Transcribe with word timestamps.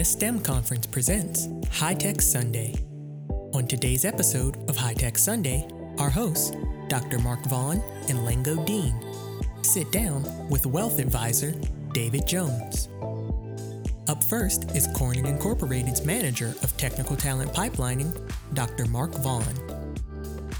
Virginia 0.00 0.16
STEM 0.16 0.40
Conference 0.40 0.86
presents 0.86 1.46
High 1.70 1.92
Tech 1.92 2.22
Sunday. 2.22 2.74
On 3.52 3.66
today's 3.66 4.06
episode 4.06 4.56
of 4.70 4.74
High 4.74 4.94
Tech 4.94 5.18
Sunday, 5.18 5.68
our 5.98 6.08
hosts, 6.08 6.56
Dr. 6.88 7.18
Mark 7.18 7.44
Vaughn 7.50 7.82
and 8.08 8.20
Lango 8.20 8.64
Deen, 8.64 8.94
sit 9.62 9.92
down 9.92 10.24
with 10.48 10.64
wealth 10.64 11.00
advisor 11.00 11.52
David 11.92 12.26
Jones. 12.26 12.88
Up 14.08 14.24
first 14.24 14.74
is 14.74 14.88
Corning 14.96 15.26
Incorporated's 15.26 16.02
manager 16.02 16.54
of 16.62 16.74
technical 16.78 17.14
talent 17.14 17.52
pipelining, 17.52 18.10
Dr. 18.54 18.86
Mark 18.86 19.14
Vaughn. 19.16 19.54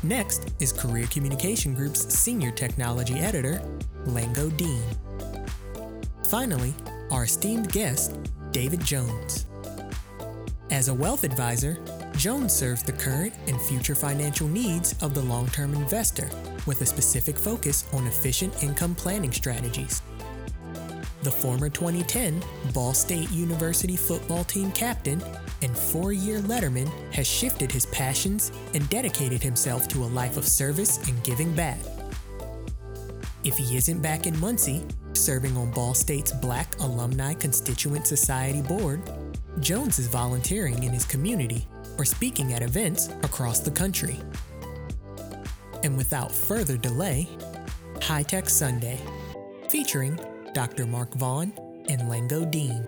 Next 0.03 0.53
is 0.61 0.71
Career 0.71 1.07
Communication 1.07 1.75
Group's 1.75 2.13
senior 2.13 2.51
technology 2.51 3.15
editor, 3.21 3.63
Lango 4.05 4.55
Deen. 4.59 4.83
Finally, 6.25 6.75
our 7.11 7.25
esteemed 7.25 7.73
guest, 7.73 8.19
David 8.53 8.85
Jones. 8.85 9.47
As 10.71 10.89
a 10.89 10.95
wealth 10.95 11.25
advisor, 11.25 11.79
Jones 12.17 12.53
serves 12.53 12.83
the 12.83 12.93
current 12.93 13.35
and 13.47 13.61
future 13.61 13.95
financial 13.95 14.47
needs 14.47 14.95
of 15.03 15.15
the 15.15 15.23
long 15.23 15.47
term 15.49 15.75
investor 15.75 16.29
with 16.67 16.81
a 16.83 16.87
specific 16.87 17.37
focus 17.37 17.89
on 17.93 18.07
efficient 18.07 18.63
income 18.63 18.95
planning 18.95 19.33
strategies. 19.33 20.03
The 21.23 21.31
former 21.31 21.69
2010 21.69 22.43
Ball 22.73 22.95
State 22.95 23.31
University 23.31 23.97
football 23.97 24.45
team 24.45 24.73
captain 24.73 25.23
and 25.63 25.77
four 25.77 26.13
year 26.13 26.39
letterman 26.41 26.89
has 27.13 27.27
shifted 27.27 27.71
his 27.71 27.87
passions 27.87 28.53
and 28.75 28.89
dedicated 28.89 29.43
himself 29.43 29.87
to 29.89 30.05
a 30.05 30.07
life 30.07 30.37
of 30.37 30.47
service 30.47 30.97
and 31.09 31.23
giving 31.23 31.55
back. 31.55 31.79
If 33.45 33.57
he 33.57 33.77
isn't 33.77 34.01
back 34.01 34.27
in 34.27 34.39
Muncie, 34.39 34.85
serving 35.21 35.57
on 35.57 35.71
Ball 35.71 35.95
State's 35.95 36.33
Black 36.33 36.79
Alumni 36.81 37.35
Constituent 37.35 38.07
Society 38.07 38.63
board, 38.63 39.03
Jones 39.61 39.99
is 39.99 40.07
volunteering 40.07 40.83
in 40.83 40.93
his 40.93 41.05
community 41.05 41.67
or 41.99 42.05
speaking 42.05 42.55
at 42.55 42.63
events 42.63 43.09
across 43.23 43.61
the 43.61 43.71
country. 43.71 44.17
And 45.83 45.97
without 45.97 46.33
further 46.33 46.77
delay, 46.77 47.29
High 48.03 48.23
Tech 48.23 48.49
Sunday, 48.49 48.99
featuring 49.69 50.19
Dr. 50.55 50.87
Mark 50.87 51.13
Vaughn 51.15 51.53
and 51.89 52.03
Lango 52.03 52.51
Deen. 52.51 52.87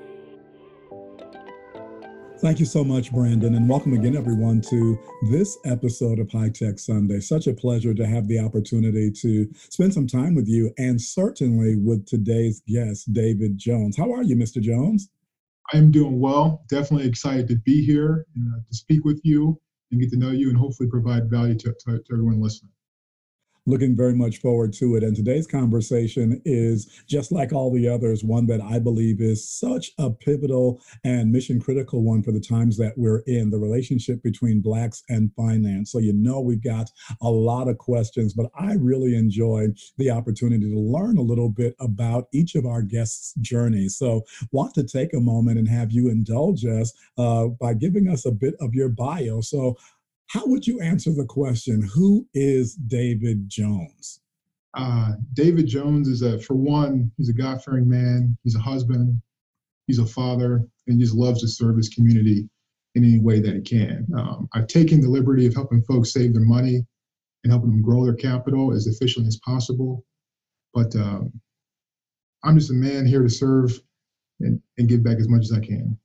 Thank 2.43 2.59
you 2.59 2.67
so 2.67 2.83
much, 2.83 3.13
Brandon, 3.13 3.55
and 3.55 3.69
welcome 3.69 3.93
again, 3.93 4.17
everyone, 4.17 4.61
to 4.63 4.99
this 5.31 5.57
episode 5.65 6.19
of 6.19 6.29
High 6.29 6.49
Tech 6.49 6.81
Sunday. 6.81 7.21
Such 7.21 7.47
a 7.47 7.55
pleasure 7.55 7.95
to 7.95 8.05
have 8.05 8.27
the 8.27 8.41
opportunity 8.41 9.13
to 9.13 9.49
spend 9.69 9.95
some 9.95 10.09
time 10.09 10.35
with 10.35 10.49
you, 10.49 10.75
and 10.77 11.01
certainly 11.01 11.77
with 11.77 12.05
today's 12.05 12.61
guest, 12.67 13.13
David 13.13 13.59
Jones. 13.59 13.97
How 13.97 14.13
are 14.13 14.25
you, 14.25 14.35
Mr. 14.35 14.61
Jones? 14.61 15.09
I 15.73 15.77
am 15.77 15.93
doing 15.93 16.19
well. 16.19 16.65
Definitely 16.69 17.07
excited 17.07 17.47
to 17.47 17.57
be 17.61 17.87
here 17.87 18.27
and 18.35 18.53
uh, 18.53 18.59
to 18.69 18.75
speak 18.75 19.05
with 19.05 19.21
you 19.23 19.61
and 19.93 20.01
get 20.01 20.11
to 20.11 20.17
know 20.17 20.33
you, 20.33 20.49
and 20.49 20.59
hopefully 20.59 20.89
provide 20.89 21.31
value 21.31 21.55
to, 21.59 21.73
to, 21.73 21.99
to 21.99 22.05
everyone 22.13 22.43
listening 22.43 22.73
looking 23.67 23.97
very 23.97 24.15
much 24.15 24.39
forward 24.39 24.73
to 24.75 24.97
it. 24.97 25.03
And 25.03 25.15
today's 25.15 25.47
conversation 25.47 26.41
is 26.45 27.03
just 27.09 27.31
like 27.31 27.53
all 27.53 27.73
the 27.73 27.89
others, 27.89 28.25
one 28.25 28.47
that 28.47 28.61
I 28.61 28.79
believe 28.79 29.21
is 29.21 29.49
such 29.49 29.91
a 29.99 30.11
pivotal 30.11 30.83
and 31.05 31.31
mission 31.31 31.61
critical 31.61 32.03
one 32.03 32.23
for 32.23 32.33
the 32.33 32.41
times 32.41 32.77
that 32.79 32.95
we're 32.97 33.23
in 33.27 33.51
the 33.51 33.59
relationship 33.59 34.23
between 34.23 34.61
Blacks 34.61 35.03
and 35.09 35.31
finance. 35.37 35.93
So, 35.93 35.99
you 35.99 36.13
know, 36.13 36.41
we've 36.41 36.63
got 36.63 36.91
a 37.21 37.31
lot 37.31 37.69
of 37.69 37.79
questions, 37.79 38.35
but 38.35 38.51
I 38.59 38.75
really 38.75 39.15
enjoy 39.17 39.69
the 39.99 40.11
opportunity 40.11 40.71
to 40.71 40.79
learn 40.79 41.17
a 41.17 41.23
little 41.23 41.49
bit 41.49 41.75
about 41.81 42.25
each 42.33 42.55
of 42.55 42.67
our 42.67 42.83
guests' 42.83 43.35
journeys. 43.41 43.97
So, 43.97 44.23
want 44.51 44.75
to 44.75 44.85
take 44.85 45.15
a 45.15 45.21
moment 45.21 45.59
and 45.59 45.69
have 45.69 45.93
you 45.93 46.09
indulge 46.09 46.65
us 46.65 46.93
uh, 47.19 47.47
by 47.47 47.75
giving 47.75 48.09
us 48.09 48.27
a 48.27 48.33
bit 48.33 48.55
of 48.61 48.75
your 48.75 48.89
bio. 48.89 49.41
So, 49.41 49.77
how 50.33 50.47
would 50.47 50.67
you 50.67 50.81
answer 50.81 51.13
the 51.13 51.27
question, 51.27 51.83
who 51.83 52.27
is 52.33 52.75
David 52.75 53.51
Jones? 53.51 54.21
Uh, 54.75 55.13
David 55.35 55.67
Jones 55.67 56.09
is 56.09 56.23
a, 56.23 56.39
for 56.39 56.55
one, 56.55 57.13
he's 57.19 57.29
a 57.29 57.35
God 57.35 57.63
fearing 57.63 57.87
man, 57.87 58.39
he's 58.43 58.57
a 58.57 58.61
husband, 58.61 59.21
he's 59.87 59.99
a 59.99 60.07
father, 60.07 60.63
and 60.87 60.97
he 60.97 61.05
just 61.05 61.15
loves 61.15 61.43
to 61.43 61.49
serve 61.49 61.77
his 61.77 61.91
community 61.91 62.49
in 62.95 63.05
any 63.05 63.21
way 63.21 63.41
that 63.41 63.55
he 63.55 63.61
can. 63.61 64.07
Um, 64.17 64.49
I've 64.55 64.69
taken 64.69 65.03
the 65.03 65.09
liberty 65.09 65.47
of 65.47 65.55
helping 65.55 65.83
folks 65.83 66.15
save 66.15 66.33
their 66.33 66.43
money 66.43 66.83
and 67.45 67.53
helping 67.53 67.69
them 67.69 67.83
grow 67.83 68.03
their 68.03 68.15
capital 68.15 68.73
as 68.73 68.87
efficiently 68.87 69.29
as 69.29 69.39
possible. 69.45 70.03
But 70.73 70.97
um, 70.97 71.31
I'm 72.43 72.59
just 72.59 72.71
a 72.71 72.75
man 72.75 73.05
here 73.05 73.23
to 73.23 73.29
serve 73.29 73.79
and, 74.41 74.63
and 74.79 74.89
give 74.89 75.05
back 75.05 75.19
as 75.19 75.29
much 75.29 75.43
as 75.43 75.53
I 75.53 75.61
can. 75.61 75.99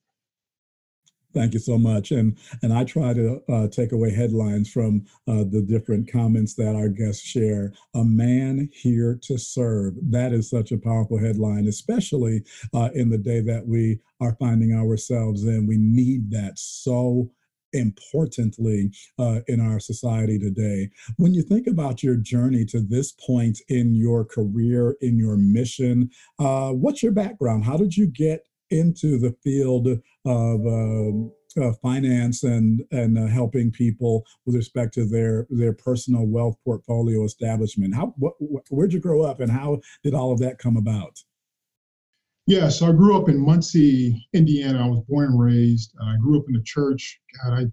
Thank 1.37 1.53
you 1.53 1.59
so 1.59 1.77
much. 1.77 2.09
And 2.09 2.35
and 2.63 2.73
I 2.73 2.83
try 2.83 3.13
to 3.13 3.39
uh, 3.47 3.67
take 3.67 3.91
away 3.91 4.11
headlines 4.11 4.71
from 4.71 5.05
uh, 5.27 5.43
the 5.43 5.61
different 5.61 6.11
comments 6.11 6.55
that 6.55 6.75
our 6.75 6.89
guests 6.89 7.21
share. 7.23 7.73
A 7.93 8.03
man 8.03 8.69
here 8.73 9.19
to 9.21 9.37
serve. 9.37 9.93
That 10.01 10.33
is 10.33 10.49
such 10.49 10.71
a 10.71 10.79
powerful 10.79 11.19
headline, 11.19 11.67
especially 11.67 12.43
uh, 12.73 12.89
in 12.95 13.11
the 13.11 13.19
day 13.19 13.41
that 13.41 13.67
we 13.67 13.99
are 14.19 14.35
finding 14.39 14.73
ourselves 14.73 15.43
in. 15.43 15.67
We 15.67 15.77
need 15.77 16.31
that 16.31 16.57
so 16.57 17.29
importantly 17.71 18.89
uh, 19.19 19.41
in 19.47 19.59
our 19.59 19.79
society 19.79 20.39
today. 20.39 20.89
When 21.17 21.35
you 21.35 21.43
think 21.43 21.67
about 21.67 22.01
your 22.01 22.15
journey 22.15 22.65
to 22.65 22.81
this 22.81 23.11
point 23.11 23.59
in 23.67 23.93
your 23.93 24.25
career, 24.25 24.95
in 25.01 25.19
your 25.19 25.37
mission, 25.37 26.09
uh, 26.39 26.71
what's 26.71 27.03
your 27.03 27.11
background? 27.11 27.65
How 27.65 27.77
did 27.77 27.95
you 27.95 28.07
get 28.07 28.47
into 28.69 29.17
the 29.17 29.35
field 29.43 29.87
of 30.25 31.31
uh, 31.57 31.71
finance 31.81 32.43
and 32.43 32.83
and 32.91 33.17
uh, 33.17 33.27
helping 33.27 33.71
people 33.71 34.25
with 34.45 34.55
respect 34.55 34.93
to 34.93 35.05
their 35.05 35.47
their 35.49 35.73
personal 35.73 36.25
wealth 36.25 36.55
portfolio 36.63 37.23
establishment. 37.23 37.95
How 37.95 38.13
what, 38.17 38.33
where'd 38.69 38.93
you 38.93 38.99
grow 38.99 39.23
up, 39.23 39.39
and 39.39 39.51
how 39.51 39.79
did 40.03 40.13
all 40.13 40.31
of 40.31 40.39
that 40.39 40.59
come 40.59 40.77
about? 40.77 41.17
Yeah, 42.45 42.69
so 42.69 42.87
I 42.87 42.91
grew 42.93 43.19
up 43.19 43.27
in 43.27 43.43
Muncie, 43.43 44.25
Indiana. 44.33 44.85
I 44.85 44.87
was 44.87 45.03
born 45.07 45.31
and 45.31 45.39
raised. 45.39 45.93
I 46.01 46.15
grew 46.17 46.39
up 46.39 46.45
in 46.47 46.53
the 46.53 46.63
church. 46.63 47.19
God, 47.43 47.53
I, 47.53 47.65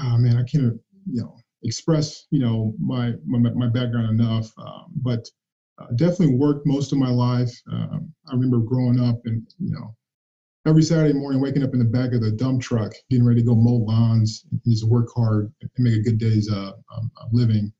oh 0.00 0.18
man, 0.18 0.36
I 0.36 0.42
can't 0.42 0.80
you 1.10 1.22
know 1.22 1.36
express 1.62 2.26
you 2.30 2.40
know 2.40 2.74
my 2.78 3.12
my, 3.26 3.38
my 3.50 3.68
background 3.68 4.20
enough, 4.20 4.52
um, 4.58 4.86
but 4.96 5.28
uh, 5.78 5.86
definitely 5.96 6.34
worked 6.34 6.66
most 6.66 6.92
of 6.92 6.98
my 6.98 7.10
life. 7.10 7.50
Um, 7.70 8.12
I 8.28 8.32
remember 8.32 8.58
growing 8.58 9.00
up 9.00 9.20
and, 9.24 9.46
you 9.58 9.72
know, 9.72 9.94
every 10.66 10.82
Saturday 10.82 11.14
morning 11.14 11.40
waking 11.40 11.62
up 11.62 11.72
in 11.72 11.78
the 11.78 11.84
back 11.84 12.12
of 12.12 12.20
the 12.20 12.30
dump 12.30 12.62
truck, 12.62 12.92
getting 13.10 13.26
ready 13.26 13.40
to 13.40 13.46
go 13.46 13.54
mow 13.54 13.84
lawns 13.84 14.44
and 14.50 14.60
just 14.66 14.88
work 14.88 15.08
hard 15.14 15.52
and 15.60 15.70
make 15.78 15.94
a 15.96 16.02
good 16.02 16.18
day's 16.18 16.50
uh, 16.50 16.72
um, 16.94 17.10
living. 17.32 17.72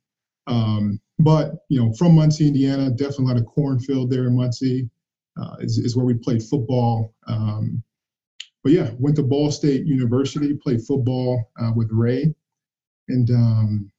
Um, 0.46 1.00
but, 1.18 1.52
you 1.68 1.80
know, 1.80 1.92
from 1.92 2.14
Muncie, 2.14 2.48
Indiana, 2.48 2.90
definitely 2.90 3.26
a 3.26 3.28
lot 3.28 3.36
of 3.36 3.46
cornfield 3.46 4.10
there 4.10 4.26
in 4.26 4.36
Muncie 4.36 4.88
uh, 5.40 5.56
is, 5.60 5.78
is 5.78 5.96
where 5.96 6.06
we 6.06 6.14
played 6.14 6.42
football. 6.42 7.14
Um, 7.28 7.82
but 8.64 8.72
yeah, 8.72 8.90
went 8.98 9.16
to 9.16 9.22
Ball 9.22 9.50
State 9.50 9.86
University, 9.86 10.54
played 10.54 10.82
football 10.82 11.50
uh, 11.60 11.72
with 11.74 11.88
Ray, 11.90 12.34
and 13.08 13.30
um, 13.30 13.92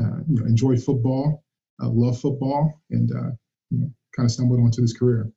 uh, 0.00 0.18
you 0.28 0.40
know 0.40 0.46
enjoyed 0.46 0.82
football 0.82 1.44
uh, 1.82 1.88
love 1.88 2.20
football 2.20 2.80
and 2.90 3.10
uh, 3.12 3.30
you 3.70 3.78
know, 3.78 3.90
kind 4.16 4.26
of 4.26 4.32
stumbled 4.32 4.60
onto 4.60 4.80
this 4.80 4.96
career. 4.96 5.30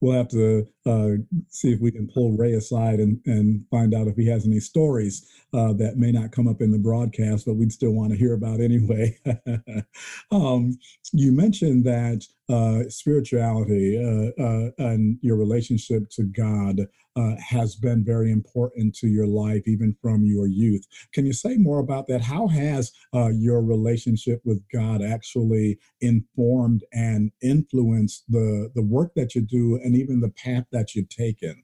We'll 0.00 0.12
have 0.12 0.28
to 0.28 0.66
uh, 0.84 1.10
see 1.48 1.72
if 1.72 1.80
we 1.80 1.90
can 1.90 2.06
pull 2.06 2.36
Ray 2.36 2.52
aside 2.52 3.00
and, 3.00 3.18
and 3.24 3.64
find 3.70 3.94
out 3.94 4.08
if 4.08 4.16
he 4.16 4.26
has 4.28 4.44
any 4.44 4.60
stories 4.60 5.26
uh, 5.54 5.72
that 5.74 5.96
may 5.96 6.12
not 6.12 6.32
come 6.32 6.46
up 6.46 6.60
in 6.60 6.70
the 6.70 6.78
broadcast, 6.78 7.46
but 7.46 7.54
we'd 7.54 7.72
still 7.72 7.92
want 7.92 8.10
to 8.10 8.18
hear 8.18 8.34
about 8.34 8.60
anyway. 8.60 9.18
um, 10.30 10.78
you 11.12 11.32
mentioned 11.32 11.84
that 11.84 12.26
uh, 12.50 12.88
spirituality 12.90 13.96
uh, 13.96 14.70
and 14.78 15.18
your 15.22 15.36
relationship 15.36 16.10
to 16.10 16.24
God 16.24 16.86
uh, 17.16 17.34
has 17.38 17.74
been 17.74 18.04
very 18.04 18.30
important 18.30 18.94
to 18.96 19.08
your 19.08 19.26
life, 19.26 19.62
even 19.66 19.96
from 20.02 20.24
your 20.24 20.46
youth. 20.46 20.86
Can 21.12 21.24
you 21.24 21.32
say 21.32 21.56
more 21.56 21.78
about 21.78 22.06
that? 22.08 22.20
How 22.20 22.46
has 22.48 22.92
uh, 23.14 23.28
your 23.28 23.62
relationship 23.62 24.40
with 24.44 24.62
God 24.72 25.02
actually 25.02 25.78
informed 26.00 26.84
and 26.92 27.32
influenced 27.42 28.24
the, 28.28 28.70
the 28.74 28.82
work 28.82 29.12
that 29.16 29.34
you 29.34 29.40
do 29.40 29.80
and 29.82 29.96
even 29.96 30.20
the 30.20 30.30
path 30.30 30.64
that 30.72 30.94
you've 30.94 31.08
taken? 31.08 31.62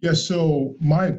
Yeah, 0.00 0.12
so 0.12 0.76
my, 0.80 1.14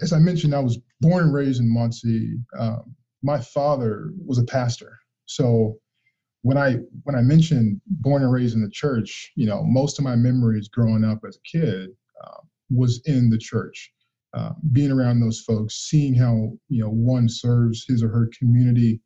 as 0.00 0.12
I 0.12 0.18
mentioned, 0.18 0.54
I 0.54 0.60
was 0.60 0.78
born 1.00 1.24
and 1.24 1.34
raised 1.34 1.60
in 1.60 1.72
Muncie. 1.72 2.36
Um, 2.58 2.94
my 3.22 3.40
father 3.40 4.10
was 4.24 4.38
a 4.38 4.44
pastor. 4.44 4.98
So 5.26 5.78
when 6.42 6.58
I 6.58 6.74
when 7.04 7.14
I 7.14 7.22
mentioned 7.22 7.80
born 7.86 8.22
and 8.22 8.32
raised 8.32 8.54
in 8.54 8.62
the 8.62 8.70
church, 8.70 9.32
you 9.36 9.46
know, 9.46 9.62
most 9.64 9.98
of 9.98 10.04
my 10.04 10.16
memories 10.16 10.68
growing 10.68 11.04
up 11.04 11.20
as 11.26 11.36
a 11.36 11.58
kid 11.58 11.90
uh, 12.22 12.40
was 12.70 13.00
in 13.06 13.30
the 13.30 13.38
church, 13.38 13.92
uh, 14.34 14.52
being 14.72 14.90
around 14.90 15.20
those 15.20 15.40
folks, 15.40 15.74
seeing 15.88 16.14
how 16.14 16.52
you 16.68 16.82
know 16.82 16.90
one 16.90 17.28
serves 17.28 17.84
his 17.86 18.02
or 18.02 18.08
her 18.08 18.30
community, 18.38 19.00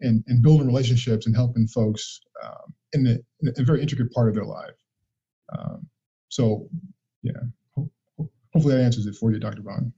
and 0.00 0.22
and 0.28 0.42
building 0.42 0.66
relationships 0.66 1.26
and 1.26 1.34
helping 1.34 1.66
folks 1.66 2.20
um, 2.44 2.74
in, 2.92 3.04
the, 3.04 3.22
in 3.42 3.52
a 3.58 3.64
very 3.64 3.82
intricate 3.82 4.12
part 4.12 4.28
of 4.28 4.34
their 4.34 4.44
life. 4.44 4.74
Um, 5.56 5.86
so, 6.28 6.68
yeah, 7.22 7.32
hopefully 8.52 8.74
that 8.74 8.84
answers 8.84 9.06
it 9.06 9.16
for 9.16 9.32
you, 9.32 9.38
Dr. 9.38 9.62
Vaughn. 9.62 9.92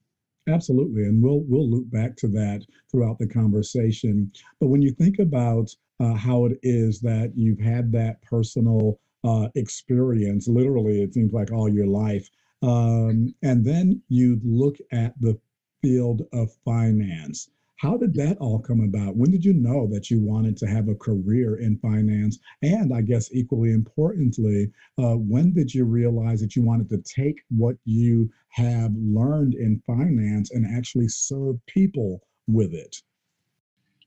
Absolutely, 0.49 1.05
and 1.05 1.23
we'll 1.23 1.45
we'll 1.47 1.71
loop 1.71 1.91
back 1.91 2.17
to 2.17 2.29
that 2.29 2.65
throughout 2.91 3.19
the 3.19 3.27
conversation. 3.27 4.33
But 4.59 4.69
when 4.69 4.83
you 4.83 4.91
think 4.93 5.19
about 5.19 5.71
uh, 6.01 6.15
how 6.15 6.47
it 6.47 6.59
is 6.63 7.01
that 7.01 7.33
you've 7.37 7.61
had 7.61 7.93
that 7.93 8.23
personal 8.23 8.99
uh, 9.23 9.49
experience, 9.55 10.49
literally, 10.49 11.03
it 11.03 11.13
seems 11.15 11.33
like 11.33 11.53
all 11.53 11.69
your 11.69 11.87
life, 11.87 12.29
um, 12.63 13.35
and 13.43 13.65
then 13.65 14.03
you 14.09 14.41
look 14.45 14.77
at 14.93 15.19
the 15.21 15.39
field 15.83 16.23
of 16.33 16.53
finance. 16.65 17.51
How 17.77 17.97
did 17.97 18.13
that 18.15 18.37
all 18.39 18.59
come 18.59 18.81
about? 18.81 19.17
When 19.17 19.31
did 19.31 19.43
you 19.43 19.55
know 19.55 19.87
that 19.87 20.11
you 20.11 20.21
wanted 20.21 20.59
to 20.59 20.67
have 20.67 20.89
a 20.89 20.95
career 20.95 21.57
in 21.57 21.79
finance? 21.79 22.39
And 22.61 22.93
I 22.93 23.01
guess 23.01 23.33
equally 23.33 23.73
importantly, 23.73 24.71
uh, 24.99 25.15
when 25.15 25.55
did 25.55 25.75
you 25.75 25.87
realize 25.87 26.43
that 26.43 26.55
you 26.55 26.63
wanted 26.63 26.91
to 26.91 27.03
take 27.03 27.41
what 27.49 27.77
you 27.87 28.31
have 28.51 28.93
learned 28.97 29.55
in 29.55 29.83
finance 29.87 30.51
and 30.51 30.67
actually 30.67 31.09
serve 31.09 31.57
people 31.67 32.21
with 32.47 32.75
it? 32.75 32.97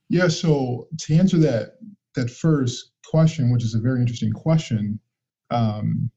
Yeah, 0.10 0.28
so 0.28 0.88
to 1.00 1.16
answer 1.16 1.38
that 1.40 1.78
that 2.14 2.30
first 2.30 2.92
question, 3.04 3.52
which 3.52 3.64
is 3.64 3.74
a 3.74 3.80
very 3.80 4.00
interesting 4.00 4.32
question, 4.32 5.00
um, 5.50 6.12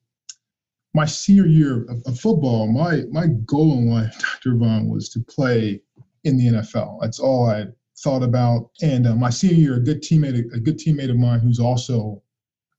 my 0.97 1.05
senior 1.05 1.47
year 1.47 1.85
of, 1.91 2.03
of, 2.07 2.19
football, 2.19 2.67
my 2.73 3.03
my 3.11 3.27
goal 3.45 3.75
in 3.79 3.91
life, 3.91 4.19
Dr. 4.43 4.57
Vaughn, 4.57 4.89
was 4.89 5.11
to 5.11 5.21
play 5.21 5.83
in 6.25 6.39
the 6.39 6.47
NFL. 6.47 6.99
That's 7.03 7.21
all 7.21 7.49
I 7.51 7.67
thought 7.99 8.23
about. 8.23 8.71
And 8.83 9.07
uh, 9.07 9.15
my 9.15 9.29
senior 9.29 9.57
year, 9.57 9.75
a 9.77 9.81
good 9.81 10.03
teammate, 10.03 10.39
a 10.55 10.59
good 10.59 10.79
teammate 10.79 11.11
of 11.11 11.19
mine, 11.19 11.41
who's 11.41 11.61
also 11.61 12.23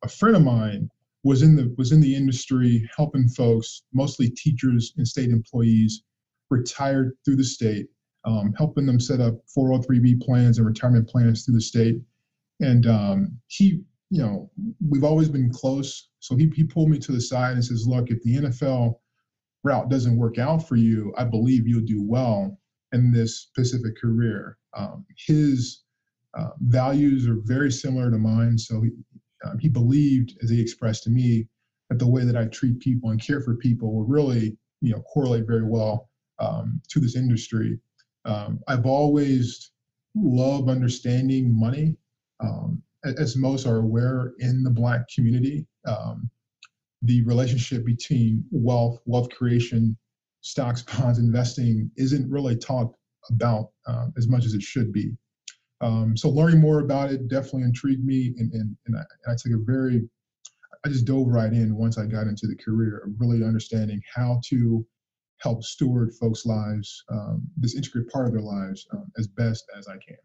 a 0.03 0.09
friend 0.09 0.35
of 0.35 0.41
mine, 0.41 0.89
was 1.23 1.43
in 1.43 1.55
the 1.55 1.71
was 1.77 1.91
in 1.91 2.01
the 2.01 2.15
industry 2.15 2.89
helping 2.97 3.29
folks, 3.29 3.83
mostly 3.93 4.31
teachers 4.31 4.93
and 4.97 5.07
state 5.07 5.29
employees, 5.29 6.01
retired 6.49 7.13
through 7.23 7.35
the 7.35 7.43
state, 7.43 7.85
um, 8.25 8.51
helping 8.57 8.87
them 8.87 8.99
set 8.99 9.21
up 9.21 9.35
403b 9.55 10.21
plans 10.23 10.57
and 10.57 10.65
retirement 10.65 11.07
plans 11.07 11.45
through 11.45 11.53
the 11.53 11.61
state. 11.61 11.97
And 12.61 12.87
um, 12.87 13.39
he, 13.45 13.83
you 14.09 14.21
know, 14.21 14.49
we've 14.89 15.03
always 15.03 15.29
been 15.29 15.51
close. 15.51 16.09
So 16.19 16.35
he 16.35 16.51
he 16.55 16.63
pulled 16.63 16.89
me 16.89 16.97
to 16.99 17.11
the 17.11 17.21
side 17.21 17.53
and 17.53 17.63
says, 17.63 17.87
"Look, 17.87 18.09
if 18.09 18.21
the 18.23 18.37
NFL 18.37 18.99
route 19.63 19.89
doesn't 19.89 20.17
work 20.17 20.37
out 20.37 20.67
for 20.67 20.75
you, 20.75 21.13
I 21.17 21.25
believe 21.25 21.67
you'll 21.67 21.81
do 21.81 22.01
well 22.03 22.57
in 22.93 23.11
this 23.11 23.39
specific 23.39 23.99
career. 23.99 24.57
Um, 24.75 25.05
his 25.17 25.83
uh, 26.37 26.51
values 26.61 27.27
are 27.27 27.39
very 27.43 27.71
similar 27.71 28.11
to 28.11 28.17
mine. 28.17 28.57
So 28.57 28.81
he, 28.81 28.91
um, 29.43 29.57
he 29.59 29.69
believed, 29.69 30.37
as 30.41 30.49
he 30.49 30.61
expressed 30.61 31.03
to 31.03 31.09
me, 31.09 31.47
that 31.89 31.99
the 31.99 32.07
way 32.07 32.23
that 32.23 32.37
I 32.37 32.45
treat 32.45 32.79
people 32.79 33.09
and 33.09 33.21
care 33.21 33.41
for 33.41 33.55
people 33.55 33.93
will 33.93 34.05
really, 34.05 34.57
you 34.81 34.91
know, 34.91 35.01
correlate 35.01 35.47
very 35.47 35.63
well 35.63 36.09
um, 36.39 36.81
to 36.89 36.99
this 36.99 37.15
industry. 37.15 37.79
Um, 38.25 38.59
I've 38.67 38.85
always 38.85 39.71
loved 40.15 40.69
understanding 40.69 41.57
money, 41.57 41.95
um, 42.39 42.81
as 43.17 43.35
most 43.35 43.65
are 43.65 43.77
aware 43.77 44.33
in 44.39 44.63
the 44.63 44.69
Black 44.69 45.01
community. 45.13 45.65
Um, 45.85 46.29
the 47.03 47.21
relationship 47.23 47.85
between 47.85 48.43
wealth, 48.51 48.99
wealth 49.05 49.29
creation, 49.29 49.97
stocks, 50.41 50.81
bonds, 50.81 51.19
investing 51.19 51.91
isn't 51.95 52.29
really 52.29 52.55
talked 52.55 52.95
about 53.29 53.69
um, 53.87 54.13
as 54.17 54.27
much 54.27 54.45
as 54.45 54.53
it 54.53 54.61
should 54.61 54.91
be. 54.91 55.11
Um, 55.81 56.17
so 56.17 56.29
learning 56.29 56.59
more 56.59 56.79
about 56.79 57.11
it 57.11 57.27
definitely 57.27 57.63
intrigued 57.63 58.03
me, 58.03 58.33
and 58.37 58.51
and, 58.53 58.75
and 58.87 58.97
I, 58.97 59.31
I, 59.31 59.35
took 59.35 59.53
a 59.53 59.63
very, 59.63 60.09
I 60.83 60.89
just 60.89 61.05
dove 61.05 61.27
right 61.27 61.53
in 61.53 61.75
once 61.75 61.99
I 61.99 62.07
got 62.07 62.25
into 62.25 62.47
the 62.47 62.55
career 62.55 63.03
of 63.05 63.11
really 63.19 63.45
understanding 63.45 64.01
how 64.15 64.41
to 64.45 64.85
help 65.39 65.63
steward 65.63 66.15
folks' 66.15 66.47
lives, 66.47 67.03
um, 67.09 67.47
this 67.57 67.75
intricate 67.75 68.11
part 68.11 68.25
of 68.25 68.33
their 68.33 68.41
lives, 68.41 68.87
um, 68.91 69.11
as 69.19 69.27
best 69.27 69.65
as 69.77 69.87
I 69.87 69.97
can. 69.97 70.17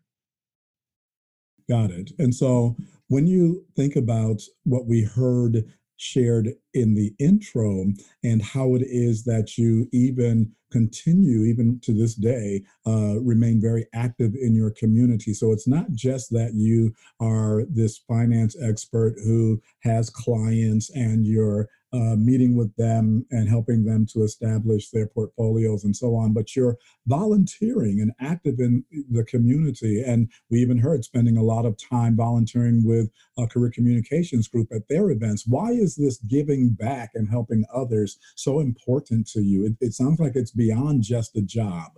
Got 1.69 1.91
it. 1.91 2.13
And 2.19 2.35
so 2.35 2.77
when 3.09 3.27
you 3.27 3.65
think 3.77 3.97
about 3.97 4.43
what 4.65 4.87
we 4.87 5.03
heard 5.03 5.65
shared 5.97 6.49
in 6.75 6.95
the 6.95 7.15
intro 7.19 7.87
and 8.25 8.43
how 8.43 8.75
it 8.75 8.83
is 8.83 9.25
that 9.25 9.59
you 9.59 9.89
even 9.93 10.53
continue 10.71 11.45
even 11.45 11.79
to 11.81 11.93
this 11.93 12.15
day 12.15 12.63
uh, 12.87 13.21
remain 13.21 13.61
very 13.61 13.87
active 13.93 14.35
in 14.35 14.55
your 14.55 14.71
community 14.71 15.35
so 15.35 15.53
it's 15.53 15.69
not 15.69 15.93
just 15.93 16.31
that 16.31 16.53
you 16.55 16.95
are 17.21 17.65
this 17.69 17.99
finance 17.99 18.57
expert 18.63 19.15
who 19.23 19.61
has 19.83 20.09
clients 20.09 20.89
and 20.91 21.27
you're 21.27 21.69
uh, 21.95 22.17
meeting 22.17 22.57
with 22.57 22.75
them 22.77 23.27
and 23.31 23.49
helping 23.49 23.85
them 23.85 24.07
to 24.07 24.23
establish 24.23 24.89
their 24.91 25.07
portfolios 25.07 25.85
and 25.85 25.95
so 25.95 26.17
on. 26.17 26.33
But 26.33 26.57
you're 26.57 26.79
volunteering 27.07 28.01
and 28.01 28.13
active 28.21 28.61
in 28.61 28.85
the 29.11 29.25
community. 29.25 30.03
And 30.03 30.31
we 30.51 30.61
even 30.61 30.79
heard 30.79 31.05
spending 31.05 31.37
a 31.37 31.43
lot 31.43 31.67
of 31.67 31.77
time 31.77 32.17
volunteering 32.17 32.83
with 32.87 33.11
a 33.39 33.47
career 33.47 33.71
communications 33.71 34.49
group 34.49 34.69
at 34.73 34.89
their 34.89 35.11
events. 35.11 35.47
Why 35.47 35.73
is 35.73 35.97
this 35.97 36.17
giving 36.19 36.62
back 36.71 37.11
and 37.15 37.29
helping 37.29 37.65
others 37.75 38.19
so 38.37 38.61
important 38.61 39.29
to 39.29 39.43
you? 39.43 39.67
It, 39.67 39.73
it 39.81 39.93
sounds 39.93 40.21
like 40.21 40.33
it's 40.35 40.51
beyond 40.51 41.03
just 41.03 41.37
a 41.37 41.43
job. 41.43 41.93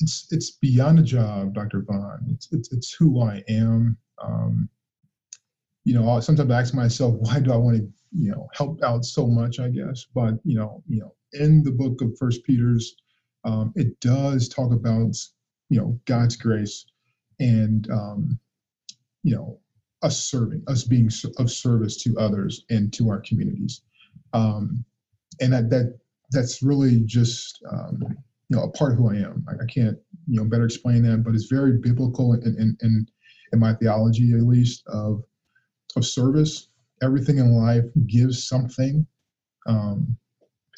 It's 0.00 0.26
it's 0.30 0.50
beyond 0.50 0.98
a 0.98 1.02
job, 1.02 1.54
Dr. 1.54 1.82
Vaughn. 1.82 2.26
It's 2.30 2.48
it's, 2.52 2.72
it's 2.72 2.94
who 2.94 3.22
I 3.22 3.42
am. 3.48 3.96
Um, 4.22 4.68
you 5.84 5.94
know, 5.94 6.18
sometimes 6.20 6.50
I 6.50 6.60
ask 6.60 6.74
myself, 6.74 7.14
why 7.18 7.40
do 7.40 7.52
I 7.52 7.56
want 7.56 7.78
to 7.78 7.88
you 8.12 8.30
know 8.30 8.48
help 8.54 8.82
out 8.82 9.04
so 9.04 9.26
much 9.26 9.58
i 9.58 9.68
guess 9.68 10.06
but 10.14 10.34
you 10.44 10.56
know 10.56 10.82
you 10.88 11.00
know 11.00 11.14
in 11.32 11.62
the 11.62 11.70
book 11.70 12.00
of 12.00 12.16
first 12.18 12.44
peter's 12.44 12.96
um, 13.44 13.72
it 13.76 13.98
does 14.00 14.48
talk 14.48 14.72
about 14.72 15.14
you 15.68 15.78
know 15.78 15.98
god's 16.04 16.36
grace 16.36 16.86
and 17.38 17.88
um, 17.90 18.38
you 19.22 19.34
know 19.34 19.60
us 20.06 20.30
serving 20.30 20.62
us 20.68 20.84
being 20.84 21.10
of 21.38 21.50
service 21.50 22.02
to 22.02 22.16
others 22.18 22.64
and 22.70 22.92
to 22.92 23.08
our 23.10 23.20
communities 23.20 23.82
um, 24.32 24.84
and 25.40 25.52
that 25.52 25.70
that 25.70 25.98
that's 26.32 26.62
really 26.62 27.00
just 27.04 27.62
um, 27.70 27.98
you 28.48 28.56
know 28.56 28.62
a 28.62 28.70
part 28.72 28.92
of 28.92 28.98
who 28.98 29.10
i 29.10 29.16
am 29.16 29.44
I, 29.48 29.52
I, 29.62 29.66
can't 29.66 29.98
you 30.26 30.36
know 30.38 30.44
better 30.44 30.64
explain 30.64 31.02
that 31.02 31.22
but 31.24 31.34
it's 31.34 31.50
very 31.50 31.78
biblical 31.78 32.34
in, 32.34 32.42
in, 32.42 32.76
in, 32.80 33.06
in 33.52 33.58
my 33.58 33.74
theology 33.74 34.32
at 34.32 34.42
least 34.42 34.82
of 34.86 35.22
of 35.96 36.04
service 36.04 36.68
everything 37.02 37.38
in 37.38 37.52
life 37.52 37.84
gives 38.06 38.48
something. 38.48 39.06
Um, 39.66 40.16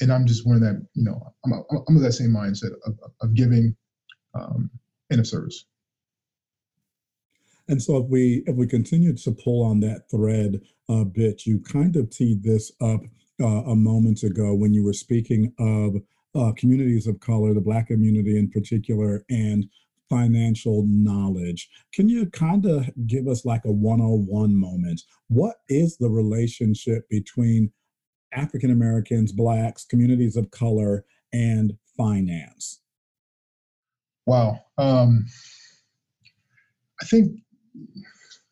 and 0.01 0.13
I'm 0.13 0.27
just 0.27 0.47
one 0.47 0.57
of 0.57 0.63
that, 0.63 0.87
you 0.95 1.05
know, 1.05 1.21
I'm, 1.45 1.53
I'm 1.89 1.97
of 1.97 2.03
that 2.03 2.13
same 2.13 2.31
mindset 2.31 2.73
of, 2.87 2.95
of 3.21 3.35
giving 3.35 3.77
um, 4.35 4.71
and 5.11 5.21
of 5.21 5.27
service. 5.27 5.67
And 7.69 7.83
so 7.83 7.99
if 7.99 8.07
we 8.09 8.43
if 8.47 8.57
we 8.57 8.67
continue 8.67 9.15
to 9.15 9.31
pull 9.33 9.63
on 9.63 9.81
that 9.81 10.11
thread 10.11 10.61
a 10.89 11.05
bit, 11.05 11.47
you 11.47 11.61
kind 11.61 11.97
of 11.97 12.11
teed 12.11 12.43
this 12.43 12.73
up 12.81 13.03
uh, 13.41 13.63
a 13.65 13.77
moment 13.77 14.23
ago 14.23 14.55
when 14.55 14.73
you 14.73 14.83
were 14.83 14.95
speaking 14.95 15.53
of 15.59 15.97
uh, 16.35 16.53
communities 16.57 17.07
of 17.07 17.21
color, 17.21 17.55
the 17.55 17.61
Black 17.61 17.89
community 17.89 18.39
in 18.39 18.51
particular, 18.51 19.25
and 19.31 19.67
financial 20.09 20.85
knowledge. 20.87 21.69
Can 21.93 22.09
you 22.09 22.27
kind 22.31 22.65
of 22.65 22.89
give 23.07 23.29
us 23.29 23.45
like 23.45 23.65
a 23.65 23.73
101 23.73 24.55
moment? 24.55 25.03
What 25.29 25.57
is 25.69 25.99
the 25.99 26.09
relationship 26.09 27.09
between 27.11 27.71
African 28.33 28.71
Americans, 28.71 29.33
Blacks, 29.33 29.85
communities 29.85 30.37
of 30.37 30.51
color, 30.51 31.05
and 31.33 31.77
finance? 31.97 32.81
Wow. 34.27 34.59
Um, 34.79 35.27
I 37.01 37.07
think 37.07 37.39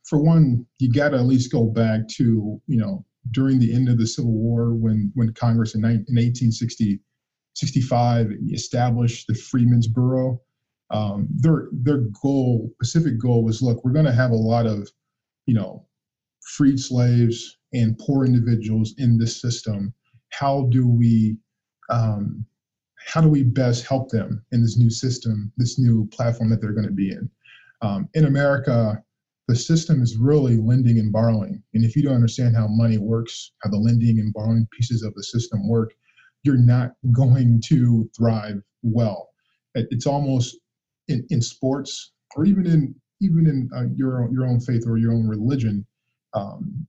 for 0.05 0.23
one, 0.23 0.67
you 0.79 0.93
got 0.93 1.11
to 1.11 1.17
at 1.17 1.27
least 1.27 1.53
go 1.53 1.67
back 1.67 2.09
to, 2.17 2.61
you 2.67 2.77
know, 2.77 3.05
during 3.33 3.59
the 3.59 3.75
end 3.75 3.89
of 3.89 3.99
the 3.99 4.07
Civil 4.07 4.33
War 4.33 4.75
when, 4.75 5.11
when 5.15 5.33
Congress 5.33 5.75
in, 5.75 5.85
in 5.85 5.91
1860, 5.91 7.01
65 7.55 8.31
established 8.53 9.27
the 9.27 9.35
Freedmen's 9.35 9.89
Bureau 9.89 10.41
um, 10.91 11.29
their 11.31 11.69
their 11.73 12.03
goal, 12.23 12.71
specific 12.75 13.19
goal, 13.19 13.45
was 13.45 13.63
look, 13.63 13.85
we're 13.85 13.93
going 13.93 14.05
to 14.05 14.13
have 14.13 14.31
a 14.31 14.37
lot 14.37 14.67
of, 14.67 14.89
you 15.47 15.55
know, 15.55 15.87
freed 16.43 16.79
slaves 16.79 17.59
and 17.73 17.99
poor 17.99 18.25
individuals 18.25 18.95
in 18.99 19.19
this 19.19 19.41
system. 19.41 19.93
How 20.31 20.69
do 20.71 20.87
we 20.87 21.39
um, 21.91 22.45
how 23.05 23.21
do 23.21 23.29
we 23.29 23.43
best 23.43 23.87
help 23.87 24.11
them 24.11 24.45
in 24.53 24.63
this 24.63 24.77
new 24.77 24.91
system, 24.91 25.53
this 25.57 25.79
new 25.79 26.07
platform 26.09 26.51
that 26.51 26.61
they're 26.61 26.73
going 26.73 26.87
to 26.87 26.93
be 26.93 27.11
in? 27.11 27.29
Um, 27.83 28.09
in 28.15 28.25
America, 28.25 29.03
the 29.49 29.57
system 29.57 30.03
is 30.03 30.17
really 30.17 30.57
lending 30.57 30.99
and 30.99 31.13
borrowing. 31.13 31.63
And 31.75 31.85
if 31.85 31.95
you 31.95 32.03
don't 32.03 32.15
understand 32.15 32.57
how 32.57 32.67
money 32.67 32.99
works, 32.99 33.53
how 33.63 33.71
the 33.71 33.77
lending 33.77 34.19
and 34.19 34.33
borrowing 34.33 34.67
pieces 34.73 35.03
of 35.03 35.15
the 35.15 35.23
system 35.23 35.69
work, 35.69 35.93
you're 36.43 36.57
not 36.57 36.93
going 37.13 37.61
to 37.67 38.11
thrive 38.17 38.61
well. 38.83 39.29
It's 39.75 40.07
almost 40.07 40.57
in, 41.09 41.25
in 41.31 41.43
sports 41.43 42.13
or 42.35 42.45
even 42.45 42.67
in 42.67 42.95
even 43.21 43.47
in 43.47 43.71
uh, 43.75 43.85
your 43.95 44.23
own, 44.23 44.33
your 44.33 44.47
own 44.47 44.61
faith 44.61 44.85
or 44.87 44.99
your 44.99 45.13
own 45.13 45.27
religion, 45.27 45.87
um, 46.35 46.87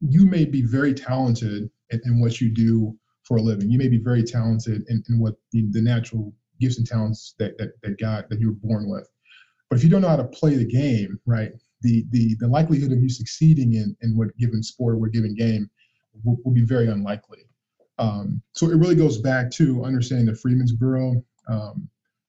you 0.00 0.24
may 0.24 0.46
be 0.46 0.62
very 0.62 0.94
talented 0.94 1.68
in, 1.90 2.00
in, 2.06 2.20
what 2.20 2.40
you 2.40 2.50
do 2.50 2.96
for 3.24 3.36
a 3.36 3.42
living. 3.42 3.70
You 3.70 3.76
may 3.76 3.88
be 3.88 3.98
very 3.98 4.22
talented 4.22 4.84
in, 4.88 5.02
in 5.10 5.18
what 5.18 5.34
the, 5.52 5.66
the 5.70 5.82
natural 5.82 6.32
gifts 6.58 6.78
and 6.78 6.86
talents 6.86 7.34
that, 7.38 7.58
that 7.58 7.72
that 7.82 8.00
God 8.00 8.26
that 8.30 8.40
you 8.40 8.48
were 8.48 8.68
born 8.68 8.88
with, 8.88 9.08
but 9.68 9.76
if 9.76 9.84
you 9.84 9.90
don't 9.90 10.00
know 10.00 10.08
how 10.08 10.16
to 10.16 10.24
play 10.24 10.54
the 10.54 10.64
game, 10.64 11.18
right, 11.26 11.52
the 11.82 12.04
the 12.10 12.36
the 12.40 12.48
likelihood 12.48 12.92
of 12.92 13.00
you 13.00 13.08
succeeding 13.08 13.74
in 13.74 13.96
in 14.00 14.16
what 14.16 14.36
given 14.36 14.62
sport 14.62 14.94
or 14.94 14.98
what 14.98 15.12
given 15.12 15.34
game 15.34 15.70
will, 16.24 16.38
will 16.44 16.52
be 16.52 16.64
very 16.64 16.88
unlikely. 16.88 17.40
Um, 17.98 18.42
so 18.52 18.70
it 18.70 18.76
really 18.76 18.94
goes 18.94 19.18
back 19.18 19.50
to 19.52 19.84
understanding 19.84 20.26
the 20.26 20.34
Freedmen's 20.34 20.72
Bureau, 20.72 21.22
um, 21.48 21.88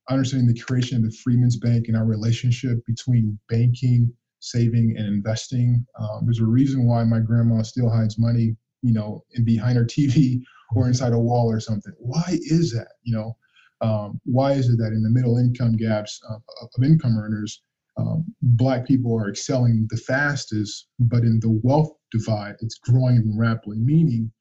understanding 0.10 0.48
the 0.48 0.60
creation 0.60 0.98
of 0.98 1.04
the 1.04 1.18
Freedmen's 1.18 1.58
Bank 1.58 1.88
and 1.88 1.98
our 1.98 2.06
relationship 2.06 2.84
between 2.86 3.38
banking, 3.50 4.12
saving, 4.40 4.96
and 4.98 5.08
investing. 5.08 5.86
Um, 6.00 6.22
there's 6.24 6.40
a 6.40 6.46
reason 6.46 6.88
why 6.88 7.04
my 7.04 7.20
grandma 7.20 7.62
still 7.62 7.90
hides 7.90 8.18
money, 8.18 8.56
you 8.82 8.94
know, 8.94 9.24
in 9.34 9.46
behind 9.46 9.78
her 9.78 9.86
TV 9.86 10.42
or 10.76 10.88
inside 10.88 11.14
a 11.14 11.20
wall 11.20 11.52
or 11.52 11.60
something. 11.60 11.94
Why 12.00 12.24
is 12.30 12.72
that? 12.74 12.94
You 13.04 13.16
know, 13.16 13.38
um, 13.82 14.20
why 14.26 14.54
is 14.54 14.70
it 14.70 14.78
that 14.78 14.94
in 14.94 15.04
the 15.04 15.10
middle 15.10 15.38
income 15.38 15.78
gaps 15.78 16.20
of, 16.30 16.42
of 16.62 16.84
income 16.84 17.18
earners, 17.18 17.62
um, 18.00 18.26
black 18.42 18.88
people 18.88 19.14
are 19.20 19.30
excelling 19.30 19.88
the 19.90 19.98
fastest, 19.98 20.88
but 21.00 21.24
in 21.24 21.40
the 21.42 21.60
wealth 21.64 21.92
divide, 22.12 22.56
it's 22.62 22.78
growing 22.78 23.38
rapidly, 23.38 23.78
meaning 23.78 24.32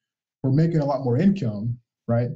we're 0.43 0.53
making 0.53 0.79
a 0.79 0.85
lot 0.85 1.03
more 1.03 1.19
income, 1.19 1.77
right? 2.07 2.29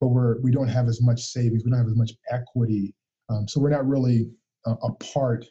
But 0.00 0.08
we're 0.08 0.40
we 0.40 0.50
don't 0.50 0.68
have 0.68 0.88
as 0.88 1.02
much 1.02 1.20
savings, 1.20 1.64
we 1.64 1.70
don't 1.70 1.78
have 1.78 1.88
as 1.88 1.96
much 1.96 2.12
equity, 2.30 2.94
um, 3.28 3.46
so 3.46 3.60
we're 3.60 3.70
not 3.70 3.86
really 3.86 4.30
a, 4.66 4.70
a 4.70 4.92
part 5.12 5.44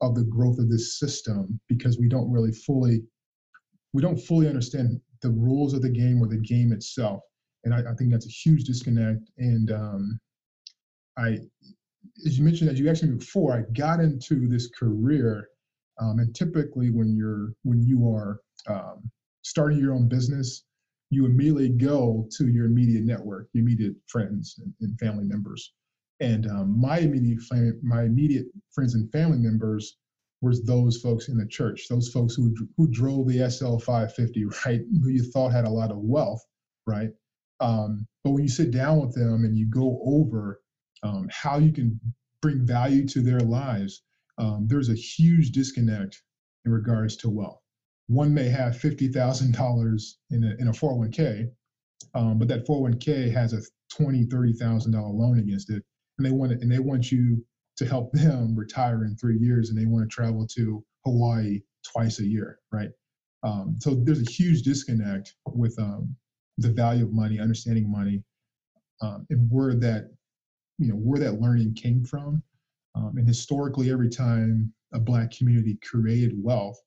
of 0.00 0.14
the 0.14 0.24
growth 0.24 0.58
of 0.58 0.70
this 0.70 0.98
system 0.98 1.60
because 1.68 1.98
we 1.98 2.08
don't 2.08 2.30
really 2.30 2.52
fully 2.52 3.02
we 3.92 4.00
don't 4.00 4.18
fully 4.18 4.48
understand 4.48 4.98
the 5.20 5.30
rules 5.30 5.74
of 5.74 5.82
the 5.82 5.90
game 5.90 6.22
or 6.22 6.26
the 6.26 6.38
game 6.38 6.72
itself, 6.72 7.20
and 7.64 7.74
I, 7.74 7.80
I 7.80 7.94
think 7.98 8.10
that's 8.10 8.26
a 8.26 8.30
huge 8.30 8.64
disconnect. 8.64 9.30
And 9.36 9.70
um, 9.70 10.20
I 11.18 11.40
as 12.26 12.38
you 12.38 12.44
mentioned, 12.44 12.70
as 12.70 12.78
you 12.78 12.88
asked 12.88 13.02
me 13.02 13.16
before, 13.16 13.52
I 13.52 13.62
got 13.72 14.00
into 14.00 14.48
this 14.48 14.68
career, 14.68 15.48
um, 16.00 16.18
and 16.18 16.34
typically 16.34 16.90
when 16.90 17.16
you're 17.16 17.52
when 17.62 17.82
you 17.82 18.08
are 18.08 18.40
um, 18.66 19.10
starting 19.42 19.78
your 19.78 19.94
own 19.94 20.08
business, 20.08 20.64
you 21.10 21.26
immediately 21.26 21.70
go 21.70 22.26
to 22.36 22.48
your 22.48 22.66
immediate 22.66 23.04
network, 23.04 23.48
your 23.52 23.62
immediate 23.62 23.94
friends 24.06 24.56
and, 24.58 24.72
and 24.80 24.98
family 24.98 25.24
members. 25.24 25.72
And 26.20 26.46
um, 26.46 26.78
my 26.78 26.98
immediate 26.98 27.40
my 27.82 28.04
immediate 28.04 28.46
friends 28.72 28.94
and 28.94 29.10
family 29.12 29.38
members 29.38 29.96
was 30.42 30.62
those 30.64 30.98
folks 30.98 31.28
in 31.28 31.36
the 31.36 31.46
church, 31.46 31.86
those 31.88 32.08
folks 32.08 32.34
who 32.34 32.54
who 32.76 32.88
drove 32.88 33.28
the 33.28 33.50
SL 33.50 33.78
550, 33.78 34.44
right? 34.66 34.80
Who 35.02 35.08
you 35.08 35.24
thought 35.24 35.52
had 35.52 35.64
a 35.64 35.70
lot 35.70 35.90
of 35.90 35.98
wealth, 35.98 36.42
right? 36.86 37.10
Um, 37.60 38.06
but 38.24 38.30
when 38.30 38.42
you 38.42 38.48
sit 38.48 38.70
down 38.70 39.00
with 39.00 39.14
them 39.14 39.44
and 39.44 39.56
you 39.56 39.66
go 39.66 40.00
over 40.04 40.60
um, 41.02 41.28
how 41.30 41.58
you 41.58 41.72
can 41.72 41.98
bring 42.42 42.66
value 42.66 43.06
to 43.08 43.20
their 43.20 43.40
lives, 43.40 44.02
um, 44.38 44.66
there's 44.68 44.88
a 44.88 44.94
huge 44.94 45.50
disconnect 45.50 46.22
in 46.64 46.72
regards 46.72 47.16
to 47.18 47.30
wealth. 47.30 47.60
One 48.08 48.34
may 48.34 48.48
have 48.48 48.74
$50,000 48.74 50.02
in 50.30 50.44
a, 50.44 50.56
in 50.58 50.68
a 50.68 50.72
401k, 50.72 51.48
um, 52.14 52.38
but 52.38 52.48
that 52.48 52.66
401k 52.66 53.32
has 53.32 53.52
a 53.52 53.62
$20,000, 53.92 54.28
$30,000 54.28 54.94
loan 54.94 55.38
against 55.38 55.70
it. 55.70 55.82
And 56.18 56.26
they 56.26 56.32
want 56.32 56.52
it, 56.52 56.60
and 56.60 56.70
they 56.70 56.78
want 56.78 57.12
you 57.12 57.44
to 57.76 57.86
help 57.86 58.12
them 58.12 58.54
retire 58.56 59.04
in 59.04 59.16
three 59.16 59.38
years 59.38 59.70
and 59.70 59.78
they 59.78 59.86
want 59.86 60.08
to 60.08 60.14
travel 60.14 60.46
to 60.56 60.84
Hawaii 61.04 61.60
twice 61.84 62.20
a 62.20 62.26
year, 62.26 62.58
right? 62.72 62.90
Um, 63.42 63.76
so 63.80 63.94
there's 63.94 64.20
a 64.20 64.30
huge 64.30 64.62
disconnect 64.62 65.34
with 65.46 65.78
um, 65.78 66.14
the 66.58 66.70
value 66.70 67.04
of 67.04 67.12
money, 67.12 67.40
understanding 67.40 67.90
money, 67.90 68.22
um, 69.00 69.26
and 69.30 69.48
where 69.50 69.74
that 69.76 70.10
you 70.80 70.88
know 70.88 70.96
where 70.96 71.20
that 71.20 71.40
learning 71.40 71.74
came 71.74 72.04
from. 72.04 72.42
Um, 72.96 73.14
and 73.16 73.28
historically 73.28 73.92
every 73.92 74.08
time 74.08 74.72
a 74.92 74.98
black 74.98 75.30
community 75.30 75.78
created 75.88 76.32
wealth 76.42 76.80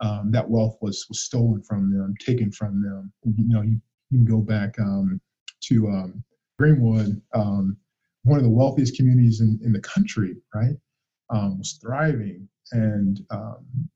um, 0.00 0.30
that 0.30 0.48
wealth 0.48 0.76
was 0.80 1.06
was 1.08 1.20
stolen 1.20 1.62
from 1.62 1.92
them 1.92 2.14
taken 2.24 2.50
from 2.50 2.82
them. 2.82 3.12
You 3.24 3.48
know 3.48 3.62
you, 3.62 3.80
you 4.10 4.18
can 4.18 4.24
go 4.24 4.40
back 4.40 4.78
um, 4.78 5.20
to 5.64 5.88
um, 5.88 6.24
greenwood 6.58 7.20
um, 7.34 7.76
one 8.24 8.38
of 8.38 8.44
the 8.44 8.50
wealthiest 8.50 8.96
communities 8.96 9.40
in, 9.40 9.58
in 9.64 9.72
the 9.72 9.80
country 9.80 10.36
right 10.54 10.76
um, 11.30 11.58
was 11.58 11.78
thriving. 11.82 12.48
And 12.72 13.20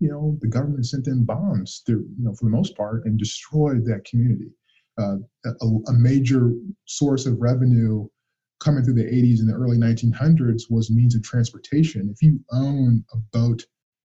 you 0.01 0.11
know 0.11 0.37
the 0.41 0.49
government 0.49 0.87
sent 0.87 1.07
in 1.07 1.25
bombs 1.25 1.83
through 1.87 2.07
you 2.19 2.25
know 2.25 2.35
for 2.35 2.47
the 2.47 2.57
most 2.57 2.77
part 2.77 3.05
and 3.05 3.19
destroyed 3.19 3.85
that 3.87 4.05
community. 4.05 4.51
Uh, 4.97 5.17
a, 5.45 5.67
a 5.89 5.93
major 5.93 6.53
source 6.87 7.27
of 7.27 7.41
revenue 7.41 8.07
coming 8.65 8.83
through 8.83 8.95
the 8.95 9.05
80s 9.05 9.41
and 9.41 9.49
the 9.49 9.55
early 9.55 9.77
1900s 9.77 10.63
was 10.71 10.91
means 10.91 11.15
of 11.15 11.23
transportation. 11.23 12.09
If 12.11 12.23
you 12.23 12.41
own 12.51 13.05
a 13.13 13.19
boat, 13.37 13.63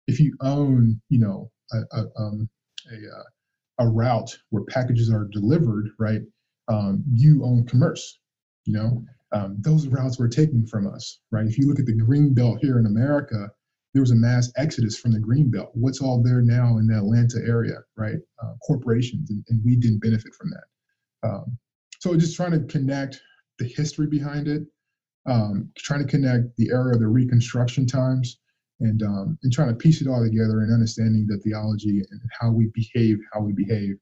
if 0.07 0.19
you 0.19 0.37
own, 0.41 1.01
you 1.11 1.19
know, 1.19 1.51
a, 1.73 1.79
a, 1.93 2.05
um, 2.19 2.49
a, 2.91 2.97
uh, 2.97 3.87
a 3.87 3.89
route 3.89 4.37
where 4.51 4.65
packages 4.65 5.11
are 5.11 5.29
delivered, 5.31 5.91
right, 5.99 6.23
um, 6.69 7.05
you 7.13 7.45
own 7.45 7.67
commerce. 7.67 8.19
You 8.65 8.73
know, 8.73 9.05
um, 9.33 9.57
those 9.61 9.87
routes 9.87 10.19
were 10.19 10.29
taken 10.29 10.67
from 10.67 10.87
us, 10.87 11.21
right? 11.31 11.47
If 11.47 11.59
you 11.59 11.69
look 11.69 11.79
at 11.79 11.87
the 11.87 11.97
green 11.97 12.33
belt 12.33 12.59
here 12.63 12.79
in 12.79 12.87
America, 12.87 13.51
there 13.93 14.03
was 14.03 14.11
a 14.11 14.17
mass 14.17 14.51
exodus 14.57 14.99
from 14.99 15.13
the 15.13 15.21
green 15.21 15.51
belt. 15.51 15.71
What's 15.75 16.01
all 16.01 16.23
there 16.23 16.43
now 16.43 16.79
in 16.79 16.87
the 16.87 16.97
Atlanta 16.97 17.39
area, 17.47 17.79
right? 17.97 18.19
Uh, 18.43 18.55
corporations, 18.67 19.31
and, 19.31 19.45
and, 19.49 19.63
we 19.65 19.77
didn't 19.77 20.03
benefit 20.03 20.35
from 20.35 20.51
that. 20.51 21.29
Um, 21.29 21.59
so 22.01 22.15
just 22.17 22.37
trying 22.37 22.53
to 22.53 22.61
connect 22.67 23.21
the 23.59 23.67
history 23.67 24.07
behind 24.07 24.49
it, 24.49 24.63
um, 25.27 25.71
trying 25.77 26.01
to 26.01 26.09
connect 26.09 26.57
the 26.57 26.71
era 26.71 26.95
of 26.95 27.01
the 27.01 27.09
Reconstruction 27.09 27.87
times, 27.87 28.39
and 28.81 29.03
um, 29.03 29.39
and 29.43 29.53
trying 29.53 29.69
to 29.69 29.75
piece 29.75 30.01
it 30.01 30.09
all 30.09 30.23
together 30.23 30.61
and 30.61 30.73
understanding 30.73 31.27
the 31.27 31.39
theology 31.39 32.03
and 32.11 32.21
how 32.39 32.51
we 32.51 32.71
behave, 32.75 33.19
how 33.33 33.41
we 33.41 33.53
behave, 33.53 33.97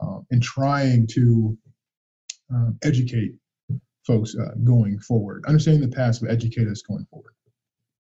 um, 0.00 0.26
and 0.30 0.42
trying 0.42 1.06
to 1.08 1.56
um, 2.52 2.78
educate 2.82 3.32
folks 4.06 4.34
uh, 4.36 4.54
going 4.64 4.98
forward. 5.00 5.44
Understanding 5.46 5.88
the 5.88 5.94
past 5.94 6.22
will 6.22 6.30
educate 6.30 6.68
us 6.68 6.82
going 6.82 7.06
forward. 7.10 7.32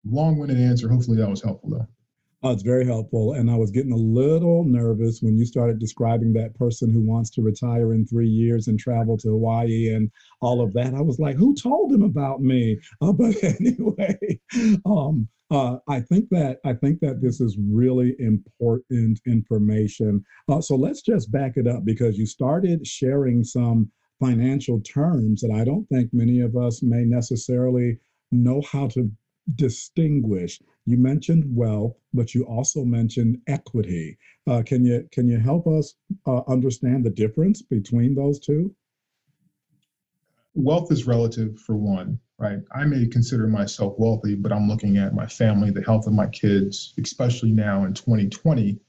Long-winded 0.05 0.59
answer. 0.59 0.89
Hopefully 0.89 1.17
that 1.17 1.29
was 1.29 1.41
helpful 1.41 1.69
though. 1.69 1.88
Oh, 2.45 2.51
it's 2.51 2.61
very 2.61 2.85
helpful. 2.85 3.33
And 3.33 3.49
I 3.49 3.55
was 3.55 3.71
getting 3.71 3.91
a 3.91 3.95
little 3.95 4.63
nervous 4.65 5.19
when 5.19 5.35
you 5.35 5.47
started 5.47 5.79
describing 5.79 6.31
that 6.33 6.53
person 6.53 6.91
who 6.91 7.01
wants 7.01 7.31
to 7.31 7.41
retire 7.41 7.91
in 7.91 8.05
three 8.05 8.27
years 8.27 8.67
and 8.67 8.79
travel 8.79 9.17
to 9.17 9.29
Hawaii 9.29 9.91
and 9.91 10.11
all 10.41 10.61
of 10.61 10.71
that. 10.73 10.93
I 10.93 11.01
was 11.01 11.17
like, 11.17 11.37
who 11.37 11.55
told 11.55 11.91
him 11.91 12.03
about 12.03 12.41
me? 12.41 12.79
Uh, 13.01 13.13
but 13.13 13.35
anyway, 13.43 14.39
um, 14.85 15.27
uh, 15.49 15.77
I 15.89 16.01
think 16.01 16.29
that 16.29 16.59
I 16.63 16.73
think 16.73 16.99
that 16.99 17.19
this 17.19 17.41
is 17.41 17.57
really 17.59 18.15
important 18.19 19.19
information. 19.25 20.23
Uh, 20.47 20.61
so 20.61 20.75
let's 20.75 21.01
just 21.01 21.31
back 21.31 21.53
it 21.57 21.67
up 21.67 21.83
because 21.83 22.15
you 22.17 22.27
started 22.27 22.85
sharing 22.85 23.43
some 23.43 23.91
financial 24.19 24.81
terms 24.81 25.41
that 25.41 25.51
I 25.51 25.63
don't 25.63 25.87
think 25.89 26.11
many 26.13 26.41
of 26.41 26.55
us 26.55 26.83
may 26.83 27.05
necessarily 27.05 27.97
know 28.31 28.61
how 28.71 28.87
to 28.89 29.11
distinguish. 29.53 30.61
You 30.85 30.97
mentioned 30.97 31.43
wealth, 31.55 31.95
but 32.13 32.33
you 32.33 32.43
also 32.45 32.83
mentioned 32.83 33.39
equity. 33.47 34.17
Uh, 34.47 34.63
can 34.65 34.85
you 34.85 35.07
can 35.11 35.27
you 35.27 35.39
help 35.39 35.67
us 35.67 35.95
uh, 36.25 36.41
understand 36.47 37.03
the 37.03 37.09
difference 37.09 37.61
between 37.61 38.15
those 38.15 38.39
two? 38.39 38.73
Wealth 40.53 40.91
is 40.91 41.05
relative 41.05 41.59
for 41.59 41.75
one, 41.75 42.19
right? 42.37 42.59
I 42.73 42.85
may 42.85 43.07
consider 43.07 43.47
myself 43.47 43.95
wealthy, 43.97 44.35
but 44.35 44.51
I'm 44.51 44.67
looking 44.67 44.97
at 44.97 45.13
my 45.13 45.27
family, 45.27 45.69
the 45.69 45.83
health 45.83 46.07
of 46.07 46.13
my 46.13 46.27
kids, 46.27 46.93
especially 47.01 47.51
now 47.51 47.83
in 47.83 47.93
2020. 47.93 48.79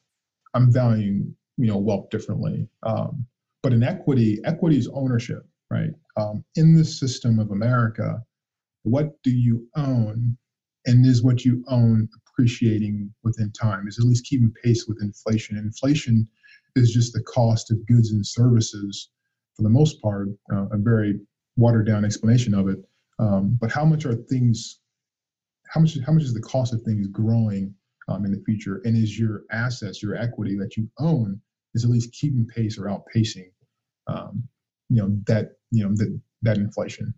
I'm 0.54 0.72
valuing 0.72 1.34
you 1.56 1.66
know 1.66 1.78
wealth 1.78 2.10
differently. 2.10 2.68
Um, 2.82 3.26
but 3.62 3.72
in 3.72 3.82
equity, 3.82 4.40
equity 4.44 4.78
is 4.78 4.88
ownership, 4.88 5.46
right? 5.70 5.90
Um, 6.16 6.44
in 6.54 6.76
the 6.76 6.84
system 6.84 7.38
of 7.38 7.50
America, 7.50 8.22
what 8.84 9.20
do 9.22 9.30
you 9.30 9.66
own 9.76 10.36
and 10.86 11.04
is 11.04 11.22
what 11.22 11.44
you 11.44 11.64
own 11.68 12.08
appreciating 12.28 13.12
within 13.24 13.50
time 13.52 13.88
is 13.88 13.98
at 13.98 14.04
least 14.04 14.26
keeping 14.26 14.52
pace 14.62 14.86
with 14.86 15.02
inflation. 15.02 15.56
Inflation 15.56 16.28
is 16.76 16.92
just 16.92 17.12
the 17.12 17.22
cost 17.22 17.70
of 17.70 17.84
goods 17.86 18.12
and 18.12 18.26
services 18.26 19.10
for 19.54 19.62
the 19.62 19.70
most 19.70 20.00
part 20.02 20.28
uh, 20.52 20.66
a 20.70 20.76
very 20.76 21.18
watered 21.56 21.86
down 21.86 22.04
explanation 22.04 22.54
of 22.54 22.68
it. 22.68 22.78
Um, 23.18 23.56
but 23.60 23.72
how 23.72 23.84
much 23.84 24.04
are 24.04 24.14
things 24.14 24.80
how 25.68 25.80
much 25.80 25.98
how 26.04 26.12
much 26.12 26.22
is 26.22 26.34
the 26.34 26.40
cost 26.40 26.72
of 26.72 26.82
things 26.82 27.08
growing 27.08 27.74
um, 28.08 28.24
in 28.24 28.30
the 28.30 28.42
future? 28.44 28.80
And 28.84 28.96
is 28.96 29.18
your 29.18 29.44
assets 29.50 30.02
your 30.02 30.14
equity 30.14 30.56
that 30.58 30.76
you 30.76 30.88
own 30.98 31.40
is 31.74 31.84
at 31.84 31.90
least 31.90 32.12
keeping 32.12 32.46
pace 32.46 32.78
or 32.78 32.84
outpacing 32.84 33.50
um, 34.06 34.46
you 34.88 34.96
know 35.02 35.16
that 35.26 35.52
you 35.70 35.84
know 35.84 35.94
that 35.96 36.20
that 36.42 36.58
inflation 36.58 37.12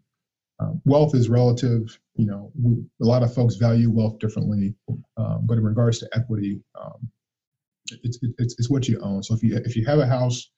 um, 0.61 0.81
wealth 0.85 1.15
is 1.15 1.29
relative. 1.29 1.99
You 2.17 2.27
know, 2.27 2.53
we, 2.61 2.75
a 3.00 3.05
lot 3.05 3.23
of 3.23 3.33
folks 3.33 3.57
value 3.57 3.91
wealth 3.91 4.19
differently, 4.19 4.75
um, 5.17 5.47
but 5.47 5.59
in 5.59 5.65
regards 5.65 5.99
to 6.00 6.09
equity, 6.15 6.61
um, 6.81 7.09
it's, 8.03 8.19
it's 8.38 8.55
it's 8.59 8.71
what 8.71 8.88
you 8.88 8.99
own. 9.00 9.23
So 9.23 9.35
if 9.35 9.43
you 9.43 9.57
if 9.65 9.77
you 9.77 9.87
have 9.87 9.99
a 9.99 10.07
house, 10.07 10.50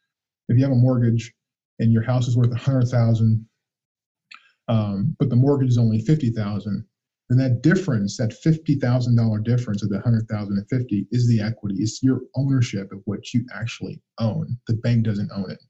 if 0.49 0.57
you 0.57 0.64
have 0.64 0.73
a 0.73 0.76
mortgage, 0.76 1.33
and 1.78 1.92
your 1.92 2.02
house 2.02 2.28
is 2.28 2.37
worth 2.37 2.52
a 2.52 2.57
hundred 2.57 2.88
thousand, 2.88 3.47
um, 4.69 5.14
but 5.19 5.28
the 5.28 5.37
mortgage 5.37 5.69
is 5.69 5.78
only 5.78 6.00
fifty 6.00 6.30
thousand, 6.30 6.85
then 7.28 7.38
that 7.38 7.62
difference, 7.62 8.16
that 8.16 8.33
fifty 8.33 8.76
thousand 8.76 9.16
dollar 9.16 9.38
difference 9.38 9.83
of 9.83 9.90
the 9.90 10.00
hundred 10.00 10.26
thousand 10.28 10.57
and 10.57 10.69
fifty, 10.69 11.07
is 11.11 11.28
the 11.28 11.40
equity. 11.40 11.76
It's 11.78 12.02
your 12.02 12.23
ownership 12.37 12.90
of 12.90 13.00
what 13.04 13.33
you 13.35 13.45
actually 13.54 14.00
own. 14.19 14.59
The 14.66 14.75
bank 14.75 15.04
doesn't 15.04 15.30
own 15.35 15.50
it. 15.50 15.62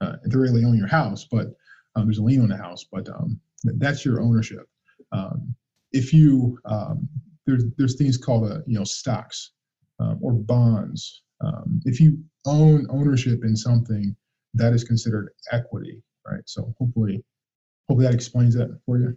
Uh, 0.00 0.16
they 0.24 0.36
really 0.36 0.64
own 0.64 0.76
your 0.76 0.86
house, 0.86 1.26
but 1.30 1.48
um, 1.96 2.06
there's 2.06 2.18
a 2.18 2.22
lien 2.22 2.40
on 2.40 2.48
the 2.48 2.56
house, 2.56 2.84
but 2.90 3.08
um, 3.08 3.40
that's 3.64 4.04
your 4.04 4.20
ownership. 4.20 4.66
Um, 5.12 5.54
if 5.92 6.12
you 6.12 6.58
um, 6.64 7.08
there's 7.46 7.64
there's 7.76 7.96
things 7.96 8.16
called 8.16 8.50
uh, 8.50 8.58
you 8.66 8.78
know 8.78 8.84
stocks 8.84 9.52
um, 10.00 10.18
or 10.22 10.32
bonds. 10.32 11.22
Um, 11.40 11.80
if 11.84 12.00
you 12.00 12.18
own 12.46 12.86
ownership 12.90 13.44
in 13.44 13.56
something, 13.56 14.14
that 14.54 14.72
is 14.72 14.84
considered 14.84 15.30
equity, 15.52 16.02
right? 16.26 16.42
So 16.46 16.74
hopefully, 16.78 17.24
hopefully 17.88 18.06
that 18.06 18.14
explains 18.14 18.54
that 18.54 18.76
for 18.84 18.98
you. 18.98 19.16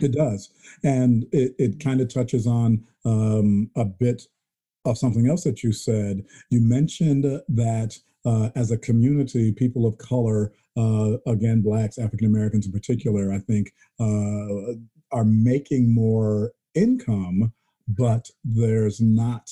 It 0.00 0.12
does, 0.12 0.50
and 0.84 1.26
it, 1.32 1.54
it 1.58 1.80
kind 1.80 2.00
of 2.00 2.12
touches 2.12 2.46
on 2.46 2.84
um, 3.04 3.70
a 3.76 3.84
bit 3.84 4.22
of 4.84 4.98
something 4.98 5.28
else 5.28 5.44
that 5.44 5.62
you 5.62 5.72
said. 5.72 6.24
You 6.50 6.60
mentioned 6.60 7.24
that 7.24 7.98
uh, 8.24 8.50
as 8.54 8.70
a 8.70 8.78
community, 8.78 9.52
people 9.52 9.86
of 9.86 9.98
color, 9.98 10.52
uh, 10.76 11.16
again, 11.26 11.62
blacks, 11.62 11.98
African 11.98 12.26
Americans 12.26 12.66
in 12.66 12.72
particular, 12.72 13.32
I 13.32 13.38
think, 13.38 13.72
uh, 13.98 14.74
are 15.12 15.24
making 15.24 15.94
more 15.94 16.52
income, 16.74 17.52
but 17.88 18.30
there's 18.44 19.00
not 19.00 19.50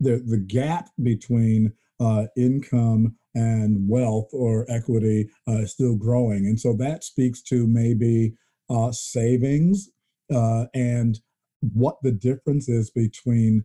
the 0.00 0.22
the 0.24 0.38
gap 0.38 0.90
between 1.02 1.72
uh, 2.00 2.26
income 2.36 3.16
and 3.34 3.88
wealth 3.88 4.28
or 4.32 4.64
equity 4.68 5.28
uh, 5.48 5.62
is 5.62 5.72
still 5.72 5.96
growing, 5.96 6.46
and 6.46 6.60
so 6.60 6.72
that 6.74 7.02
speaks 7.02 7.42
to 7.42 7.66
maybe 7.66 8.34
uh, 8.70 8.92
savings 8.92 9.90
uh, 10.32 10.66
and 10.74 11.20
what 11.60 11.96
the 12.02 12.12
difference 12.12 12.68
is 12.68 12.90
between 12.90 13.64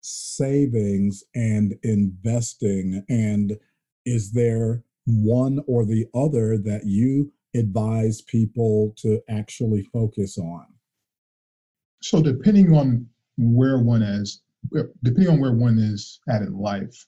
savings 0.00 1.22
and 1.34 1.74
investing, 1.82 3.04
and 3.08 3.58
is 4.06 4.32
there 4.32 4.82
one 5.06 5.60
or 5.66 5.84
the 5.84 6.06
other 6.14 6.58
that 6.58 6.82
you 6.84 7.32
advise 7.54 8.20
people 8.22 8.94
to 8.98 9.20
actually 9.28 9.82
focus 9.92 10.38
on? 10.38 10.66
So, 12.02 12.22
depending 12.22 12.74
on 12.74 13.06
where 13.38 13.78
one 13.78 14.02
is, 14.02 14.42
depending 15.02 15.28
on 15.28 15.40
where 15.40 15.54
one 15.54 15.78
is 15.78 16.20
at 16.28 16.42
in 16.42 16.58
life, 16.58 17.06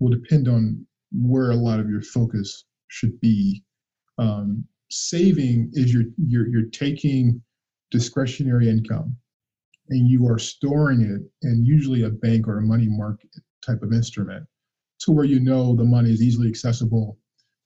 will 0.00 0.10
depend 0.10 0.48
on 0.48 0.86
where 1.12 1.50
a 1.50 1.56
lot 1.56 1.80
of 1.80 1.88
your 1.88 2.02
focus 2.02 2.64
should 2.88 3.20
be. 3.20 3.62
Um, 4.18 4.64
saving 4.90 5.70
is 5.72 5.92
you're, 5.92 6.04
you're 6.18 6.48
you're 6.48 6.70
taking 6.70 7.42
discretionary 7.90 8.68
income 8.68 9.16
and 9.88 10.08
you 10.08 10.26
are 10.26 10.38
storing 10.38 11.00
it 11.00 11.46
in 11.46 11.64
usually 11.64 12.02
a 12.02 12.10
bank 12.10 12.46
or 12.46 12.58
a 12.58 12.62
money 12.62 12.88
market 12.88 13.30
type 13.64 13.82
of 13.82 13.92
instrument 13.92 14.46
to 15.00 15.12
where 15.12 15.24
you 15.24 15.40
know 15.40 15.74
the 15.74 15.84
money 15.84 16.10
is 16.10 16.22
easily 16.22 16.48
accessible 16.48 17.18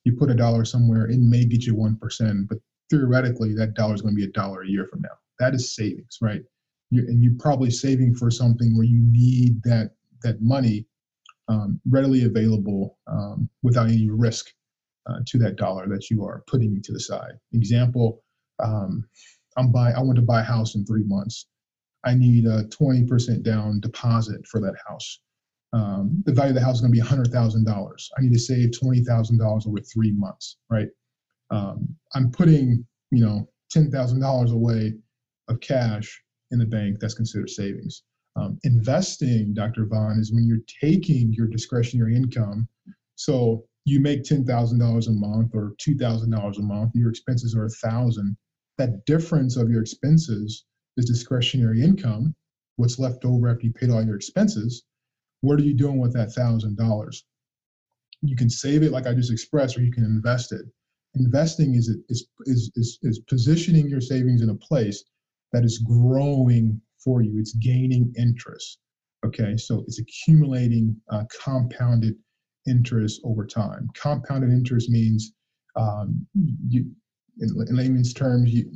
you 0.07 0.17
put 0.17 0.31
a 0.31 0.35
dollar 0.35 0.65
somewhere, 0.65 1.07
it 1.11 1.19
may 1.19 1.45
get 1.45 1.67
you 1.67 1.75
1%, 1.75 2.49
but 2.49 2.59
theoretically, 2.91 3.55
that 3.55 3.75
dollar 3.75 3.95
is 3.95 4.03
going 4.03 4.15
to 4.15 4.21
be 4.21 4.25
a 4.25 4.33
dollar 4.33 4.63
a 4.63 4.69
year 4.69 4.87
from 4.87 5.03
now. 5.03 5.17
That 5.39 5.55
is 5.55 5.75
savings, 5.75 6.19
right? 6.23 6.43
you 6.91 7.03
and 7.09 7.23
you're 7.23 7.39
probably 7.39 7.71
saving 7.71 8.15
for 8.15 8.31
something 8.31 8.77
where 8.77 8.87
you 8.87 9.01
need 9.11 9.63
that, 9.65 9.91
that 10.23 10.41
money 10.41 10.87
um, 11.49 11.81
readily 11.89 12.25
available 12.25 12.99
um, 13.07 13.49
without 13.63 13.89
any 13.89 14.09
risk 14.11 14.53
uh, 15.09 15.19
to 15.27 15.39
that 15.39 15.57
dollar 15.57 15.89
that 15.89 16.11
you 16.11 16.25
are 16.25 16.43
putting 16.47 16.81
to 16.83 16.93
the 16.93 17.01
side. 17.01 17.35
Example, 17.53 18.23
um, 18.63 19.05
I'm 19.57 19.71
buy, 19.71 19.93
I 19.93 20.01
want 20.01 20.17
to 20.17 20.23
buy 20.23 20.41
a 20.41 20.45
house 20.45 20.75
in 20.75 20.85
three 20.85 21.05
months. 21.05 21.47
I 22.05 22.15
need 22.15 22.47
a 22.47 22.65
20% 22.65 23.43
down 23.43 23.81
deposit 23.81 24.47
for 24.47 24.61
that 24.61 24.75
house 24.87 25.21
um, 25.73 26.23
the 26.25 26.33
value 26.33 26.51
of 26.51 26.55
the 26.55 26.65
house 26.65 26.77
is 26.77 26.81
going 26.81 26.93
to 26.93 27.01
be 27.01 27.07
$100,000. 27.07 28.09
I 28.17 28.21
need 28.23 28.33
to 28.33 28.39
save 28.39 28.71
$20,000 28.71 29.67
over 29.67 29.81
three 29.81 30.13
months, 30.13 30.59
right? 30.71 30.89
Um, 31.51 31.89
I'm 32.15 32.31
putting, 32.31 32.87
you 33.11 33.25
know, 33.25 33.49
$10,000 33.75 34.53
away 34.53 34.95
of 35.49 35.61
cash 35.61 36.23
in 36.51 36.59
the 36.59 36.67
bank. 36.67 36.99
That's 37.01 37.15
considered 37.15 37.51
savings. 37.51 38.03
Um, 38.37 38.59
investing, 38.65 39.55
Dr. 39.55 39.87
Vaughn, 39.87 40.19
is 40.19 40.33
when 40.33 40.47
you're 40.47 40.59
taking 40.83 41.33
your 41.33 41.47
discretionary 41.47 42.15
income. 42.15 42.69
So 43.15 43.65
you 43.85 44.01
make 44.01 44.25
$10,000 44.25 45.09
a 45.09 45.11
month 45.11 45.51
or 45.55 45.75
$2,000 45.81 46.59
a 46.59 46.63
month, 46.63 46.93
your 46.95 47.11
expenses 47.11 47.55
are 47.55 47.67
a 47.67 47.71
thousand. 47.71 48.37
That 48.79 49.07
difference 49.07 49.57
of 49.57 49.71
your 49.71 49.81
expenses 49.81 50.65
is 50.97 51.07
discretionary 51.07 51.83
income. 51.83 52.35
What's 52.77 52.99
left 52.99 53.25
over 53.25 53.49
after 53.49 53.65
you 53.65 53.73
paid 53.73 53.91
all 53.91 54.05
your 54.05 54.17
expenses 54.17 54.83
what 55.41 55.59
are 55.59 55.65
you 55.65 55.75
doing 55.75 55.99
with 55.99 56.13
that 56.15 56.33
thousand 56.33 56.77
dollars? 56.77 57.25
You 58.23 58.37
can 58.37 58.51
save 58.51 58.83
it, 58.83 58.93
like 58.93 59.07
I 59.07 59.15
just 59.15 59.33
expressed, 59.33 59.77
or 59.77 59.83
you 59.83 59.93
can 59.93 60.05
invest 60.05 60.53
it. 60.53 60.63
Investing 61.15 61.75
is 61.75 61.89
is 62.09 62.29
is 62.47 62.73
is, 62.77 62.99
is 63.03 63.21
positioning 63.21 63.89
your 63.89 64.01
savings 64.01 64.43
in 64.43 64.51
a 64.51 64.55
place 64.55 65.05
that 65.53 65.65
is 65.65 65.79
growing 65.79 66.81
for 67.03 67.23
you. 67.23 67.39
It's 67.39 67.55
gaining 67.55 68.13
interest. 68.17 68.79
Okay, 69.25 69.57
so 69.57 69.85
it's 69.87 69.99
accumulating 69.99 70.97
uh, 71.11 71.25
compounded 71.43 72.15
interest 72.67 73.21
over 73.25 73.47
time. 73.47 73.89
Compounded 73.95 74.51
interest 74.51 74.91
means 74.91 75.33
um, 75.77 76.27
you, 76.69 76.87
in, 77.41 77.49
in 77.69 77.77
layman's 77.77 78.13
terms, 78.13 78.53
you 78.53 78.71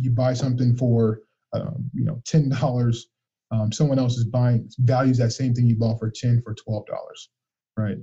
you 0.00 0.10
buy 0.10 0.32
something 0.32 0.76
for 0.76 1.20
um, 1.52 1.90
you 1.94 2.04
know 2.04 2.20
ten 2.24 2.48
dollars 2.48 3.08
um, 3.50 3.72
someone 3.72 3.98
else 3.98 4.16
is 4.16 4.24
buying 4.24 4.68
values 4.78 5.18
that 5.18 5.32
same 5.32 5.54
thing 5.54 5.66
you 5.66 5.76
bought 5.76 5.98
for 5.98 6.10
10 6.10 6.42
for 6.42 6.54
$12 6.54 6.84
right? 7.76 7.96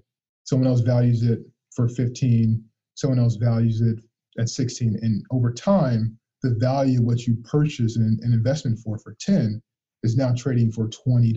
Someone 0.45 0.67
else 0.67 0.81
values 0.81 1.23
it 1.23 1.39
for 1.75 1.87
15 1.87 2.63
someone 2.95 3.19
else 3.19 3.35
values 3.35 3.81
it 3.81 3.99
at 4.39 4.49
16 4.49 4.97
and 5.01 5.23
over 5.31 5.53
time 5.53 6.17
the 6.43 6.55
value 6.59 6.99
of 6.99 7.05
what 7.05 7.25
you 7.25 7.35
purchase 7.43 7.95
an, 7.95 8.19
an 8.21 8.33
investment 8.33 8.79
for 8.79 8.97
for 8.97 9.15
10 9.19 9.61
is 10.03 10.17
now 10.17 10.33
trading 10.35 10.71
for 10.71 10.89
$20 10.89 11.35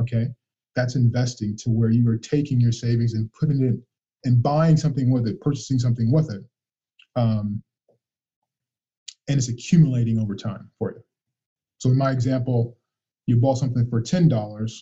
okay? 0.00 0.28
That's 0.76 0.96
investing 0.96 1.56
to 1.58 1.70
where 1.70 1.90
you 1.90 2.08
are 2.10 2.18
taking 2.18 2.60
your 2.60 2.72
savings 2.72 3.14
and 3.14 3.32
putting 3.32 3.62
it 3.62 3.74
and 4.24 4.42
buying 4.42 4.76
something 4.76 5.10
with 5.10 5.26
it 5.26 5.40
purchasing 5.40 5.78
something 5.78 6.12
with 6.12 6.30
it 6.30 6.42
um, 7.16 7.62
and 9.28 9.38
it's 9.38 9.48
accumulating 9.48 10.18
over 10.18 10.34
time 10.34 10.68
for 10.78 10.92
you. 10.92 11.02
So 11.78 11.90
in 11.90 11.96
my 11.96 12.10
example 12.10 12.76
you 13.30 13.36
bought 13.36 13.58
something 13.58 13.88
for 13.88 14.02
$10 14.02 14.72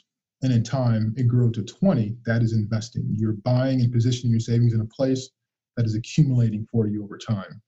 and 0.43 0.53
in 0.53 0.65
time 0.65 1.15
it 1.17 1.29
grew 1.29 1.53
to 1.53 1.63
20 1.63 2.17
that 2.25 2.43
is 2.43 2.55
investing. 2.55 3.05
You're 3.17 3.35
buying 3.45 3.81
and 3.81 3.93
positioning 3.93 4.31
your 4.31 4.41
savings 4.41 4.73
in 4.73 4.81
a 4.81 4.87
place 4.87 5.31
that 5.77 5.85
is 5.85 5.95
accumulating 5.95 6.67
for 6.73 6.89
you 6.89 7.05
over 7.05 7.19
time. 7.19 7.61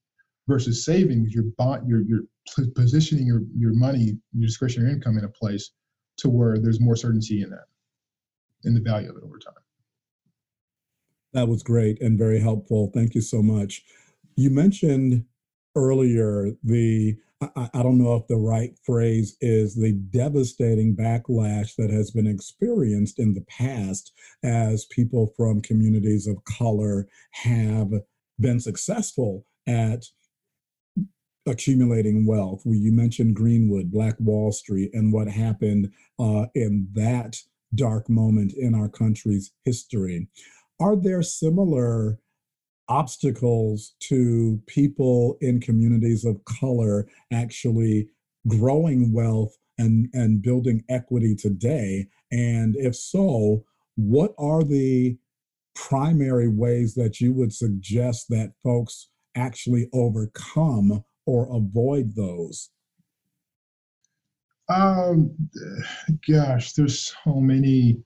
Versus 0.48 0.84
savings 0.84 1.32
you're 1.32 1.52
bought 1.58 1.86
you're, 1.86 2.02
you're 2.02 2.22
positioning 2.74 3.26
your, 3.26 3.42
your 3.56 3.74
money 3.74 4.18
your 4.32 4.46
discretionary 4.46 4.90
income 4.90 5.18
in 5.18 5.24
a 5.24 5.28
place 5.28 5.70
to 6.16 6.28
where 6.28 6.58
there's 6.58 6.80
more 6.80 6.96
certainty 6.96 7.42
in 7.42 7.50
that 7.50 7.66
in 8.64 8.74
the 8.74 8.80
value 8.80 9.10
of 9.10 9.16
it 9.16 9.22
over 9.22 9.38
time. 9.38 9.54
That 11.32 11.48
was 11.48 11.62
great 11.62 12.00
and 12.00 12.18
very 12.18 12.40
helpful. 12.40 12.90
Thank 12.92 13.14
you 13.14 13.20
so 13.20 13.42
much. 13.42 13.84
You 14.34 14.50
mentioned 14.50 15.24
earlier 15.76 16.52
the 16.64 17.16
I, 17.40 17.70
I, 17.72 17.82
don't 17.82 17.98
know 17.98 18.14
if 18.16 18.26
the 18.26 18.36
right 18.36 18.72
phrase 18.84 19.36
is 19.40 19.74
the 19.74 19.92
devastating 19.92 20.94
backlash 20.94 21.74
that 21.76 21.90
has 21.90 22.10
been 22.10 22.26
experienced 22.26 23.18
in 23.18 23.32
the 23.32 23.44
past 23.48 24.12
as 24.42 24.84
people 24.86 25.32
from 25.36 25.62
communities 25.62 26.26
of 26.26 26.44
color 26.44 27.08
have 27.30 27.92
been 28.38 28.60
successful 28.60 29.46
at 29.66 30.04
accumulating 31.46 32.26
wealth. 32.26 32.62
You 32.66 32.92
mentioned 32.92 33.36
Greenwood, 33.36 33.90
Black 33.90 34.16
Wall 34.18 34.52
Street, 34.52 34.90
and 34.92 35.12
what 35.12 35.28
happened 35.28 35.90
uh, 36.18 36.46
in 36.54 36.88
that 36.92 37.36
dark 37.74 38.10
moment 38.10 38.52
in 38.52 38.74
our 38.74 38.88
country's 38.88 39.52
history. 39.64 40.28
Are 40.78 40.96
there 40.96 41.22
similar 41.22 42.18
obstacles 42.90 43.94
to 44.00 44.60
people 44.66 45.38
in 45.40 45.60
communities 45.60 46.24
of 46.24 46.44
color 46.44 47.08
actually 47.32 48.08
growing 48.48 49.12
wealth 49.12 49.56
and, 49.78 50.08
and 50.12 50.42
building 50.42 50.84
equity 50.90 51.34
today? 51.34 52.06
And 52.30 52.76
if 52.76 52.94
so, 52.94 53.64
what 53.96 54.34
are 54.38 54.62
the 54.62 55.16
primary 55.74 56.48
ways 56.48 56.94
that 56.94 57.20
you 57.20 57.32
would 57.32 57.52
suggest 57.52 58.26
that 58.28 58.52
folks 58.62 59.08
actually 59.36 59.88
overcome 59.92 61.04
or 61.26 61.56
avoid 61.56 62.14
those? 62.16 62.70
Um, 64.68 65.34
gosh, 66.28 66.72
there's 66.72 67.14
so 67.24 67.34
many 67.40 68.02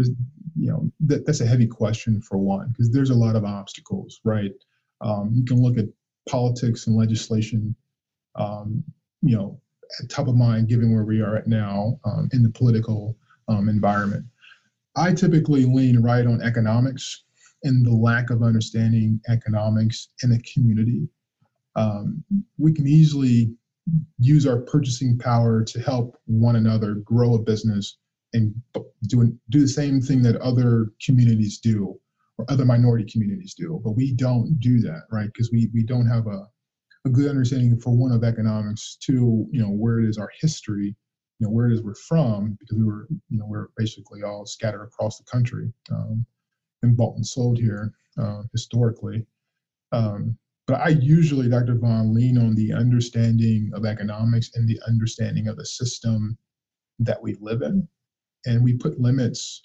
there's 0.00 0.16
you 0.58 0.70
know 0.70 0.90
that, 1.00 1.26
that's 1.26 1.40
a 1.40 1.46
heavy 1.46 1.66
question 1.66 2.20
for 2.22 2.38
one 2.38 2.68
because 2.68 2.90
there's 2.90 3.10
a 3.10 3.14
lot 3.14 3.36
of 3.36 3.44
obstacles 3.44 4.20
right 4.24 4.52
Um, 5.00 5.30
you 5.34 5.44
can 5.44 5.62
look 5.62 5.78
at 5.78 5.86
politics 6.28 6.86
and 6.86 6.96
legislation, 6.96 7.74
um, 8.36 8.84
you 9.22 9.36
know, 9.36 9.60
at 10.02 10.08
top 10.08 10.28
of 10.28 10.36
mind 10.36 10.68
given 10.68 10.92
where 10.94 11.04
we 11.04 11.20
are 11.20 11.36
at 11.36 11.46
now 11.46 11.98
um, 12.04 12.28
in 12.32 12.42
the 12.42 12.50
political 12.50 13.16
um, 13.48 13.68
environment. 13.68 14.24
I 14.96 15.12
typically 15.12 15.64
lean 15.64 16.00
right 16.02 16.26
on 16.26 16.42
economics 16.42 17.24
and 17.64 17.84
the 17.84 17.94
lack 17.94 18.30
of 18.30 18.42
understanding 18.42 19.20
economics 19.28 20.08
in 20.22 20.32
a 20.32 20.38
community. 20.52 21.08
Um, 21.76 22.24
we 22.58 22.72
can 22.72 22.86
easily 22.86 23.54
use 24.18 24.46
our 24.46 24.58
purchasing 24.58 25.18
power 25.18 25.64
to 25.64 25.80
help 25.80 26.16
one 26.26 26.56
another 26.56 26.94
grow 26.94 27.34
a 27.34 27.38
business 27.38 27.96
and 28.32 28.54
do, 29.06 29.36
do 29.50 29.60
the 29.60 29.68
same 29.68 30.00
thing 30.00 30.22
that 30.22 30.36
other 30.36 30.92
communities 31.04 31.58
do 31.58 31.98
or 32.38 32.46
other 32.48 32.64
minority 32.64 33.10
communities 33.10 33.54
do. 33.54 33.80
But 33.84 33.92
we 33.92 34.12
don't 34.12 34.58
do 34.60 34.80
that, 34.80 35.02
right? 35.10 35.26
Because 35.26 35.50
we, 35.52 35.70
we 35.74 35.82
don't 35.82 36.06
have 36.06 36.26
a, 36.26 36.46
a 37.06 37.10
good 37.10 37.28
understanding 37.28 37.78
for 37.80 37.90
one 37.90 38.12
of 38.12 38.24
economics, 38.24 38.96
two, 39.00 39.46
you 39.50 39.60
know, 39.60 39.70
where 39.70 40.00
it 40.00 40.08
is 40.08 40.18
our 40.18 40.30
history, 40.40 40.96
you 41.38 41.46
know, 41.46 41.50
where 41.50 41.68
it 41.68 41.74
is 41.74 41.82
we're 41.82 41.94
from, 41.94 42.56
because 42.60 42.78
we 42.78 42.84
were, 42.84 43.06
you 43.28 43.38
know, 43.38 43.46
we're 43.46 43.68
basically 43.76 44.22
all 44.22 44.46
scattered 44.46 44.84
across 44.84 45.18
the 45.18 45.24
country 45.24 45.72
um, 45.90 46.24
and 46.82 46.96
bought 46.96 47.16
and 47.16 47.26
sold 47.26 47.58
here 47.58 47.92
uh, 48.18 48.42
historically. 48.52 49.26
Um, 49.92 50.36
but 50.66 50.80
I 50.80 50.90
usually, 50.90 51.48
Dr. 51.48 51.74
Vaughn, 51.74 52.14
lean 52.14 52.38
on 52.38 52.54
the 52.54 52.72
understanding 52.72 53.72
of 53.74 53.84
economics 53.84 54.50
and 54.54 54.68
the 54.68 54.80
understanding 54.86 55.48
of 55.48 55.56
the 55.56 55.66
system 55.66 56.38
that 57.00 57.20
we 57.20 57.36
live 57.40 57.62
in. 57.62 57.88
And 58.46 58.64
we 58.64 58.74
put 58.74 59.00
limits 59.00 59.62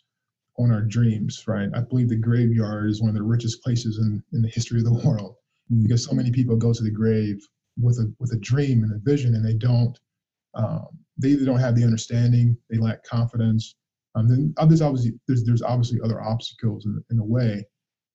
on 0.58 0.72
our 0.72 0.82
dreams, 0.82 1.44
right? 1.48 1.70
I 1.74 1.82
believe 1.82 2.10
the 2.10 2.16
graveyard 2.16 2.90
is 2.90 3.02
one 3.02 3.10
of 3.10 3.16
the 3.16 3.24
richest 3.24 3.62
places 3.64 3.98
in, 3.98 4.24
in 4.34 4.42
the 4.42 4.50
history 4.50 4.80
of 4.80 4.86
the 4.86 4.94
world 5.08 5.36
mm. 5.72 5.84
because 5.84 6.06
so 6.06 6.14
many 6.14 6.32
people 6.32 6.56
go 6.56 6.74
to 6.74 6.84
the 6.84 6.92
grave 6.92 7.46
with 7.82 7.98
a 7.98 8.14
with 8.20 8.32
a 8.32 8.38
dream 8.38 8.84
and 8.84 8.94
a 8.94 9.00
vision 9.00 9.36
and 9.36 9.46
they 9.46 9.54
don't 9.54 10.00
um, 10.54 10.88
they 11.18 11.30
either 11.30 11.46
don't 11.46 11.60
have 11.60 11.76
the 11.76 11.84
understanding, 11.84 12.58
they 12.70 12.78
lack 12.78 13.04
confidence. 13.04 13.76
Um, 14.16 14.30
then 14.30 14.54
others 14.58 14.82
obviously 14.82 15.14
there's 15.28 15.44
there's 15.44 15.62
obviously 15.62 16.00
other 16.02 16.22
obstacles 16.22 16.86
in, 16.86 17.04
in 17.12 17.18
the 17.18 17.24
way, 17.24 17.66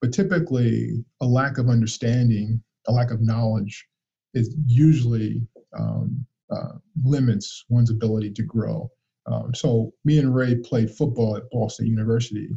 but 0.01 0.11
typically 0.11 1.03
a 1.21 1.25
lack 1.25 1.57
of 1.59 1.69
understanding, 1.69 2.61
a 2.87 2.91
lack 2.91 3.11
of 3.11 3.21
knowledge, 3.21 3.87
is 4.33 4.55
usually 4.65 5.47
um, 5.77 6.25
uh, 6.49 6.73
limits 7.03 7.65
one's 7.69 7.91
ability 7.91 8.31
to 8.31 8.43
grow. 8.43 8.89
Um, 9.27 9.53
so 9.53 9.93
me 10.03 10.17
and 10.17 10.33
Ray 10.33 10.55
played 10.55 10.91
football 10.91 11.37
at 11.37 11.49
Ball 11.51 11.69
State 11.69 11.87
University. 11.87 12.49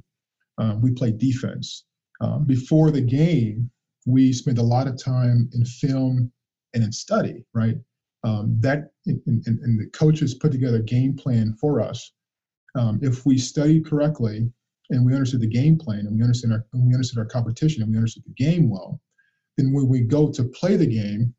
Um, 0.58 0.80
we 0.80 0.92
played 0.92 1.18
defense. 1.18 1.84
Um, 2.20 2.44
before 2.44 2.90
the 2.90 3.00
game, 3.00 3.70
we 4.06 4.32
spent 4.32 4.58
a 4.58 4.62
lot 4.62 4.86
of 4.86 5.02
time 5.02 5.48
in 5.52 5.64
film 5.64 6.30
and 6.74 6.84
in 6.84 6.92
study, 6.92 7.44
right? 7.54 7.76
Um, 8.22 8.56
that 8.60 8.90
and, 9.06 9.20
the 9.44 9.90
coaches 9.92 10.34
put 10.34 10.52
together 10.52 10.78
a 10.78 10.82
game 10.82 11.14
plan 11.14 11.54
for 11.60 11.80
us. 11.80 12.12
Um, 12.74 12.98
if 13.02 13.26
we 13.26 13.36
studied 13.38 13.86
correctly 13.86 14.50
and 14.90 15.04
we 15.04 15.12
understood 15.12 15.40
the 15.40 15.46
game 15.46 15.78
plan 15.78 16.00
and 16.00 16.16
we 16.16 16.22
understood 16.22 16.52
our 16.52 16.64
and 16.72 16.86
we 16.86 16.94
understood 16.94 17.18
our 17.18 17.26
competition 17.26 17.82
and 17.82 17.90
we 17.90 17.98
understood 17.98 18.24
the 18.24 18.44
game 18.44 18.70
well, 18.70 19.00
then 19.56 19.72
when 19.72 19.88
we 19.88 20.00
go 20.00 20.30
to 20.32 20.44
play 20.44 20.76
the 20.76 20.86
game, 20.86 21.34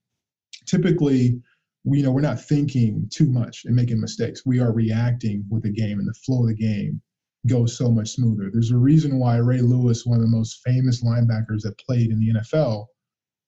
typically 0.66 1.42
we 1.86 2.00
you 2.00 2.04
know 2.04 2.12
we're 2.12 2.22
not 2.22 2.42
thinking 2.42 3.08
too 3.14 3.30
much 3.30 3.64
and 3.66 3.76
making 3.76 4.02
mistakes. 4.02 4.46
We 4.46 4.60
are 4.60 4.74
reacting 4.74 5.46
with 5.50 5.64
the 5.64 5.72
game 5.72 6.00
and 6.00 6.08
the 6.08 6.14
flow 6.26 6.42
of 6.42 6.48
the 6.50 6.56
game 6.56 7.02
goes 7.48 7.78
so 7.78 7.92
much 7.92 8.10
smoother. 8.10 8.50
There's 8.52 8.72
a 8.72 8.78
reason 8.78 9.20
why 9.20 9.38
Ray 9.38 9.62
Lewis, 9.62 10.06
one 10.06 10.18
of 10.18 10.24
the 10.24 10.36
most 10.36 10.62
famous 10.66 11.04
linebackers 11.04 11.62
that 11.62 11.78
played 11.78 12.10
in 12.10 12.20
the 12.20 12.34
NFL, 12.40 12.88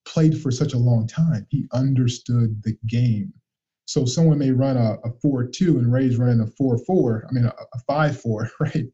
played 0.05 0.39
for 0.39 0.51
such 0.51 0.73
a 0.73 0.77
long 0.77 1.07
time. 1.07 1.45
He 1.49 1.67
understood 1.73 2.61
the 2.63 2.77
game. 2.87 3.33
So 3.85 4.05
someone 4.05 4.37
may 4.37 4.51
run 4.51 4.77
a, 4.77 4.97
a 5.03 5.11
4-2 5.25 5.79
and 5.79 5.91
Ray's 5.91 6.17
running 6.17 6.41
a 6.41 6.61
4-4, 6.61 7.21
I 7.27 7.31
mean 7.31 7.45
a, 7.45 7.49
a 7.49 7.91
5-4, 7.91 8.49
right? 8.59 8.85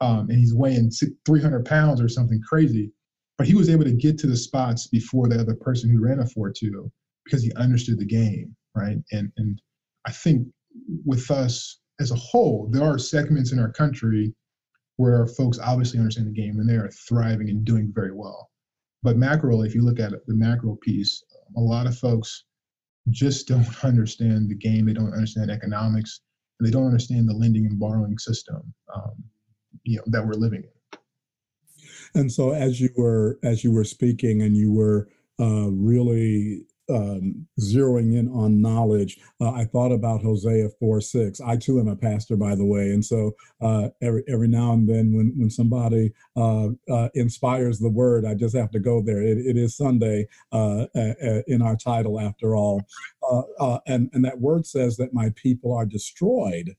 Um, 0.00 0.30
and 0.30 0.38
he's 0.38 0.54
weighing 0.54 0.90
300 1.26 1.64
pounds 1.64 2.00
or 2.00 2.08
something 2.08 2.40
crazy. 2.48 2.92
But 3.38 3.46
he 3.46 3.54
was 3.54 3.68
able 3.68 3.84
to 3.84 3.92
get 3.92 4.18
to 4.18 4.26
the 4.26 4.36
spots 4.36 4.86
before 4.86 5.28
the 5.28 5.38
other 5.38 5.54
person 5.54 5.90
who 5.90 6.02
ran 6.02 6.20
a 6.20 6.24
4-2 6.24 6.90
because 7.24 7.42
he 7.42 7.52
understood 7.54 7.98
the 7.98 8.06
game, 8.06 8.56
right? 8.76 8.98
And 9.12 9.32
and 9.36 9.60
I 10.06 10.12
think 10.12 10.46
with 11.04 11.30
us 11.30 11.80
as 12.00 12.10
a 12.10 12.16
whole, 12.16 12.68
there 12.70 12.84
are 12.84 12.98
segments 12.98 13.52
in 13.52 13.58
our 13.58 13.72
country 13.72 14.34
where 14.96 15.26
folks 15.26 15.58
obviously 15.58 15.98
understand 15.98 16.28
the 16.28 16.32
game 16.32 16.58
and 16.58 16.68
they 16.68 16.74
are 16.74 16.90
thriving 17.08 17.50
and 17.50 17.64
doing 17.64 17.92
very 17.94 18.12
well. 18.12 18.50
But 19.02 19.16
macro, 19.16 19.62
if 19.62 19.74
you 19.74 19.82
look 19.82 20.00
at 20.00 20.12
the 20.26 20.34
macro 20.34 20.76
piece, 20.82 21.22
a 21.56 21.60
lot 21.60 21.86
of 21.86 21.98
folks 21.98 22.44
just 23.10 23.48
don't 23.48 23.66
understand 23.84 24.48
the 24.48 24.54
game. 24.54 24.86
They 24.86 24.92
don't 24.92 25.12
understand 25.12 25.50
economics, 25.50 26.20
and 26.58 26.66
they 26.66 26.72
don't 26.72 26.86
understand 26.86 27.28
the 27.28 27.34
lending 27.34 27.66
and 27.66 27.78
borrowing 27.78 28.18
system, 28.18 28.72
um, 28.94 29.12
you 29.84 29.98
know, 29.98 30.04
that 30.06 30.26
we're 30.26 30.32
living 30.32 30.62
in. 30.62 30.98
And 32.14 32.32
so, 32.32 32.52
as 32.52 32.80
you 32.80 32.88
were 32.96 33.38
as 33.42 33.62
you 33.62 33.70
were 33.70 33.84
speaking, 33.84 34.42
and 34.42 34.56
you 34.56 34.72
were 34.72 35.08
uh, 35.38 35.70
really 35.70 36.64
um, 36.88 37.46
zeroing 37.60 38.16
in 38.16 38.28
on 38.28 38.60
knowledge, 38.60 39.18
uh, 39.40 39.52
I 39.52 39.64
thought 39.64 39.92
about 39.92 40.22
Hosea 40.22 40.68
4 40.80 41.00
6. 41.00 41.40
I 41.40 41.56
too 41.56 41.80
am 41.80 41.88
a 41.88 41.96
pastor, 41.96 42.36
by 42.36 42.54
the 42.54 42.64
way. 42.64 42.90
And 42.90 43.04
so 43.04 43.32
uh, 43.60 43.88
every, 44.02 44.22
every 44.28 44.48
now 44.48 44.72
and 44.72 44.88
then 44.88 45.12
when, 45.12 45.32
when 45.36 45.50
somebody 45.50 46.12
uh, 46.36 46.68
uh 46.90 47.08
inspires 47.14 47.78
the 47.78 47.90
word, 47.90 48.24
I 48.24 48.34
just 48.34 48.56
have 48.56 48.70
to 48.72 48.80
go 48.80 49.02
there. 49.02 49.22
it, 49.22 49.38
it 49.38 49.56
is 49.56 49.76
Sunday 49.76 50.28
uh, 50.52 50.86
in 51.46 51.62
our 51.62 51.76
title, 51.76 52.20
after 52.20 52.54
all. 52.54 52.82
Uh, 53.58 53.78
and, 53.86 54.10
and 54.12 54.24
that 54.24 54.40
word 54.40 54.66
says 54.66 54.96
that 54.96 55.14
my 55.14 55.30
people 55.36 55.72
are 55.74 55.86
destroyed 55.86 56.76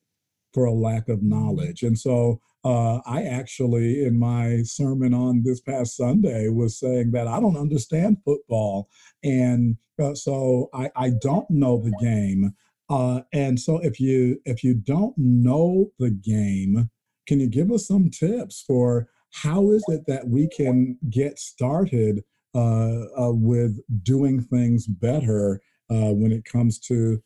for 0.54 0.66
a 0.66 0.74
lack 0.74 1.10
of 1.10 1.22
knowledge. 1.22 1.84
And 1.84 1.98
so 1.98 2.42
uh, 2.64 3.00
I 3.06 3.24
actually, 3.24 4.04
in 4.06 4.20
my 4.20 4.62
sermon 4.64 5.14
on 5.14 5.44
this 5.44 5.62
past 5.62 5.96
Sunday, 5.96 6.50
was 6.50 6.80
saying 6.80 7.12
that 7.12 7.28
I 7.28 7.40
don't 7.40 7.58
understand 7.58 8.18
football. 8.26 8.90
And 9.24 9.78
uh, 10.02 10.16
so 10.16 10.70
I, 10.74 10.90
I 10.96 11.12
don't 11.22 11.50
know 11.50 11.78
the 11.78 11.96
game. 12.02 12.54
Uh, 12.90 13.22
and 13.34 13.60
so 13.60 13.80
if 13.80 14.00
you 14.00 14.40
if 14.46 14.64
you 14.64 14.74
don't 14.74 15.14
know 15.18 15.92
the 16.00 16.10
game, 16.10 16.90
can 17.28 17.40
you 17.40 17.48
give 17.48 17.72
us 17.72 17.88
some 17.88 18.10
tips 18.10 18.64
for 18.66 19.08
how 19.32 19.72
is 19.72 19.84
it 19.90 20.06
that 20.08 20.28
we 20.28 20.48
can 20.48 20.98
get 21.10 21.38
started 21.38 22.24
uh, 22.56 23.04
uh, 23.20 23.32
with 23.32 23.80
doing 24.04 24.42
things 24.42 24.88
better 24.88 25.62
uh, 25.92 26.12
when 26.12 26.32
it 26.32 26.44
comes 26.44 26.80
to 26.80 27.22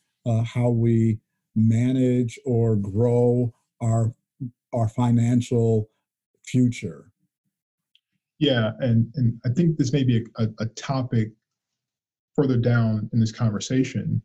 how 0.45 0.69
we 0.69 1.19
manage 1.55 2.37
or 2.45 2.75
grow 2.75 3.53
our 3.81 4.11
our 4.73 4.87
financial 4.87 5.89
future. 6.45 7.11
Yeah, 8.39 8.71
and 8.79 9.11
and 9.15 9.39
I 9.45 9.49
think 9.49 9.77
this 9.77 9.93
may 9.93 10.03
be 10.03 10.25
a, 10.37 10.47
a 10.59 10.65
topic 10.67 11.29
further 12.35 12.57
down 12.57 13.09
in 13.13 13.19
this 13.19 13.31
conversation. 13.31 14.21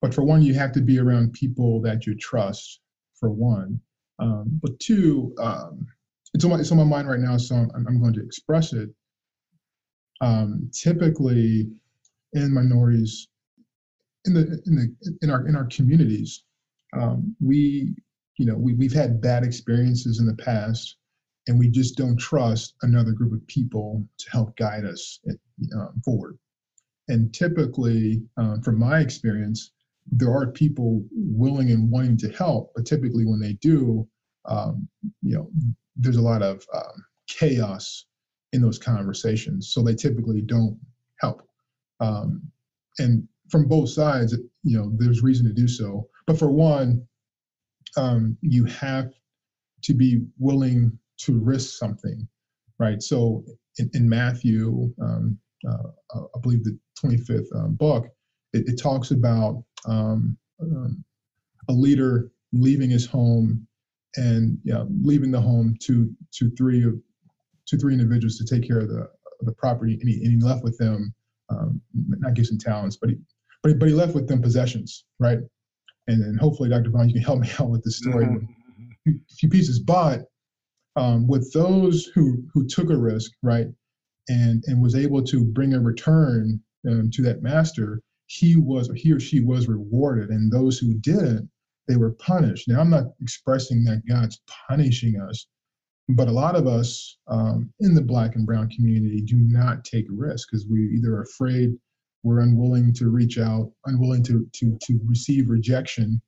But 0.00 0.14
for 0.14 0.22
one, 0.22 0.42
you 0.42 0.54
have 0.54 0.72
to 0.72 0.80
be 0.80 0.98
around 0.98 1.32
people 1.32 1.80
that 1.82 2.06
you 2.06 2.14
trust. 2.14 2.80
For 3.18 3.30
one, 3.30 3.80
um, 4.20 4.60
but 4.62 4.78
two, 4.78 5.34
um, 5.38 5.84
it's 6.34 6.44
on 6.44 6.50
my 6.50 6.58
it's 6.60 6.70
on 6.70 6.78
my 6.78 6.84
mind 6.84 7.08
right 7.08 7.18
now, 7.18 7.36
so 7.36 7.56
I'm, 7.56 7.70
I'm 7.74 8.00
going 8.00 8.14
to 8.14 8.22
express 8.22 8.72
it. 8.72 8.90
Um, 10.20 10.70
typically, 10.72 11.68
in 12.32 12.54
minorities, 12.54 13.26
in 14.24 14.34
the 14.34 14.62
in 14.66 14.76
the 14.76 15.16
in 15.22 15.30
our 15.30 15.48
in 15.48 15.56
our 15.56 15.66
communities, 15.66 16.44
um, 16.92 17.34
we 17.40 17.94
you 18.38 18.46
know, 18.46 18.56
we, 18.56 18.72
we've 18.74 18.92
had 18.92 19.20
bad 19.20 19.44
experiences 19.44 20.20
in 20.20 20.26
the 20.26 20.34
past 20.34 20.96
and 21.48 21.58
we 21.58 21.68
just 21.68 21.96
don't 21.96 22.18
trust 22.18 22.74
another 22.82 23.12
group 23.12 23.32
of 23.32 23.46
people 23.46 24.06
to 24.18 24.30
help 24.30 24.56
guide 24.56 24.84
us 24.84 25.20
um, 25.74 26.00
forward. 26.04 26.38
And 27.08 27.32
typically, 27.34 28.22
um, 28.36 28.62
from 28.62 28.78
my 28.78 29.00
experience, 29.00 29.72
there 30.10 30.30
are 30.30 30.50
people 30.50 31.04
willing 31.10 31.70
and 31.70 31.90
wanting 31.90 32.16
to 32.18 32.30
help, 32.30 32.72
but 32.74 32.86
typically 32.86 33.26
when 33.26 33.40
they 33.40 33.54
do, 33.54 34.06
um, 34.44 34.88
you 35.22 35.36
know, 35.36 35.50
there's 35.96 36.16
a 36.16 36.22
lot 36.22 36.42
of 36.42 36.64
um, 36.74 37.04
chaos 37.26 38.04
in 38.52 38.62
those 38.62 38.78
conversations. 38.78 39.72
So 39.72 39.82
they 39.82 39.94
typically 39.94 40.42
don't 40.42 40.78
help. 41.20 41.42
Um, 42.00 42.42
and 42.98 43.26
from 43.50 43.66
both 43.66 43.88
sides, 43.88 44.36
you 44.62 44.78
know, 44.78 44.92
there's 44.96 45.22
reason 45.22 45.46
to 45.46 45.52
do 45.52 45.66
so. 45.66 46.08
But 46.26 46.38
for 46.38 46.50
one, 46.50 47.06
um, 47.98 48.36
you 48.40 48.64
have 48.64 49.12
to 49.82 49.94
be 49.94 50.22
willing 50.38 50.98
to 51.18 51.38
risk 51.38 51.78
something, 51.78 52.26
right? 52.78 53.02
So 53.02 53.44
in, 53.78 53.90
in 53.94 54.08
Matthew, 54.08 54.92
um, 55.02 55.38
uh, 55.68 55.88
uh 56.14 56.22
I 56.34 56.40
believe 56.40 56.64
the 56.64 56.78
25th 57.02 57.54
um, 57.56 57.74
book, 57.74 58.06
it, 58.52 58.68
it, 58.68 58.80
talks 58.80 59.10
about 59.10 59.62
um, 59.86 60.36
um, 60.60 61.04
a 61.68 61.72
leader 61.72 62.30
leaving 62.52 62.90
his 62.90 63.06
home 63.06 63.66
and 64.16 64.58
leaving 65.02 65.30
the 65.30 65.40
home 65.40 65.76
to 65.82 66.10
to 66.32 66.50
three 66.56 66.80
to 66.80 67.78
three 67.78 67.92
individuals 67.92 68.38
to 68.38 68.44
take 68.46 68.66
care 68.66 68.78
of 68.78 68.88
the 68.88 69.08
of 69.40 69.46
the 69.46 69.52
property, 69.52 69.98
and 70.00 70.08
he, 70.08 70.16
and 70.24 70.32
he 70.32 70.40
left 70.40 70.64
with 70.64 70.76
them 70.78 71.14
um, 71.50 71.80
not 71.94 72.34
gifts 72.34 72.50
and 72.50 72.60
talents, 72.60 72.96
but 72.96 73.10
he, 73.10 73.16
but 73.62 73.70
he, 73.70 73.74
but 73.74 73.88
he 73.88 73.94
left 73.94 74.14
with 74.14 74.28
them 74.28 74.42
possessions, 74.42 75.04
right? 75.18 75.38
And 76.08 76.22
then 76.22 76.36
hopefully, 76.40 76.70
Dr. 76.70 76.90
Vaughn, 76.90 77.08
you 77.08 77.14
can 77.14 77.22
help 77.22 77.40
me 77.40 77.50
out 77.60 77.70
with 77.70 77.84
this 77.84 77.98
story. 77.98 78.26
Mm-hmm. 78.26 79.10
A 79.10 79.34
few 79.38 79.48
pieces, 79.48 79.78
but 79.78 80.24
um, 80.96 81.26
with 81.28 81.52
those 81.52 82.06
who 82.14 82.42
who 82.52 82.66
took 82.66 82.90
a 82.90 82.96
risk, 82.96 83.32
right, 83.42 83.68
and 84.28 84.64
and 84.66 84.82
was 84.82 84.94
able 84.94 85.22
to 85.22 85.44
bring 85.44 85.74
a 85.74 85.80
return 85.80 86.60
um, 86.88 87.10
to 87.12 87.22
that 87.22 87.42
master, 87.42 88.02
he 88.26 88.56
was 88.56 88.90
he 88.96 89.12
or 89.12 89.20
she 89.20 89.40
was 89.40 89.68
rewarded, 89.68 90.30
and 90.30 90.50
those 90.50 90.78
who 90.78 90.94
didn't, 90.94 91.48
they 91.86 91.96
were 91.96 92.12
punished. 92.12 92.68
Now, 92.68 92.80
I'm 92.80 92.90
not 92.90 93.12
expressing 93.22 93.84
that 93.84 94.02
God's 94.06 94.40
punishing 94.68 95.20
us, 95.20 95.46
but 96.10 96.28
a 96.28 96.32
lot 96.32 96.56
of 96.56 96.66
us 96.66 97.16
um, 97.28 97.72
in 97.80 97.94
the 97.94 98.02
Black 98.02 98.36
and 98.36 98.46
Brown 98.46 98.68
community 98.68 99.22
do 99.22 99.36
not 99.36 99.84
take 99.84 100.06
risks 100.10 100.50
because 100.50 100.66
we 100.66 100.80
either 100.96 101.14
are 101.16 101.22
afraid, 101.22 101.70
we're 102.22 102.40
unwilling 102.40 102.92
to 102.94 103.08
reach 103.10 103.38
out, 103.38 103.70
unwilling 103.86 104.22
to 104.24 104.46
to 104.54 104.78
to 104.82 105.00
receive 105.06 105.48
rejection, 105.48 106.20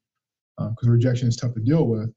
because 0.59 0.89
uh, 0.89 0.93
rejection 0.93 1.29
is 1.29 1.37
tough 1.37 1.55
to 1.55 1.61
deal 1.61 1.87
with, 1.87 2.13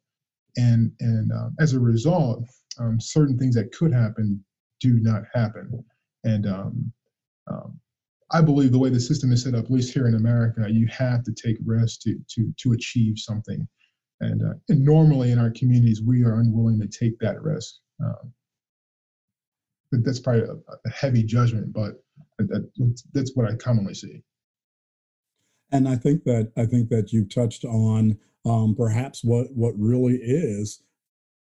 and 0.58 0.92
and 1.00 1.32
um, 1.32 1.56
as 1.60 1.74
a 1.74 1.80
result, 1.80 2.44
um, 2.80 3.00
certain 3.00 3.38
things 3.38 3.56
that 3.56 3.72
could 3.72 3.94
happen 3.94 4.44
do 4.80 5.00
not 5.02 5.24
happen, 5.34 5.84
and 6.24 6.46
um, 6.46 6.92
um, 7.48 7.80
I 8.32 8.42
believe 8.42 8.72
the 8.72 8.80
way 8.80 8.90
the 8.90 9.00
system 9.00 9.32
is 9.32 9.44
set 9.44 9.56
up, 9.56 9.66
at 9.66 9.72
least 9.72 9.94
here 9.94 10.08
in 10.08 10.16
America, 10.16 10.66
you 10.70 10.88
have 10.88 11.24
to 11.24 11.34
take 11.34 11.58
risks 11.66 11.98
to 12.04 12.20
to 12.30 12.54
to 12.58 12.74
achieve 12.74 13.18
something, 13.18 13.68
and, 14.22 14.42
uh, 14.42 14.54
and 14.70 14.84
normally 14.84 15.32
in 15.32 15.40
our 15.40 15.52
communities 15.52 16.02
we 16.02 16.24
are 16.24 16.40
unwilling 16.40 16.80
to 16.80 16.88
take 16.88 17.18
that 17.20 17.42
risk. 17.42 17.76
Um, 18.04 18.34
that's 19.92 20.20
probably 20.20 20.42
a, 20.42 20.54
a, 20.54 20.90
heavy 20.90 21.24
judgment, 21.24 21.72
but 21.72 22.04
that's 23.14 23.32
what 23.36 23.50
I 23.50 23.56
commonly 23.56 23.94
see. 23.94 24.24
And 25.72 25.88
I 25.88 25.96
think 25.96 26.24
that 26.26 26.52
I 26.56 26.66
think 26.66 26.90
that 26.90 27.12
you 27.12 27.26
touched 27.26 27.66
on 27.66 28.18
um, 28.46 28.76
perhaps 28.76 29.24
what 29.24 29.48
what 29.54 29.74
really 29.78 30.18
is 30.18 30.82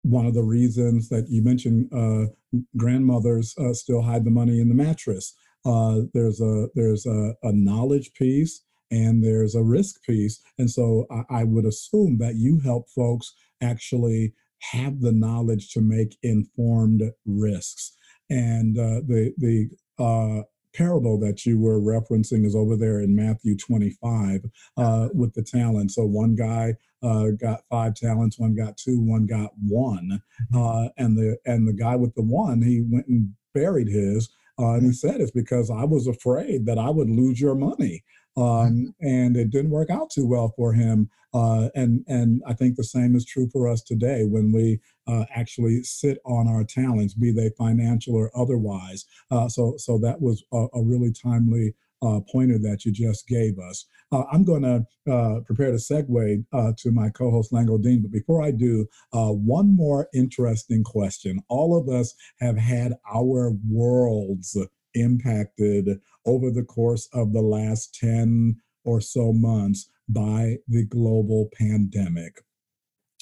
one 0.03 0.25
of 0.25 0.33
the 0.33 0.43
reasons 0.43 1.09
that 1.09 1.27
you 1.29 1.41
mentioned 1.41 1.89
uh, 1.93 2.31
grandmothers 2.77 3.55
uh, 3.57 3.73
still 3.73 4.01
hide 4.01 4.23
the 4.23 4.31
money 4.31 4.59
in 4.59 4.69
the 4.69 4.75
mattress. 4.75 5.33
Uh, 5.65 6.01
there's 6.13 6.39
a 6.39 6.67
there's 6.75 7.05
a, 7.05 7.33
a, 7.43 7.51
knowledge 7.51 8.13
piece 8.13 8.63
and 8.91 9.21
there's 9.21 9.55
a 9.55 9.61
risk 9.61 10.01
piece. 10.03 10.41
And 10.57 10.71
so 10.71 11.05
I, 11.11 11.41
I, 11.41 11.43
would 11.43 11.65
assume 11.65 12.17
that 12.19 12.35
you 12.35 12.59
help 12.59 12.89
folks 12.89 13.33
actually 13.61 14.33
have 14.71 15.01
the 15.01 15.11
knowledge 15.11 15.73
to 15.73 15.81
make 15.81 16.17
informed 16.23 17.03
risks. 17.25 17.97
And 18.29 18.77
uh, 18.77 19.01
the 19.05 19.33
the 19.37 19.69
uh, 20.01 20.43
parable 20.73 21.19
that 21.19 21.45
you 21.45 21.59
were 21.59 21.79
referencing 21.79 22.45
is 22.45 22.55
over 22.55 22.75
there 22.75 23.01
in 23.01 23.15
Matthew 23.15 23.55
25 23.57 24.41
uh, 24.77 25.09
with 25.13 25.33
the 25.33 25.43
talent. 25.43 25.91
So 25.91 26.05
one 26.05 26.35
guy 26.35 26.75
uh, 27.01 27.27
got 27.39 27.61
five 27.69 27.95
talents, 27.95 28.39
one 28.39 28.55
got 28.55 28.77
two, 28.77 28.99
one 28.99 29.25
got 29.25 29.51
one, 29.67 30.21
mm-hmm. 30.53 30.57
uh, 30.57 30.89
and 30.97 31.17
the 31.17 31.37
and 31.45 31.67
the 31.67 31.73
guy 31.73 31.95
with 31.95 32.13
the 32.15 32.23
one 32.23 32.61
he 32.61 32.83
went 32.89 33.07
and 33.07 33.33
buried 33.53 33.87
his, 33.87 34.29
uh, 34.59 34.73
and 34.73 34.85
he 34.85 34.93
said 34.93 35.21
it's 35.21 35.31
because 35.31 35.71
I 35.71 35.85
was 35.85 36.07
afraid 36.07 36.65
that 36.65 36.77
I 36.77 36.89
would 36.89 37.09
lose 37.09 37.39
your 37.39 37.55
money. 37.55 38.03
Um, 38.39 38.93
mm-hmm. 39.01 39.05
and 39.05 39.35
it 39.35 39.49
didn't 39.49 39.71
work 39.71 39.89
out 39.89 40.09
too 40.09 40.25
well 40.25 40.53
for 40.55 40.73
him. 40.73 41.09
Uh, 41.33 41.69
and 41.75 42.03
and 42.07 42.41
I 42.47 42.53
think 42.53 42.75
the 42.75 42.83
same 42.83 43.15
is 43.15 43.25
true 43.25 43.49
for 43.51 43.67
us 43.67 43.83
today 43.83 44.23
when 44.23 44.51
we 44.51 44.79
uh, 45.07 45.25
actually 45.35 45.83
sit 45.83 46.17
on 46.25 46.47
our 46.47 46.63
talents, 46.63 47.13
be 47.13 47.31
they 47.31 47.49
financial 47.57 48.15
or 48.15 48.31
otherwise. 48.35 49.05
Uh, 49.29 49.47
so 49.47 49.75
so 49.77 49.97
that 49.99 50.21
was 50.21 50.43
a, 50.53 50.67
a 50.73 50.81
really 50.81 51.11
timely 51.11 51.75
uh, 52.01 52.19
pointer 52.31 52.57
that 52.57 52.85
you 52.85 52.91
just 52.91 53.27
gave 53.27 53.59
us. 53.59 53.85
Uh, 54.11 54.23
I'm 54.31 54.43
going 54.43 54.63
to 54.63 55.11
uh, 55.11 55.41
prepare 55.41 55.71
to 55.71 55.77
segue 55.77 56.45
uh, 56.53 56.71
to 56.77 56.91
my 56.91 57.09
co-host 57.09 57.51
Lango 57.51 57.81
Deen, 57.81 58.01
but 58.01 58.11
before 58.11 58.41
I 58.41 58.51
do, 58.51 58.87
uh, 59.13 59.29
one 59.29 59.75
more 59.75 60.07
interesting 60.13 60.83
question. 60.83 61.41
All 61.49 61.77
of 61.77 61.89
us 61.89 62.13
have 62.39 62.57
had 62.57 62.93
our 63.11 63.53
worlds 63.69 64.57
impacted 64.95 65.99
over 66.25 66.51
the 66.51 66.63
course 66.63 67.07
of 67.13 67.33
the 67.33 67.41
last 67.41 67.95
10 67.95 68.55
or 68.85 69.01
so 69.01 69.33
months 69.33 69.89
by 70.07 70.57
the 70.67 70.85
global 70.85 71.49
pandemic. 71.53 72.41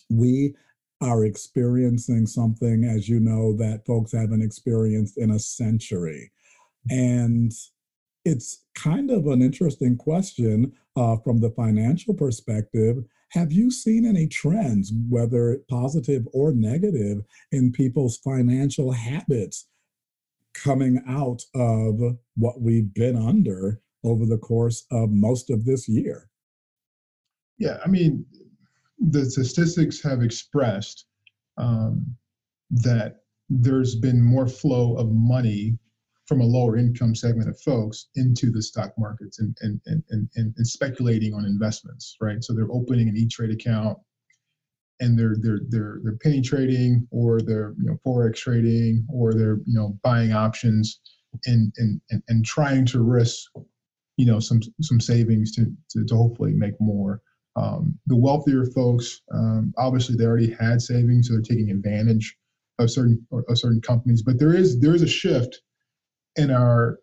We 0.09 0.55
are 1.01 1.25
experiencing 1.25 2.25
something, 2.25 2.83
as 2.83 3.07
you 3.07 3.19
know, 3.19 3.55
that 3.57 3.85
folks 3.85 4.13
haven't 4.13 4.41
experienced 4.41 5.17
in 5.17 5.31
a 5.31 5.39
century. 5.39 6.31
And 6.89 7.51
it's 8.25 8.63
kind 8.75 9.11
of 9.11 9.27
an 9.27 9.41
interesting 9.41 9.97
question 9.97 10.73
uh, 10.95 11.17
from 11.17 11.39
the 11.39 11.51
financial 11.51 12.13
perspective. 12.13 12.97
Have 13.31 13.51
you 13.51 13.69
seen 13.69 14.05
any 14.05 14.27
trends, 14.27 14.91
whether 15.09 15.59
positive 15.69 16.27
or 16.33 16.51
negative, 16.51 17.23
in 17.51 17.71
people's 17.71 18.17
financial 18.17 18.91
habits 18.91 19.67
coming 20.63 21.01
out 21.07 21.41
of 21.55 22.17
what 22.35 22.61
we've 22.61 22.93
been 22.93 23.15
under 23.15 23.81
over 24.03 24.25
the 24.25 24.37
course 24.37 24.85
of 24.91 25.09
most 25.11 25.49
of 25.49 25.65
this 25.65 25.87
year? 25.87 26.29
Yeah, 27.57 27.77
I 27.83 27.87
mean, 27.87 28.25
the 28.99 29.25
statistics 29.25 30.01
have 30.03 30.21
expressed 30.21 31.05
um, 31.57 32.15
that 32.69 33.21
there's 33.49 33.95
been 33.95 34.21
more 34.21 34.47
flow 34.47 34.95
of 34.95 35.11
money 35.11 35.77
from 36.25 36.41
a 36.41 36.45
lower 36.45 36.77
income 36.77 37.15
segment 37.15 37.49
of 37.49 37.59
folks 37.61 38.07
into 38.15 38.51
the 38.51 38.61
stock 38.61 38.91
markets 38.97 39.39
and, 39.39 39.57
and, 39.61 39.79
and, 39.85 40.03
and, 40.09 40.53
and 40.57 40.67
speculating 40.67 41.33
on 41.33 41.45
investments, 41.45 42.17
right? 42.19 42.43
So 42.43 42.53
they're 42.53 42.71
opening 42.71 43.07
an 43.07 43.15
E-Trade 43.15 43.51
account 43.51 43.97
and 44.99 45.17
they're 45.17 45.35
they're 45.39 45.61
they're 45.69 45.99
they're 46.03 46.17
penny 46.17 46.41
trading 46.41 47.07
or 47.11 47.39
they're 47.41 47.73
you 47.77 47.85
know 47.89 47.97
forex 48.05 48.35
trading 48.35 49.05
or 49.11 49.33
they're 49.33 49.59
you 49.65 49.73
know 49.77 49.97
buying 50.03 50.33
options 50.33 50.99
and 51.45 51.71
and 51.77 52.01
and, 52.09 52.23
and 52.27 52.45
trying 52.45 52.85
to 52.85 53.01
risk 53.01 53.49
you 54.17 54.25
know 54.25 54.39
some 54.39 54.59
some 54.81 54.99
savings 54.99 55.51
to 55.55 55.65
to, 55.89 56.05
to 56.05 56.15
hopefully 56.15 56.53
make 56.53 56.79
more. 56.79 57.21
Um, 57.55 57.97
the 58.05 58.15
wealthier 58.15 58.65
folks 58.65 59.21
um, 59.33 59.73
obviously 59.79 60.15
they 60.15 60.25
already 60.25 60.51
had 60.51 60.79
savings 60.79 61.27
so 61.27 61.33
they're 61.33 61.41
taking 61.41 61.71
advantage 61.71 62.37
of 62.77 62.91
certain 62.91 63.25
of 63.31 63.57
certain 63.57 63.81
companies 63.81 64.21
but 64.21 64.37
there 64.37 64.55
is 64.55 64.79
there 64.79 64.93
is 64.93 65.01
a 65.01 65.07
shift 65.07 65.61
in 66.35 66.51
our 66.51 66.99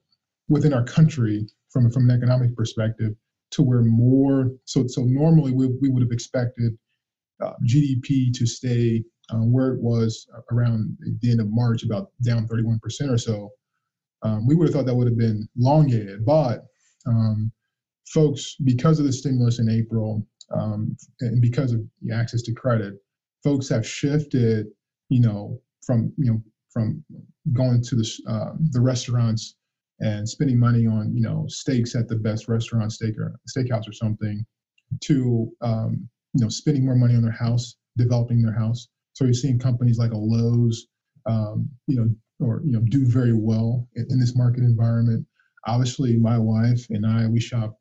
within 0.48 0.72
our 0.72 0.84
country 0.84 1.48
from 1.70 1.90
from 1.90 2.08
an 2.08 2.16
economic 2.16 2.54
perspective 2.54 3.14
to 3.50 3.62
where 3.62 3.82
more 3.82 4.52
so 4.64 4.86
so 4.86 5.02
normally 5.02 5.50
we, 5.50 5.66
we 5.80 5.88
would 5.88 6.02
have 6.02 6.12
expected 6.12 6.78
uh, 7.42 7.52
GDP 7.66 8.32
to 8.34 8.46
stay 8.46 9.02
uh, 9.30 9.38
where 9.38 9.72
it 9.72 9.80
was 9.80 10.26
around 10.52 10.96
the 11.20 11.30
end 11.30 11.40
of 11.40 11.48
March, 11.50 11.82
about 11.82 12.10
down 12.22 12.46
31% 12.46 12.78
or 13.10 13.18
so. 13.18 13.50
Um, 14.22 14.46
we 14.46 14.54
would 14.54 14.68
have 14.68 14.74
thought 14.74 14.86
that 14.86 14.94
would 14.94 15.06
have 15.06 15.18
been 15.18 15.48
elongated, 15.58 16.24
but 16.24 16.64
um, 17.06 17.52
folks, 18.06 18.56
because 18.64 18.98
of 18.98 19.06
the 19.06 19.12
stimulus 19.12 19.58
in 19.58 19.68
April 19.68 20.26
um, 20.54 20.96
and 21.20 21.40
because 21.40 21.72
of 21.72 21.82
the 22.02 22.14
access 22.14 22.42
to 22.42 22.52
credit, 22.52 22.94
folks 23.42 23.68
have 23.68 23.86
shifted, 23.86 24.66
you 25.08 25.20
know, 25.20 25.60
from 25.86 26.12
you 26.16 26.32
know 26.32 26.42
from 26.70 27.04
going 27.52 27.82
to 27.82 27.96
the 27.96 28.10
uh, 28.28 28.52
the 28.70 28.80
restaurants 28.80 29.56
and 30.00 30.28
spending 30.28 30.58
money 30.58 30.86
on 30.86 31.14
you 31.14 31.22
know 31.22 31.44
steaks 31.48 31.94
at 31.94 32.08
the 32.08 32.16
best 32.16 32.48
restaurant 32.48 32.92
steak 32.92 33.16
or 33.18 33.34
steakhouse 33.48 33.88
or 33.88 33.92
something 33.92 34.44
to 35.00 35.50
um, 35.60 36.08
you 36.34 36.42
know 36.42 36.48
spending 36.48 36.84
more 36.84 36.94
money 36.94 37.14
on 37.14 37.22
their 37.22 37.32
house 37.32 37.76
developing 37.96 38.42
their 38.42 38.54
house 38.54 38.88
so 39.12 39.24
you're 39.24 39.34
seeing 39.34 39.58
companies 39.58 39.98
like 39.98 40.12
a 40.12 40.16
lowes 40.16 40.86
um, 41.26 41.68
you 41.86 41.96
know 41.96 42.08
or 42.40 42.60
you 42.64 42.72
know 42.72 42.80
do 42.88 43.06
very 43.06 43.32
well 43.32 43.88
in, 43.96 44.06
in, 44.10 44.20
this 44.20 44.36
market 44.36 44.62
environment 44.62 45.24
obviously 45.66 46.16
my 46.16 46.36
wife 46.36 46.86
and 46.90 47.06
i 47.06 47.26
we 47.26 47.40
shop 47.40 47.78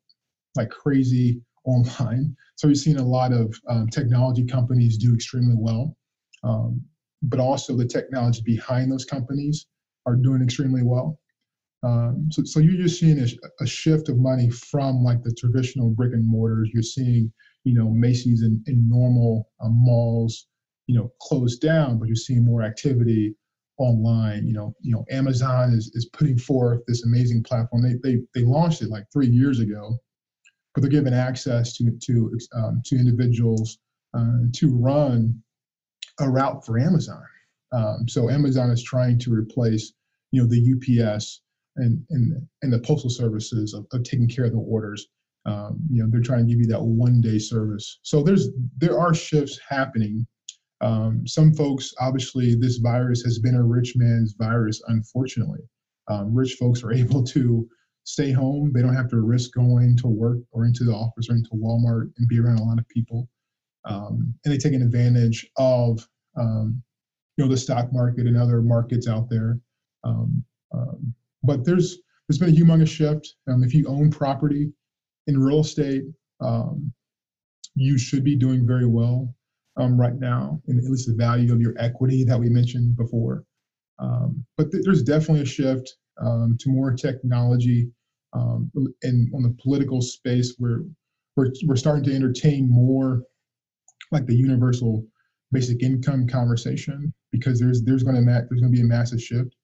like 0.56 0.70
crazy 0.70 1.40
online 1.64 2.34
so 2.56 2.68
we've 2.68 2.78
seen 2.78 2.98
a 2.98 3.02
lot 3.02 3.32
of 3.32 3.54
um, 3.68 3.88
technology 3.88 4.44
companies 4.44 4.96
do 4.96 5.12
extremely 5.14 5.56
well 5.58 5.96
um, 6.44 6.80
but 7.24 7.40
also 7.40 7.76
the 7.76 7.86
technology 7.86 8.42
behind 8.44 8.92
those 8.92 9.04
companies 9.04 9.66
are 10.06 10.16
doing 10.16 10.42
extremely 10.42 10.82
well. 10.82 11.18
Um, 11.82 12.28
so, 12.30 12.44
so 12.44 12.60
you're 12.60 12.80
just 12.80 13.00
seeing 13.00 13.18
a, 13.18 13.26
a, 13.62 13.66
shift 13.66 14.08
of 14.08 14.18
money 14.18 14.48
from 14.50 15.02
like 15.04 15.22
the 15.22 15.34
traditional 15.34 15.90
brick 15.90 16.14
and 16.14 16.26
mortars. 16.26 16.70
You're 16.72 16.82
seeing, 16.82 17.30
you 17.64 17.74
know, 17.74 17.88
Macy's 17.90 18.42
and, 18.42 18.62
and 18.66 18.88
normal 18.88 19.48
uh, 19.60 19.68
malls, 19.68 20.46
you 20.86 20.94
know, 20.94 21.10
closed 21.20 21.60
down, 21.60 21.98
but 21.98 22.06
you're 22.06 22.16
seeing 22.16 22.44
more 22.44 22.62
activity 22.62 23.34
online. 23.78 24.46
You 24.46 24.52
know, 24.52 24.74
you 24.80 24.92
know, 24.92 25.04
Amazon 25.10 25.72
is 25.72 25.90
is 25.94 26.06
putting 26.12 26.38
forth 26.38 26.82
this 26.86 27.04
amazing 27.04 27.42
platform. 27.42 27.82
They 27.82 27.94
they 28.02 28.20
they 28.34 28.44
launched 28.44 28.82
it 28.82 28.90
like 28.90 29.04
three 29.12 29.28
years 29.28 29.60
ago, 29.60 29.98
but 30.74 30.82
they're 30.82 30.90
giving 30.90 31.14
access 31.14 31.72
to 31.78 31.90
to 32.02 32.38
um, 32.54 32.82
to 32.86 32.96
individuals 32.96 33.78
uh, 34.14 34.44
to 34.52 34.76
run 34.76 35.42
a 36.20 36.30
route 36.30 36.64
for 36.64 36.78
Amazon. 36.78 37.22
Um, 37.72 38.08
so 38.08 38.30
Amazon 38.30 38.70
is 38.70 38.82
trying 38.82 39.18
to 39.20 39.32
replace, 39.32 39.92
you 40.30 40.40
know, 40.40 40.48
the 40.48 41.02
UPS 41.02 41.40
and 41.76 42.04
and 42.10 42.46
and 42.62 42.72
the 42.72 42.78
postal 42.80 43.10
services 43.10 43.74
of, 43.74 43.86
of 43.92 44.04
taking 44.04 44.28
care 44.28 44.44
of 44.44 44.52
the 44.52 44.58
orders. 44.58 45.08
Um, 45.46 45.78
you 45.90 46.02
know, 46.02 46.08
they're 46.10 46.22
trying 46.22 46.46
to 46.46 46.52
give 46.52 46.60
you 46.60 46.66
that 46.68 46.82
one 46.82 47.20
day 47.20 47.38
service. 47.38 47.98
So 48.02 48.22
there's 48.22 48.48
there 48.78 48.98
are 48.98 49.14
shifts 49.14 49.58
happening. 49.68 50.26
Um, 50.80 51.26
some 51.26 51.52
folks, 51.54 51.92
obviously, 52.00 52.54
this 52.54 52.78
virus 52.78 53.22
has 53.22 53.38
been 53.38 53.54
a 53.54 53.62
rich 53.62 53.94
man's 53.96 54.34
virus. 54.38 54.82
Unfortunately, 54.88 55.60
um, 56.08 56.34
rich 56.34 56.54
folks 56.54 56.82
are 56.82 56.92
able 57.02 57.22
to 57.24 57.68
stay 58.04 58.32
home. 58.32 58.72
They 58.72 58.82
don't 58.82 58.96
have 58.96 59.10
to 59.10 59.20
risk 59.20 59.54
going 59.54 59.96
to 59.98 60.08
work 60.08 60.38
or 60.52 60.64
into 60.64 60.84
the 60.84 60.92
office 60.92 61.28
or 61.30 61.36
into 61.36 61.50
Walmart 61.54 62.10
and 62.18 62.28
be 62.28 62.38
around 62.38 62.58
a 62.58 62.64
lot 62.64 62.78
of 62.78 62.88
people. 62.88 63.28
Um, 63.86 64.34
and 64.44 64.52
they 64.52 64.58
taking 64.58 64.82
advantage 64.82 65.46
of 65.56 66.06
um, 66.38 66.82
you 67.36 67.44
know 67.44 67.50
the 67.50 67.56
stock 67.56 67.92
market 67.92 68.26
and 68.26 68.36
other 68.36 68.62
markets 68.62 69.08
out 69.08 69.28
there. 69.28 69.58
Um, 70.04 70.44
but 71.44 71.64
there's 71.64 71.98
there's 72.26 72.38
been 72.38 72.48
a 72.48 72.52
humongous 72.52 72.88
shift. 72.88 73.34
If 73.46 73.74
you 73.74 73.86
own 73.86 74.10
property 74.10 74.72
in 75.26 75.38
real 75.38 75.60
estate, 75.60 76.04
um, 76.40 76.92
you 77.74 77.98
should 77.98 78.24
be 78.24 78.36
doing 78.36 78.66
very 78.66 78.86
well 78.86 79.34
um, 79.76 79.98
right 80.00 80.18
now, 80.18 80.60
and 80.68 80.78
at 80.78 80.84
least 80.90 81.08
the 81.08 81.14
value 81.14 81.52
of 81.52 81.60
your 81.60 81.74
equity 81.78 82.24
that 82.24 82.38
we 82.38 82.48
mentioned 82.48 82.96
before. 82.96 83.44
Um, 83.98 84.44
but 84.56 84.70
th- 84.70 84.84
there's 84.84 85.02
definitely 85.02 85.42
a 85.42 85.46
shift 85.46 85.96
um, 86.20 86.56
to 86.60 86.70
more 86.70 86.92
technology, 86.92 87.90
um, 88.32 88.70
and 89.02 89.32
on 89.34 89.42
the 89.42 89.56
political 89.62 90.00
space, 90.00 90.54
we're 90.58 90.84
we're 91.36 91.52
we're 91.66 91.76
starting 91.76 92.04
to 92.04 92.14
entertain 92.14 92.68
more 92.70 93.22
like 94.12 94.26
the 94.26 94.34
universal 94.34 95.04
basic 95.52 95.82
income 95.82 96.26
conversation 96.26 97.12
because 97.32 97.60
there's 97.60 97.82
there's 97.82 98.02
going 98.02 98.16
to 98.16 98.22
ma- 98.22 98.42
there's 98.48 98.60
going 98.60 98.72
to 98.72 98.76
be 98.76 98.80
a 98.80 98.84
massive 98.84 99.20
shift 99.20 99.54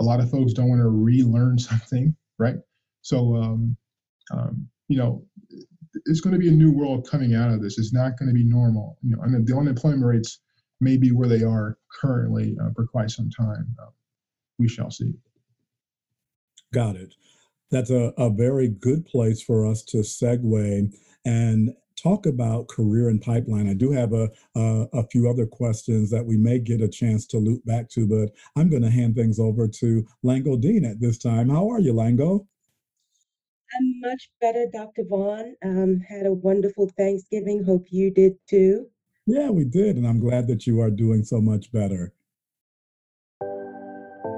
a 0.00 0.02
lot 0.02 0.18
of 0.18 0.30
folks 0.30 0.52
don't 0.52 0.68
want 0.68 0.80
to 0.80 0.88
relearn 0.88 1.58
something, 1.58 2.16
right? 2.38 2.56
So, 3.02 3.36
um, 3.36 3.76
um, 4.32 4.66
you 4.90 4.98
know, 4.98 5.24
it's 6.06 6.20
going 6.20 6.32
to 6.32 6.38
be 6.38 6.48
a 6.48 6.52
new 6.52 6.72
world 6.72 7.08
coming 7.08 7.34
out 7.34 7.52
of 7.52 7.62
this. 7.62 7.78
It's 7.78 7.92
not 7.92 8.18
going 8.18 8.28
to 8.28 8.34
be 8.34 8.44
normal. 8.44 8.98
You 9.02 9.16
know, 9.16 9.22
and 9.22 9.46
the 9.46 9.56
unemployment 9.56 10.04
rates 10.04 10.40
may 10.80 10.96
be 10.96 11.12
where 11.12 11.28
they 11.28 11.44
are 11.44 11.78
currently 12.00 12.56
uh, 12.60 12.70
for 12.74 12.86
quite 12.86 13.10
some 13.10 13.30
time. 13.30 13.74
Uh, 13.80 13.90
we 14.58 14.68
shall 14.68 14.90
see. 14.90 15.14
Got 16.74 16.96
it. 16.96 17.14
That's 17.70 17.90
a, 17.90 18.12
a 18.18 18.30
very 18.30 18.68
good 18.68 19.06
place 19.06 19.40
for 19.40 19.64
us 19.64 19.84
to 19.84 19.98
segue 19.98 20.92
and 21.24 21.70
talk 21.96 22.26
about 22.26 22.66
career 22.66 23.08
and 23.08 23.20
pipeline. 23.20 23.68
I 23.68 23.74
do 23.74 23.92
have 23.92 24.12
a, 24.12 24.28
a, 24.56 24.86
a, 24.92 25.06
few 25.08 25.28
other 25.28 25.46
questions 25.46 26.10
that 26.10 26.24
we 26.24 26.36
may 26.36 26.58
get 26.58 26.80
a 26.80 26.88
chance 26.88 27.26
to 27.26 27.38
loop 27.38 27.64
back 27.66 27.90
to, 27.90 28.06
but 28.08 28.30
I'm 28.56 28.70
going 28.70 28.82
to 28.82 28.90
hand 28.90 29.14
things 29.14 29.38
over 29.38 29.68
to 29.68 30.06
Lango 30.24 30.60
Deen 30.60 30.84
at 30.84 30.98
this 30.98 31.18
time. 31.18 31.48
How 31.48 31.68
are 31.68 31.78
you, 31.78 31.92
Lango? 31.92 32.46
I'm 33.76 34.00
much 34.00 34.30
better, 34.40 34.66
Dr. 34.72 35.04
Vaughn. 35.08 35.54
Um, 35.64 36.00
had 36.08 36.26
a 36.26 36.32
wonderful 36.32 36.90
Thanksgiving. 36.96 37.62
Hope 37.64 37.86
you 37.90 38.10
did 38.10 38.34
too. 38.48 38.86
Yeah, 39.26 39.50
we 39.50 39.64
did, 39.64 39.96
and 39.96 40.06
I'm 40.06 40.18
glad 40.18 40.48
that 40.48 40.66
you 40.66 40.80
are 40.80 40.90
doing 40.90 41.22
so 41.24 41.40
much 41.40 41.70
better. 41.70 42.12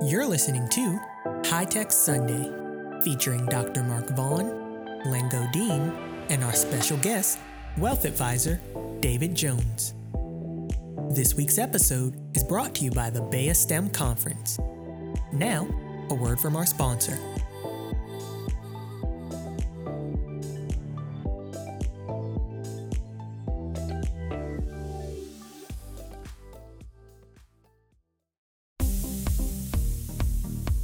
You're 0.05 0.27
listening 0.27 0.69
to 0.71 1.01
High 1.47 1.65
Tech 1.65 1.93
Sunday, 1.93 2.51
featuring 3.05 3.47
Dr. 3.47 3.83
Mark 3.85 4.11
Vaughn, 4.11 4.51
Lango 5.07 5.51
Deen, 5.53 5.93
and 6.29 6.45
our 6.45 6.53
special 6.53 6.97
guest, 6.99 7.39
wealth 7.79 8.05
advisor 8.05 8.61
Davyd 9.01 9.35
Jones. 9.35 9.95
This 11.15 11.35
week's 11.35 11.59
episode 11.59 12.15
is 12.37 12.45
brought 12.45 12.75
to 12.77 12.85
you 12.85 12.91
by 12.91 13.11
the 13.11 13.21
BEYA 13.21 13.55
STEM 13.55 13.91
Conference. 13.91 14.59
Now, 15.33 15.69
a 16.11 16.15
word 16.15 16.41
from 16.41 16.57
our 16.57 16.67
sponsor. 16.67 17.19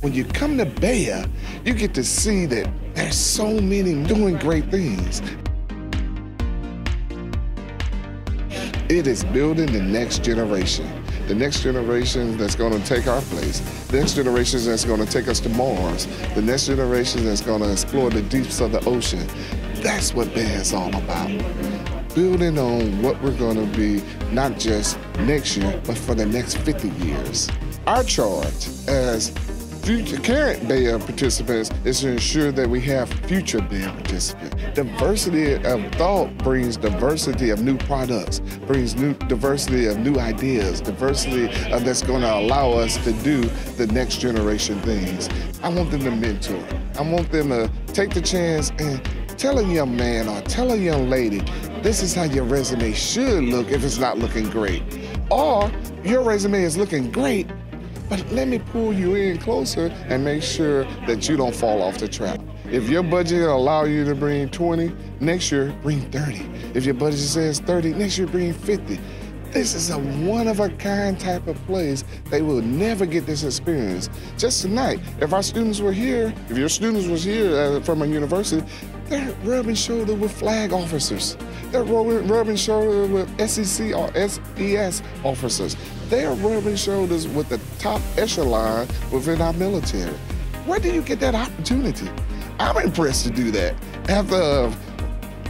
When 0.09 0.17
you 0.17 0.25
come 0.25 0.57
to 0.57 0.65
BEYA, 0.65 1.29
you 1.67 1.75
get 1.75 1.93
to 1.93 2.03
see 2.03 2.47
that 2.47 2.67
there's 2.95 3.15
so 3.15 3.61
many 3.61 4.05
doing 4.05 4.39
great 4.39 4.71
things. 4.71 5.21
It 8.89 9.07
is 9.07 9.23
building 9.25 9.71
the 9.71 9.83
next 9.83 10.25
generation. 10.25 10.91
The 11.27 11.35
next 11.35 11.63
generation 11.63 12.39
that's 12.39 12.55
going 12.55 12.73
to 12.73 12.83
take 12.87 13.07
our 13.07 13.21
place. 13.21 13.61
The 13.89 13.99
next 13.99 14.15
generation 14.15 14.65
that's 14.65 14.87
going 14.87 15.05
to 15.05 15.13
take 15.13 15.29
us 15.29 15.41
to 15.41 15.51
Mars. 15.51 16.07
The 16.35 16.41
next 16.41 16.69
generation 16.69 17.27
that's 17.27 17.43
going 17.43 17.61
to 17.61 17.71
explore 17.71 18.09
the 18.09 18.23
deeps 18.23 18.61
of 18.61 18.73
the 18.73 18.83
ocean. 18.87 19.27
That's 19.83 20.15
what 20.15 20.29
BEYA 20.29 20.61
is 20.61 20.73
all 20.73 20.89
about. 20.89 21.29
Building 22.15 22.59
on 22.59 23.03
what 23.03 23.23
we're 23.23 23.37
going 23.37 23.57
to 23.57 23.77
be, 23.77 24.03
not 24.33 24.59
just 24.59 24.99
next 25.27 25.59
year, 25.59 25.79
but 25.85 25.99
for 25.99 26.15
the 26.15 26.25
next 26.25 26.57
50 26.57 26.89
years. 27.05 27.51
Our 27.87 28.03
charge 28.05 28.69
as 28.87 29.31
future 29.83 30.21
current 30.21 30.63
BEYA 30.63 30.99
participants 31.05 31.71
is 31.85 32.01
to 32.01 32.11
ensure 32.11 32.53
that 32.53 32.69
we 32.69 32.81
have 32.83 33.09
future 33.25 33.59
BEYA 33.59 33.93
participants. 33.95 34.57
Diversity 34.75 35.55
of 35.55 35.85
thought 35.93 36.37
brings 36.39 36.77
diversity 36.77 37.51
of 37.51 37.63
new 37.63 37.77
products, 37.79 38.41
brings 38.67 38.97
new 38.97 39.15
diversity 39.15 39.87
of 39.87 39.99
new 39.99 40.17
ideas, 40.19 40.81
diversity 40.81 41.47
of 41.73 41.85
that's 41.85 42.03
going 42.03 42.23
to 42.23 42.35
allow 42.35 42.71
us 42.73 42.97
to 43.05 43.13
do 43.25 43.43
the 43.77 43.87
next 43.89 44.19
generation 44.19 44.81
things. 44.83 45.29
I 45.63 45.69
want 45.69 45.91
them 45.91 46.01
to 46.01 46.11
mentor. 46.11 46.63
I 46.99 47.03
want 47.03 47.31
them 47.31 47.49
to 47.49 47.71
take 47.93 48.15
the 48.15 48.21
chance 48.21 48.71
and 48.79 49.01
tell 49.39 49.59
a 49.59 49.63
young 49.63 49.97
man 49.97 50.29
or 50.29 50.41
tell 50.43 50.73
a 50.73 50.77
young 50.77 51.09
lady, 51.09 51.41
this 51.83 52.03
is 52.03 52.15
how 52.15 52.25
your 52.25 52.45
resume 52.45 52.93
should 52.93 53.45
look 53.45 53.71
if 53.71 53.85
it's 53.85 53.99
not 53.99 54.19
looking 54.19 54.51
great. 54.51 54.83
Or 55.31 55.71
your 56.05 56.23
resume 56.23 56.63
is 56.63 56.77
looking 56.77 57.11
great, 57.11 57.47
but 58.09 58.25
let 58.33 58.49
me 58.49 58.59
pull 58.59 58.93
you 58.93 59.15
in 59.15 59.39
closer 59.39 59.87
and 60.09 60.25
make 60.25 60.43
sure 60.43 60.85
that 61.07 61.29
you 61.29 61.37
don't 61.37 61.55
fall 61.55 61.83
off 61.83 61.99
the 61.99 62.09
trap. 62.09 62.41
If 62.71 62.89
your 62.89 63.03
budget 63.03 63.43
allow 63.43 63.85
you 63.85 64.05
to 64.05 64.15
bring 64.15 64.49
20, 64.49 64.93
next 65.21 65.51
year 65.51 65.75
bring 65.83 66.01
30. 66.11 66.49
If 66.75 66.85
your 66.85 66.95
budget 66.95 67.21
says 67.21 67.61
30, 67.61 67.95
next 67.95 68.19
year 68.19 68.27
bring 68.27 68.53
50. 68.53 68.99
This 69.53 69.75
is 69.75 69.89
a 69.89 69.99
one-of-a-kind 69.99 71.19
type 71.19 71.47
of 71.47 71.57
place. 71.65 72.05
They 72.29 72.43
will 72.43 72.61
never 72.61 73.07
get 73.07 73.25
this 73.25 73.45
experience. 73.45 74.11
Just 74.37 74.61
tonight, 74.61 75.01
if 75.21 75.33
our 75.33 75.43
students 75.43 75.81
were 75.81 75.93
here, 75.93 76.35
if 76.51 76.59
your 76.59 76.69
students 76.69 77.07
was 77.09 77.25
here 77.25 77.57
uh, 77.57 77.81
from 77.81 78.03
a 78.03 78.07
university, 78.07 78.63
they're 79.09 79.33
rubbing 79.45 79.75
shoulder 79.75 80.15
with 80.15 80.33
flag 80.33 80.73
officers. 80.73 81.37
They're 81.71 81.85
rubbing, 81.85 82.29
rubbing 82.29 82.57
shoulder 82.57 83.07
with 83.07 83.49
SEC 83.49 83.95
or 83.95 84.13
SES 84.15 85.03
officers. 85.25 85.77
They 86.09 86.25
are 86.25 86.35
rubbing 86.35 86.77
shoulders 86.77 87.27
with 87.29 87.49
the 87.49 87.61
top 87.79 88.01
echelon 88.17 88.87
within 89.13 89.41
our 89.41 89.53
military. 89.55 90.15
Where 90.67 90.79
do 90.79 90.93
you 90.93 91.03
get 91.03 91.21
that 91.21 91.35
opportunity? 91.35 92.09
I'm 92.59 92.77
impressed 92.77 93.25
to 93.25 93.31
do 93.31 93.51
that. 93.53 93.75
After 94.09 94.37
a 94.37 94.71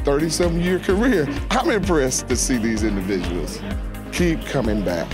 30 0.04 0.28
some 0.30 0.60
year 0.60 0.78
career, 0.78 1.28
I'm 1.50 1.70
impressed 1.70 2.28
to 2.28 2.36
see 2.36 2.56
these 2.56 2.84
individuals 2.84 3.60
keep 4.12 4.44
coming 4.46 4.84
back. 4.84 5.10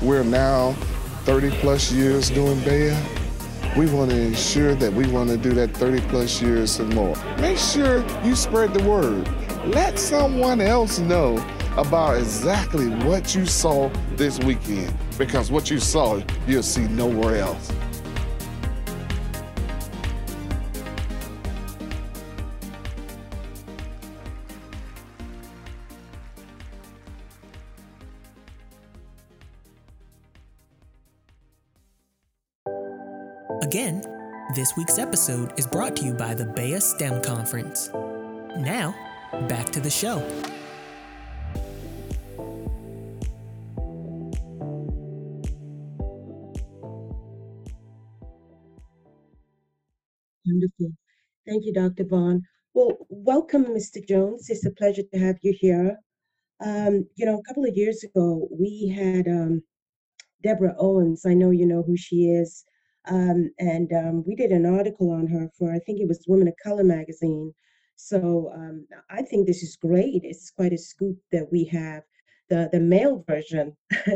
We're 0.00 0.24
now 0.24 0.72
30 1.24 1.50
plus 1.58 1.92
years 1.92 2.30
doing 2.30 2.58
BEYA. 2.58 3.17
We 3.78 3.86
want 3.86 4.10
to 4.10 4.20
ensure 4.20 4.74
that 4.74 4.92
we 4.92 5.06
want 5.06 5.30
to 5.30 5.36
do 5.36 5.52
that 5.52 5.70
30 5.70 6.00
plus 6.08 6.42
years 6.42 6.80
and 6.80 6.92
more. 6.92 7.14
Make 7.38 7.58
sure 7.58 8.04
you 8.24 8.34
spread 8.34 8.74
the 8.74 8.82
word. 8.82 9.28
Let 9.72 10.00
someone 10.00 10.60
else 10.60 10.98
know 10.98 11.36
about 11.76 12.16
exactly 12.16 12.88
what 12.88 13.36
you 13.36 13.46
saw 13.46 13.88
this 14.16 14.40
weekend 14.40 14.92
because 15.16 15.52
what 15.52 15.70
you 15.70 15.78
saw, 15.78 16.20
you'll 16.48 16.64
see 16.64 16.88
nowhere 16.88 17.36
else. 17.36 17.70
Again, 33.68 34.00
this 34.54 34.74
week's 34.78 34.96
episode 34.96 35.52
is 35.58 35.66
brought 35.66 35.94
to 35.96 36.04
you 36.06 36.14
by 36.14 36.32
the 36.32 36.46
BEYA 36.46 36.80
STEM 36.80 37.20
Conference. 37.20 37.90
Now, 38.56 38.94
back 39.46 39.66
to 39.72 39.80
the 39.80 39.90
show. 39.90 40.20
Wonderful. 50.46 50.92
Thank 51.46 51.66
you, 51.66 51.74
Dr. 51.74 52.04
Vaughn. 52.04 52.44
Well, 52.72 52.96
welcome, 53.10 53.66
Mr. 53.66 54.02
Jones. 54.08 54.48
It's 54.48 54.64
a 54.64 54.70
pleasure 54.70 55.02
to 55.12 55.20
have 55.20 55.36
you 55.42 55.54
here. 55.60 55.98
Um, 56.64 57.06
you 57.16 57.26
know, 57.26 57.38
a 57.38 57.42
couple 57.42 57.66
of 57.66 57.76
years 57.76 58.02
ago, 58.02 58.48
we 58.50 58.88
had 58.88 59.28
um, 59.28 59.62
Deborah 60.42 60.74
Owens. 60.78 61.26
I 61.26 61.34
know 61.34 61.50
you 61.50 61.66
know 61.66 61.82
who 61.82 61.98
she 61.98 62.30
is. 62.30 62.64
Um, 63.08 63.50
and 63.58 63.92
um, 63.92 64.24
we 64.26 64.34
did 64.34 64.50
an 64.50 64.66
article 64.66 65.10
on 65.10 65.26
her 65.28 65.50
for, 65.58 65.72
I 65.72 65.78
think 65.78 66.00
it 66.00 66.08
was 66.08 66.24
Women 66.28 66.48
of 66.48 66.54
Color 66.62 66.84
magazine. 66.84 67.54
So 67.96 68.52
um, 68.54 68.86
I 69.10 69.22
think 69.22 69.46
this 69.46 69.62
is 69.62 69.76
great. 69.76 70.20
It's 70.24 70.50
quite 70.50 70.72
a 70.72 70.78
scoop 70.78 71.18
that 71.32 71.50
we 71.50 71.64
have 71.66 72.02
the, 72.48 72.68
the 72.72 72.80
male 72.80 73.24
version 73.26 73.76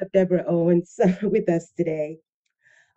of 0.00 0.12
Deborah 0.12 0.44
Owens 0.46 0.98
with 1.22 1.48
us 1.48 1.72
today. 1.76 2.18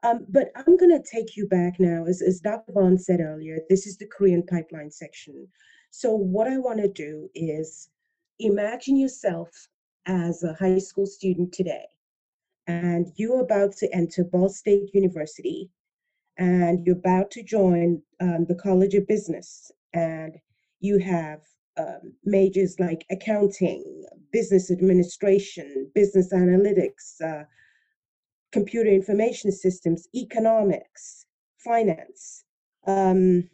Um, 0.04 0.26
but 0.30 0.52
I'm 0.56 0.78
going 0.78 0.92
to 0.92 1.04
take 1.12 1.38
you 1.38 1.48
back 1.48 1.80
now. 1.80 2.06
As, 2.06 2.22
as 2.22 2.40
Dr. 2.40 2.74
Vaughn 2.74 2.98
said 2.98 3.20
earlier, 3.20 3.60
this 3.70 3.86
is 3.86 3.98
the 3.98 4.08
Korean 4.08 4.44
pipeline 4.44 4.90
section. 4.90 5.48
So, 5.92 6.16
what 6.16 6.48
I 6.48 6.58
want 6.58 6.80
to 6.80 6.88
do 6.88 7.30
is 7.36 7.90
imagine 8.40 8.98
yourself 8.98 9.50
as 10.08 10.42
a 10.42 10.54
high 10.54 10.80
school 10.80 11.06
student 11.06 11.54
today, 11.54 11.86
and 12.68 13.08
you're 13.16 13.42
about 13.42 13.74
to 13.78 13.94
enter 13.94 14.24
Ball 14.24 14.50
State 14.50 14.94
University, 14.94 15.70
and 16.38 16.86
you're 16.86 16.98
about 16.98 17.32
to 17.32 17.44
join 17.44 18.02
um, 18.20 18.46
the 18.48 18.56
College 18.56 18.94
of 18.96 19.08
Business, 19.08 19.72
and 19.94 20.38
you 20.80 20.98
have 21.00 21.42
um, 21.78 22.14
majors 22.26 22.80
like 22.80 23.06
accounting, 23.10 24.06
business 24.32 24.72
administration, 24.72 25.90
business 25.96 26.34
analytics, 26.34 27.22
uh, 27.24 27.44
computer 28.52 28.90
information 28.90 29.52
systems, 29.52 30.08
economics, 30.16 31.26
finance, 31.64 32.44
um, 32.88 33.50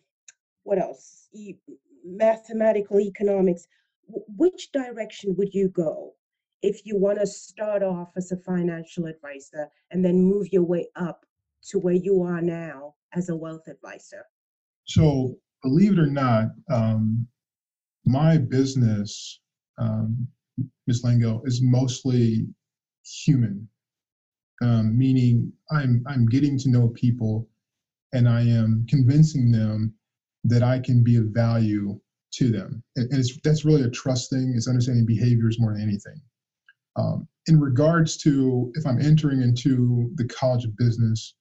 what 0.63 0.79
else? 0.79 1.29
E- 1.33 1.55
mathematical 2.03 2.99
economics. 2.99 3.67
W- 4.07 4.25
which 4.35 4.71
direction 4.71 5.35
would 5.37 5.53
you 5.53 5.69
go 5.69 6.13
if 6.61 6.85
you 6.85 6.97
want 6.97 7.19
to 7.19 7.27
start 7.27 7.83
off 7.83 8.09
as 8.17 8.31
a 8.31 8.37
financial 8.37 9.05
advisor 9.05 9.67
and 9.91 10.03
then 10.03 10.21
move 10.21 10.47
your 10.51 10.63
way 10.63 10.87
up 10.95 11.25
to 11.69 11.79
where 11.79 11.93
you 11.93 12.21
are 12.23 12.41
now 12.41 12.95
as 13.13 13.29
a 13.29 13.35
wealth 13.35 13.67
advisor? 13.67 14.23
So, 14.85 15.35
believe 15.63 15.93
it 15.93 15.99
or 15.99 16.07
not, 16.07 16.47
um, 16.69 17.27
my 18.05 18.37
business, 18.37 19.39
um, 19.77 20.27
Ms. 20.87 21.03
Lango, 21.03 21.41
is 21.45 21.61
mostly 21.61 22.47
human 23.03 23.67
um, 24.61 24.97
meaning 24.97 25.51
I'm 25.71 26.03
I'm 26.07 26.25
getting 26.25 26.57
to 26.59 26.69
know 26.69 26.89
people, 26.89 27.47
and 28.13 28.27
I 28.27 28.41
am 28.41 28.85
convincing 28.89 29.51
them 29.51 29.93
that 30.45 30.63
I 30.63 30.79
can 30.79 31.03
be 31.03 31.17
of 31.17 31.25
value 31.25 31.99
to 32.33 32.51
them, 32.51 32.83
and, 32.95 33.09
and 33.11 33.19
it's 33.19 33.37
that's 33.43 33.65
really 33.65 33.83
a 33.83 33.89
trust 33.89 34.29
thing. 34.29 34.53
It's 34.55 34.67
understanding 34.67 35.05
behaviors 35.05 35.59
more 35.59 35.73
than 35.73 35.83
anything. 35.83 36.19
Um, 36.97 37.27
in 37.47 37.59
regards 37.59 38.17
to 38.17 38.71
if 38.75 38.85
I'm 38.85 38.99
entering 38.99 39.41
into 39.41 40.11
the 40.15 40.25
College 40.25 40.65
of 40.65 40.75
Business 40.77 41.35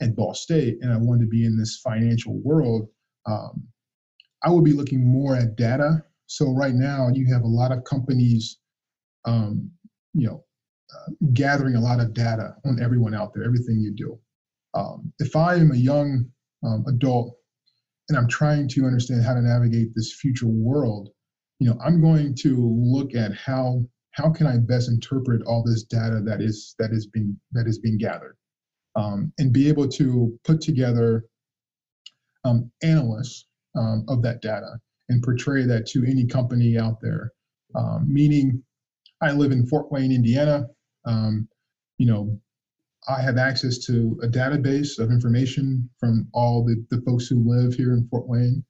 at 0.00 0.16
Ball 0.16 0.34
State 0.34 0.78
and 0.80 0.92
I 0.92 0.96
want 0.96 1.20
to 1.20 1.26
be 1.26 1.44
in 1.44 1.56
this 1.56 1.80
financial 1.84 2.40
world, 2.42 2.88
um, 3.26 3.62
I 4.42 4.50
would 4.50 4.64
be 4.64 4.72
looking 4.72 5.06
more 5.06 5.36
at 5.36 5.56
data. 5.56 6.02
So 6.26 6.52
right 6.52 6.74
now 6.74 7.08
you 7.12 7.32
have 7.32 7.42
a 7.42 7.46
lot 7.46 7.72
of 7.72 7.84
companies, 7.84 8.58
um, 9.24 9.70
you 10.14 10.26
know, 10.26 10.44
gathering 11.32 11.76
a 11.76 11.80
lot 11.80 12.00
of 12.00 12.14
data 12.14 12.54
on 12.64 12.82
everyone 12.82 13.14
out 13.14 13.32
there, 13.34 13.44
everything 13.44 13.80
you 13.80 13.94
do. 13.94 14.18
Um, 14.74 15.12
if 15.18 15.36
I 15.36 15.56
am 15.56 15.72
a 15.72 15.76
young 15.76 16.26
um, 16.64 16.84
adult 16.88 17.36
and 18.08 18.18
I'm 18.18 18.28
trying 18.28 18.68
to 18.68 18.84
understand 18.84 19.24
how 19.24 19.34
to 19.34 19.42
navigate 19.42 19.94
this 19.94 20.14
future 20.14 20.48
world, 20.48 21.10
you 21.58 21.68
know, 21.68 21.78
I'm 21.84 22.00
going 22.00 22.34
to 22.40 22.56
look 22.56 23.14
at 23.14 23.34
how 23.34 23.84
how 24.12 24.30
can 24.30 24.46
I 24.46 24.58
best 24.58 24.88
interpret 24.88 25.42
all 25.42 25.62
this 25.62 25.84
data 25.84 26.20
that 26.24 26.40
is 26.40 26.74
that 26.78 26.92
is 26.92 27.06
being 27.06 27.38
that 27.52 27.66
is 27.66 27.78
being 27.78 27.98
gathered, 27.98 28.36
um, 28.96 29.32
and 29.38 29.52
be 29.52 29.68
able 29.68 29.88
to 29.88 30.38
put 30.44 30.60
together 30.60 31.24
um, 32.44 32.70
analysts 32.82 33.46
um, 33.76 34.04
of 34.08 34.22
that 34.22 34.42
data 34.42 34.78
and 35.08 35.22
portray 35.22 35.64
that 35.64 35.86
to 35.86 36.04
any 36.04 36.26
company 36.26 36.78
out 36.78 37.00
there. 37.00 37.32
Um, 37.74 38.06
meaning, 38.06 38.62
I 39.20 39.32
live 39.32 39.52
in 39.52 39.66
Fort 39.66 39.90
Wayne, 39.90 40.12
Indiana. 40.12 40.66
Um, 41.04 41.48
you 41.98 42.06
know, 42.06 42.38
I 43.08 43.20
have 43.20 43.36
access 43.36 43.78
to 43.86 44.18
a 44.22 44.28
database 44.28 44.98
of 44.98 45.10
information 45.10 45.88
from 45.98 46.28
all 46.32 46.64
the, 46.64 46.84
the 46.90 47.00
folks 47.02 47.26
who 47.26 47.42
live 47.44 47.74
here 47.74 47.94
in 47.94 48.06
Fort 48.08 48.28
Wayne. 48.28 48.64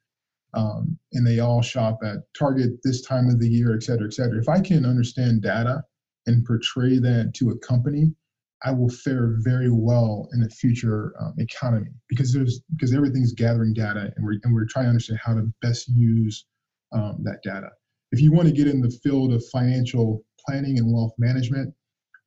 Um, 0.55 0.99
and 1.13 1.27
they 1.27 1.39
all 1.39 1.63
shop 1.63 1.99
at 2.05 2.19
Target 2.39 2.73
this 2.85 3.03
time 3.03 3.29
of 3.29 3.41
the 3.41 3.49
year, 3.49 3.75
et 3.75 3.83
cetera, 3.83 4.07
et 4.07 4.13
cetera. 4.13 4.39
If 4.39 4.49
I 4.49 4.61
can 4.61 4.85
understand 4.85 5.43
data 5.43 5.83
and 6.27 6.45
portray 6.45 6.99
that 6.99 7.33
to 7.37 7.51
a 7.51 7.59
company, 7.59 8.13
I 8.65 8.71
will 8.71 8.91
fare 8.91 9.37
very 9.39 9.71
well 9.71 10.29
in 10.33 10.41
the 10.41 10.49
future 10.49 11.15
um, 11.21 11.35
economy 11.39 11.91
because 12.09 12.33
there's 12.33 12.61
because 12.77 12.95
everything's 12.95 13.33
gathering 13.33 13.73
data 13.73 14.13
and 14.15 14.25
we're 14.25 14.39
and 14.45 14.55
we're 14.55 14.67
trying 14.67 14.85
to 14.85 14.91
understand 14.91 15.21
how 15.23 15.35
to 15.35 15.53
best 15.63 15.89
use 15.89 16.47
um, 16.93 17.19
that 17.25 17.43
data. 17.43 17.69
If 18.13 18.21
you 18.21 18.31
want 18.31 18.47
to 18.49 18.55
get 18.55 18.69
in 18.69 18.81
the 18.81 18.91
field 19.03 19.33
of 19.33 19.43
financial 19.49 20.23
planning 20.47 20.79
and 20.79 20.93
wealth 20.93 21.15
management, 21.19 21.75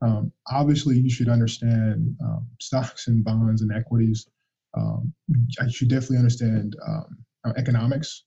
um, 0.01 0.31
obviously, 0.51 0.99
you 0.99 1.09
should 1.09 1.29
understand 1.29 2.15
um, 2.23 2.47
stocks 2.59 3.07
and 3.07 3.23
bonds 3.23 3.61
and 3.61 3.71
equities. 3.71 4.27
Um, 4.77 5.13
I 5.61 5.69
should 5.69 5.89
definitely 5.89 6.17
understand 6.17 6.75
um, 6.85 7.17
uh, 7.45 7.53
economics 7.57 8.23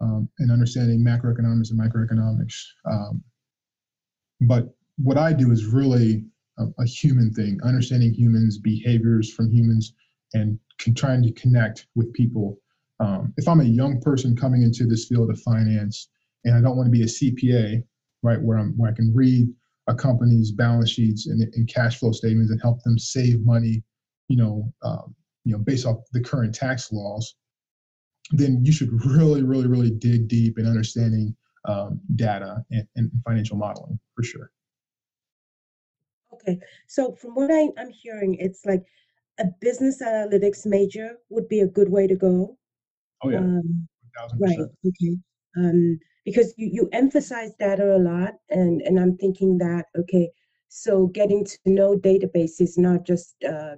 um, 0.00 0.28
and 0.38 0.50
understanding 0.50 1.04
macroeconomics 1.04 1.70
and 1.70 1.80
microeconomics. 1.80 2.54
Um, 2.90 3.22
but 4.42 4.74
what 4.98 5.18
I 5.18 5.32
do 5.32 5.50
is 5.50 5.66
really 5.66 6.24
a, 6.58 6.66
a, 6.78 6.84
human 6.84 7.32
thing, 7.32 7.58
understanding 7.64 8.12
humans, 8.12 8.58
behaviors 8.58 9.32
from 9.32 9.50
humans, 9.50 9.94
and 10.34 10.58
trying 10.96 11.22
to 11.22 11.32
connect 11.32 11.86
with 11.94 12.12
people. 12.12 12.58
if 13.36 13.48
I'm 13.48 13.60
a 13.60 13.64
young 13.64 14.00
person 14.00 14.36
coming 14.36 14.62
into 14.62 14.86
this 14.86 15.06
field 15.06 15.30
of 15.30 15.40
finance 15.40 16.08
and 16.44 16.54
I 16.54 16.60
don't 16.60 16.76
want 16.76 16.86
to 16.86 16.90
be 16.90 17.02
a 17.02 17.06
CPA, 17.06 17.82
right, 18.22 18.40
where 18.40 18.58
I'm 18.58 18.76
where 18.76 18.90
I 18.90 18.94
can 18.94 19.12
read 19.14 19.48
a 19.88 19.94
company's 19.94 20.52
balance 20.52 20.90
sheets 20.90 21.26
and, 21.26 21.42
and 21.54 21.68
cash 21.68 21.98
flow 21.98 22.12
statements 22.12 22.50
and 22.50 22.60
help 22.60 22.82
them 22.82 22.98
save 22.98 23.44
money, 23.44 23.82
you 24.28 24.36
know, 24.36 24.72
um, 24.82 25.14
you 25.44 25.52
know, 25.52 25.58
based 25.58 25.86
off 25.86 25.98
the 26.12 26.20
current 26.20 26.54
tax 26.54 26.92
laws, 26.92 27.34
then 28.32 28.64
you 28.64 28.72
should 28.72 28.90
really, 29.04 29.42
really, 29.42 29.66
really 29.66 29.90
dig 29.90 30.28
deep 30.28 30.58
in 30.58 30.66
understanding 30.66 31.34
um, 31.64 32.00
data 32.16 32.64
and, 32.70 32.86
and, 32.96 33.10
financial 33.26 33.56
modeling 33.56 33.98
for 34.14 34.22
sure. 34.22 34.50
Okay, 36.32 36.58
so 36.86 37.12
from 37.12 37.34
what 37.34 37.50
I, 37.50 37.68
I'm 37.78 37.90
hearing, 37.90 38.36
it's 38.38 38.64
like 38.64 38.84
a 39.40 39.44
business 39.60 40.02
analytics 40.02 40.66
major 40.66 41.16
would 41.30 41.48
be 41.48 41.60
a 41.60 41.66
good 41.66 41.90
way 41.90 42.06
to 42.06 42.14
go. 42.14 42.56
Oh 43.22 43.30
yeah, 43.30 43.38
um, 43.38 43.88
right. 44.38 44.58
Okay. 44.86 45.16
Um, 45.56 45.98
because 46.24 46.52
you, 46.58 46.68
you 46.70 46.88
emphasize 46.92 47.52
data 47.58 47.96
a 47.96 47.98
lot 47.98 48.34
and, 48.50 48.82
and 48.82 49.00
I'm 49.00 49.16
thinking 49.16 49.56
that, 49.58 49.86
okay, 49.98 50.30
so 50.68 51.06
getting 51.06 51.44
to 51.44 51.58
know 51.64 51.96
database 51.96 52.60
is 52.60 52.76
not 52.76 53.06
just, 53.06 53.34
uh, 53.48 53.76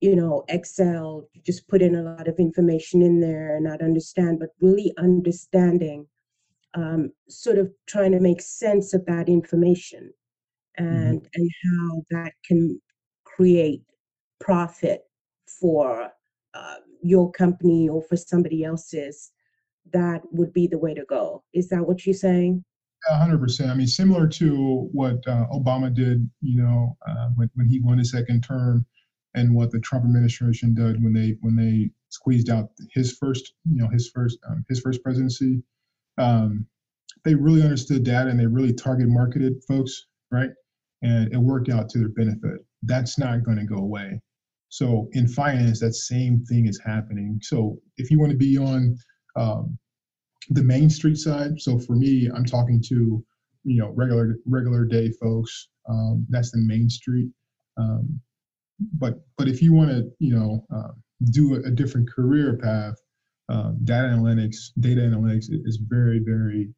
you 0.00 0.14
know, 0.14 0.44
Excel, 0.48 1.28
just 1.44 1.68
put 1.68 1.82
in 1.82 1.94
a 1.94 2.02
lot 2.02 2.28
of 2.28 2.38
information 2.38 3.02
in 3.02 3.20
there 3.20 3.56
and 3.56 3.64
not 3.64 3.80
understand, 3.80 4.38
but 4.38 4.50
really 4.60 4.92
understanding, 4.98 6.06
um, 6.74 7.12
sort 7.28 7.58
of 7.58 7.70
trying 7.86 8.12
to 8.12 8.20
make 8.20 8.42
sense 8.42 8.92
of 8.92 9.06
that 9.06 9.28
information 9.28 10.12
mm-hmm. 10.78 10.86
and, 10.86 11.22
mm-hmm. 11.22 11.26
and 11.34 11.50
how 11.64 12.02
that 12.10 12.32
can 12.46 12.80
create 13.24 13.82
profit 14.40 15.02
for 15.60 16.10
uh, 16.54 16.76
your 17.02 17.30
company 17.32 17.88
or 17.88 18.02
for 18.02 18.16
somebody 18.16 18.64
else's 18.64 19.32
that 19.92 20.20
would 20.32 20.52
be 20.52 20.66
the 20.66 20.78
way 20.78 20.94
to 20.94 21.04
go. 21.04 21.42
Is 21.54 21.68
that 21.68 21.86
what 21.86 22.04
you're 22.04 22.14
saying? 22.14 22.64
hundred 23.08 23.38
percent. 23.38 23.70
I 23.70 23.74
mean, 23.74 23.86
similar 23.86 24.26
to 24.26 24.88
what 24.92 25.26
uh, 25.28 25.46
Obama 25.52 25.94
did, 25.94 26.28
you 26.40 26.60
know, 26.60 26.96
uh, 27.06 27.28
when, 27.36 27.48
when 27.54 27.68
he 27.68 27.78
won 27.80 27.98
his 27.98 28.10
second 28.10 28.42
term, 28.42 28.84
and 29.36 29.54
what 29.54 29.70
the 29.70 29.80
Trump 29.80 30.04
administration 30.04 30.74
did 30.74 31.02
when 31.02 31.12
they 31.12 31.36
when 31.40 31.54
they 31.56 31.90
squeezed 32.08 32.50
out 32.50 32.70
his 32.90 33.16
first, 33.16 33.54
you 33.64 33.76
know, 33.76 33.88
his 33.88 34.10
first 34.10 34.38
um, 34.48 34.64
his 34.68 34.80
first 34.80 35.02
presidency. 35.02 35.62
Um, 36.18 36.66
they 37.24 37.34
really 37.34 37.62
understood 37.62 38.04
data 38.04 38.30
and 38.30 38.38
they 38.38 38.46
really 38.46 38.72
target 38.72 39.08
marketed 39.08 39.62
folks, 39.68 40.06
right? 40.30 40.50
And 41.02 41.32
it 41.32 41.38
worked 41.38 41.68
out 41.68 41.88
to 41.90 41.98
their 41.98 42.08
benefit. 42.08 42.64
That's 42.82 43.18
not 43.18 43.44
going 43.44 43.58
to 43.58 43.64
go 43.64 43.76
away. 43.76 44.20
So 44.68 45.08
in 45.12 45.28
finance, 45.28 45.80
that 45.80 45.94
same 45.94 46.44
thing 46.44 46.66
is 46.66 46.80
happening. 46.84 47.38
So 47.42 47.78
if 47.96 48.10
you 48.10 48.18
want 48.18 48.32
to 48.32 48.38
be 48.38 48.56
on 48.58 48.96
um, 49.36 49.78
the 50.50 50.62
main 50.62 50.90
street 50.90 51.18
side. 51.18 51.60
So 51.60 51.78
for 51.78 51.94
me, 51.94 52.28
I'm 52.34 52.44
talking 52.44 52.82
to 52.88 53.24
you 53.64 53.80
know 53.80 53.92
regular 53.94 54.36
regular 54.46 54.84
day 54.84 55.10
folks. 55.20 55.68
Um, 55.88 56.26
that's 56.28 56.50
the 56.52 56.58
main 56.58 56.88
street. 56.88 57.28
Um, 57.76 58.20
but 58.98 59.20
but 59.38 59.48
if 59.48 59.62
you 59.62 59.72
want 59.72 59.90
to 59.90 60.10
you 60.18 60.34
know 60.34 60.66
uh, 60.74 60.92
do 61.30 61.54
a, 61.54 61.68
a, 61.68 61.70
different 61.70 62.10
career 62.10 62.58
path, 62.62 62.94
um, 63.48 63.78
data 63.84 64.08
analytics, 64.08 64.56
data 64.80 65.00
analytics 65.00 65.46
is 65.50 65.78
very 65.88 66.20
very 66.24 66.68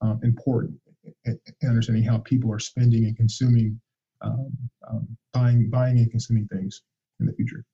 um, 0.00 0.20
important 0.22 0.78
in 1.24 1.38
understanding 1.64 2.04
how 2.04 2.18
people 2.18 2.52
are 2.52 2.58
spending 2.58 3.04
and 3.04 3.16
consuming, 3.16 3.80
um, 4.20 4.50
um, 4.88 5.16
buying 5.32 5.68
buying 5.70 5.98
and 5.98 6.10
consuming 6.10 6.46
things 6.48 6.82
in 7.20 7.26
the 7.26 7.32
future. 7.32 7.64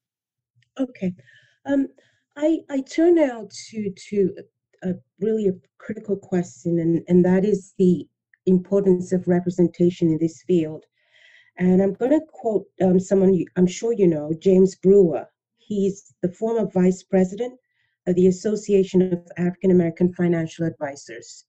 Okay. 0.79 1.13
Um, 1.67 1.89
I, 2.37 2.61
I 2.71 2.83
turn 2.83 3.17
now 3.17 3.49
to, 3.71 3.93
to 4.11 4.35
a, 4.85 4.95
really 5.21 5.49
a 5.49 5.53
critical 5.79 6.17
question, 6.17 6.79
and, 6.79 7.03
and 7.09 7.25
that 7.25 7.45
is 7.45 7.75
the 7.79 8.07
importance 8.47 9.13
of 9.13 9.27
representation 9.27 10.09
in 10.09 10.19
this 10.19 10.43
field. 10.47 10.85
And 11.59 11.83
I'm 11.83 11.95
going 11.95 12.13
to 12.13 12.21
quote 12.33 12.67
um, 12.81 13.01
someone 13.01 13.35
you, 13.35 13.47
I'm 13.57 13.67
sure 13.67 13.93
you 13.93 14.07
know, 14.07 14.33
James 14.39 14.77
Brewer. 14.77 15.27
He's 15.57 16.15
the 16.23 16.33
former 16.33 16.71
vice 16.71 17.03
president 17.03 17.59
of 18.07 18.15
the 18.15 18.29
Association 18.29 19.13
of 19.13 19.27
African 19.37 19.71
American 19.71 20.15
Financial 20.15 20.65
Advisors. 20.65 21.45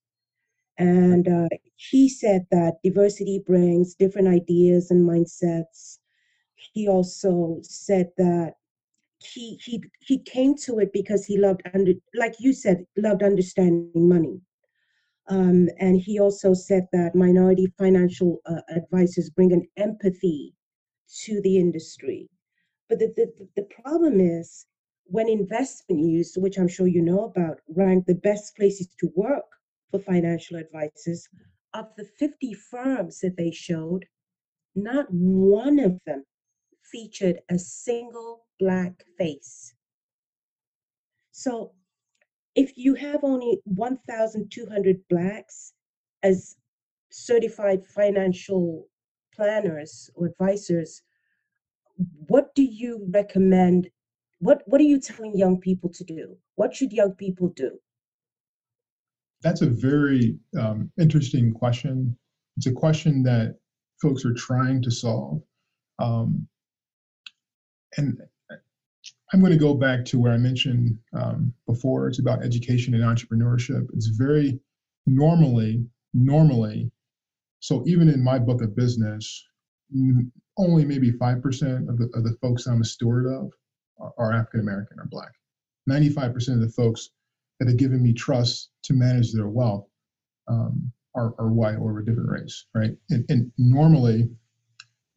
And 0.78 1.28
uh, 1.28 1.50
he 1.76 2.10
said 2.10 2.48
that 2.52 2.78
diversity 2.84 3.44
brings 3.46 3.96
different 3.96 4.28
ideas 4.30 4.92
and 4.92 5.08
mindsets. 5.08 6.00
He 6.74 6.88
also 6.88 7.60
said 7.62 8.10
that 8.18 8.56
he 9.22 9.60
he 9.64 9.84
he 10.00 10.18
came 10.20 10.56
to 10.56 10.80
it 10.80 10.92
because 10.94 11.26
he 11.26 11.38
loved 11.38 11.62
under 11.74 11.92
like 12.16 12.36
you 12.40 12.54
said 12.54 12.86
loved 12.98 13.22
understanding 13.22 14.08
money 14.08 14.40
um, 15.30 15.68
and 15.80 16.00
he 16.02 16.20
also 16.20 16.54
said 16.54 16.88
that 16.92 17.16
minority 17.16 17.72
financial 17.78 18.40
uh, 18.46 18.62
advisors 18.76 19.30
bring 19.30 19.54
an 19.54 19.68
empathy 19.78 20.54
to 21.26 21.42
the 21.42 21.58
industry 21.58 22.28
but 22.88 23.00
the, 23.00 23.14
the, 23.16 23.48
the 23.56 23.68
problem 23.84 24.20
is 24.20 24.66
when 25.06 25.28
investment 25.28 26.02
news 26.02 26.34
which 26.38 26.58
i'm 26.58 26.68
sure 26.68 26.88
you 26.88 27.02
know 27.02 27.26
about 27.26 27.60
rank 27.76 28.06
the 28.06 28.16
best 28.16 28.56
places 28.56 28.88
to 29.00 29.10
work 29.16 29.46
for 29.92 30.00
financial 30.00 30.58
advisors 30.58 31.28
of 31.74 31.86
the 31.98 32.06
50 32.18 32.54
firms 32.54 33.20
that 33.20 33.38
they 33.38 33.52
showed 33.52 34.06
not 34.76 35.08
one 35.10 35.80
of 35.80 36.00
them 36.06 36.24
featured 36.92 37.40
a 37.50 37.58
single 37.58 38.46
black 38.60 39.04
face. 39.18 39.74
So 41.32 41.74
if 42.56 42.74
you 42.76 42.96
have 42.96 43.24
only 43.24 43.60
1,200 43.66 45.08
blacks 45.10 45.74
as 46.24 46.56
certified 47.12 47.86
financial 47.86 48.88
planners 49.36 50.10
or 50.16 50.28
advisors, 50.28 51.02
what 52.28 52.54
do 52.56 52.64
you 52.64 53.06
recommend? 53.10 53.90
What, 54.40 54.64
what 54.66 54.82
are 54.82 54.86
you 54.86 55.00
telling 55.00 55.38
young 55.38 55.60
people 55.60 55.90
to 55.94 56.04
do? 56.04 56.38
What 56.56 56.76
should 56.76 56.92
young 56.92 57.14
people 57.14 57.50
do? 57.56 57.72
That's 59.42 59.62
a 59.62 59.70
very 59.70 60.38
um, 60.60 60.92
interesting 61.00 61.54
question. 61.54 62.18
It's 62.58 62.68
a 62.68 62.72
question 62.72 63.24
that 63.24 63.56
folks 64.02 64.26
are 64.26 64.34
trying 64.34 64.82
to 64.82 64.92
solve. 64.92 65.42
Um, 66.00 66.48
and 67.98 68.18
I'm 69.32 69.40
going 69.40 69.52
to 69.52 69.58
go 69.58 69.76
back 69.76 70.06
to 70.06 70.20
where 70.20 70.32
I 70.32 70.38
mentioned 70.38 70.98
um, 71.14 71.54
before. 71.68 72.08
It's 72.08 72.20
about 72.20 72.44
education 72.44 72.96
and 72.96 73.04
entrepreneurship. 73.04 73.88
It's 73.94 74.08
very 74.08 74.60
normally, 75.06 75.86
normally, 76.14 76.92
so 77.60 77.84
even 77.86 78.10
in 78.10 78.24
my 78.24 78.40
book 78.40 78.62
of 78.62 78.76
business, 78.76 79.46
only 80.58 80.86
maybe 80.86 81.12
5% 81.12 81.90
of 81.90 81.98
the, 81.98 82.10
of 82.14 82.24
the 82.24 82.38
folks 82.42 82.66
I'm 82.66 82.82
a 82.82 82.86
steward 82.86 83.28
of 83.28 83.52
are, 84.00 84.14
are 84.18 84.34
African 84.34 84.62
American 84.62 85.00
or 85.00 85.06
Black. 85.06 85.32
95% 85.90 86.54
of 86.54 86.62
the 86.62 86.70
folks 86.70 87.10
that 87.60 87.68
have 87.68 87.78
given 87.78 88.02
me 88.02 88.14
trust 88.14 88.70
to 88.84 88.94
manage 88.94 89.34
their 89.34 89.48
wealth 89.48 89.88
um, 90.48 90.92
are, 91.16 91.34
are 91.38 91.52
white 91.52 91.76
or 91.76 91.92
of 91.92 91.98
a 91.98 92.06
different 92.06 92.30
race, 92.30 92.66
right? 92.74 92.92
And, 93.10 93.26
and 93.30 93.52
normally, 93.58 94.30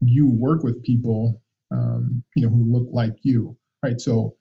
you 0.01 0.27
work 0.27 0.63
with 0.63 0.83
people 0.83 1.41
um, 1.71 2.23
you 2.35 2.43
know, 2.43 2.49
who 2.49 2.71
look 2.71 2.87
like 2.91 3.13
you, 3.23 3.57
right? 3.83 3.99
So 3.99 4.35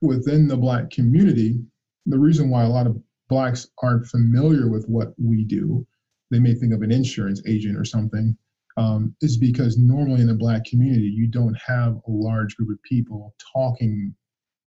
within 0.00 0.48
the 0.48 0.56
Black 0.56 0.90
community, 0.90 1.60
the 2.06 2.18
reason 2.18 2.50
why 2.50 2.64
a 2.64 2.68
lot 2.68 2.86
of 2.86 3.00
Blacks 3.28 3.68
aren't 3.82 4.06
familiar 4.06 4.68
with 4.68 4.84
what 4.88 5.14
we 5.18 5.44
do, 5.44 5.86
they 6.30 6.38
may 6.38 6.54
think 6.54 6.74
of 6.74 6.82
an 6.82 6.92
insurance 6.92 7.40
agent 7.46 7.78
or 7.78 7.84
something, 7.84 8.36
um, 8.76 9.14
is 9.22 9.38
because 9.38 9.78
normally 9.78 10.20
in 10.20 10.26
the 10.26 10.34
Black 10.34 10.64
community, 10.64 11.06
you 11.06 11.28
don't 11.28 11.56
have 11.66 11.94
a 11.94 12.10
large 12.10 12.56
group 12.56 12.70
of 12.70 12.82
people 12.82 13.34
talking 13.54 14.14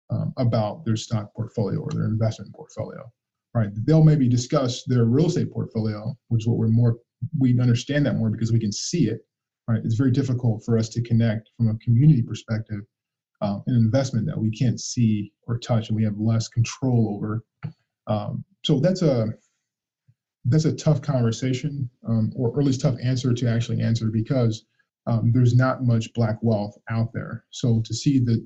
um, 0.09 0.33
about 0.37 0.85
their 0.85 0.97
stock 0.97 1.33
portfolio 1.33 1.79
or 1.79 1.89
their 1.91 2.05
investment 2.05 2.53
portfolio, 2.53 3.09
right? 3.55 3.69
They'll 3.85 4.03
maybe 4.03 4.27
discuss 4.27 4.83
their 4.85 5.05
real 5.05 5.27
estate 5.27 5.51
portfolio, 5.51 6.13
which 6.27 6.43
is 6.43 6.47
what 6.47 6.57
we're 6.57 6.67
more, 6.67 6.97
we 7.39 7.57
understand 7.59 8.05
that 8.05 8.17
more 8.17 8.29
because 8.29 8.51
we 8.51 8.59
can 8.59 8.71
see 8.71 9.07
it 9.07 9.21
right? 9.67 9.81
It's 9.83 9.95
very 9.95 10.11
difficult 10.11 10.63
for 10.65 10.77
us 10.77 10.89
to 10.89 11.01
connect 11.01 11.49
from 11.57 11.69
a 11.69 11.77
community 11.77 12.21
perspective 12.21 12.81
uh, 13.41 13.59
an 13.67 13.75
investment 13.75 14.25
that 14.27 14.37
we 14.37 14.51
can't 14.51 14.79
see 14.79 15.33
or 15.47 15.57
touch 15.57 15.89
and 15.89 15.95
we 15.95 16.03
have 16.03 16.17
less 16.17 16.47
control 16.47 17.13
over. 17.15 17.43
Um, 18.07 18.43
so 18.63 18.79
that's 18.79 19.01
a 19.01 19.27
that's 20.45 20.65
a 20.65 20.75
tough 20.75 21.01
conversation, 21.01 21.89
um, 22.07 22.31
or, 22.35 22.59
at 22.59 22.65
least 22.65 22.81
tough 22.81 22.97
answer 23.03 23.31
to 23.33 23.47
actually 23.47 23.79
answer 23.81 24.09
because 24.11 24.65
um, 25.05 25.31
there's 25.31 25.55
not 25.55 25.83
much 25.83 26.11
black 26.13 26.37
wealth 26.41 26.75
out 26.89 27.13
there. 27.13 27.45
So 27.51 27.81
to 27.85 27.93
see 27.93 28.19
the 28.19 28.45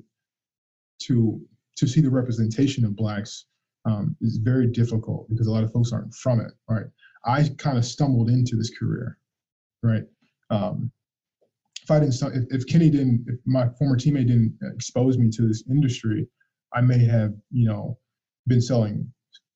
to 1.02 1.40
to 1.76 1.86
see 1.86 2.00
the 2.00 2.10
representation 2.10 2.84
of 2.84 2.96
blacks 2.96 3.46
um, 3.84 4.16
is 4.20 4.38
very 4.38 4.66
difficult 4.66 5.28
because 5.28 5.46
a 5.46 5.50
lot 5.50 5.64
of 5.64 5.72
folks 5.72 5.92
aren't 5.92 6.14
from 6.14 6.40
it. 6.40 6.52
Right? 6.68 6.86
I 7.24 7.50
kind 7.58 7.76
of 7.78 7.84
stumbled 7.84 8.30
into 8.30 8.56
this 8.56 8.70
career, 8.78 9.18
right? 9.82 10.04
Um, 10.50 10.90
if 11.86 11.90
I 11.92 12.00
didn't, 12.00 12.20
if, 12.34 12.62
if 12.62 12.66
Kenny 12.66 12.90
didn't, 12.90 13.24
if 13.28 13.38
my 13.46 13.68
former 13.78 13.96
teammate 13.96 14.26
didn't 14.26 14.58
expose 14.74 15.18
me 15.18 15.30
to 15.30 15.46
this 15.46 15.62
industry, 15.70 16.26
I 16.74 16.80
may 16.80 16.98
have, 17.04 17.32
you 17.52 17.68
know, 17.68 17.96
been 18.48 18.60
selling 18.60 19.08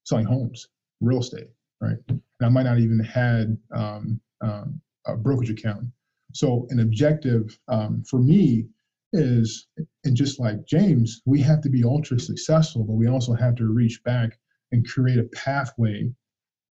selling 0.05 0.26
homes, 0.26 0.68
real 1.01 1.18
estate, 1.18 1.49
right? 1.81 1.97
And 2.09 2.22
I 2.41 2.49
might 2.49 2.62
not 2.64 2.78
even 2.78 3.01
had 3.01 3.59
um, 3.74 4.20
um, 4.43 4.81
a 5.07 5.16
brokerage 5.16 5.51
account. 5.51 5.87
So 6.33 6.68
an 6.70 6.78
objective 6.78 7.59
um, 7.66 8.05
for 8.09 8.20
me 8.20 8.66
is, 9.12 9.66
and 10.05 10.16
just 10.16 10.39
like 10.39 10.64
James, 10.66 11.22
we 11.26 11.41
have 11.41 11.61
to 11.62 11.68
be 11.68 11.83
ultra 11.83 12.20
successful, 12.20 12.85
but 12.85 12.93
we 12.93 13.09
also 13.09 13.35
have 13.35 13.57
to 13.57 13.66
reach 13.66 14.01
back 14.05 14.39
and 14.70 14.87
create 14.87 15.18
a 15.18 15.28
pathway 15.35 16.09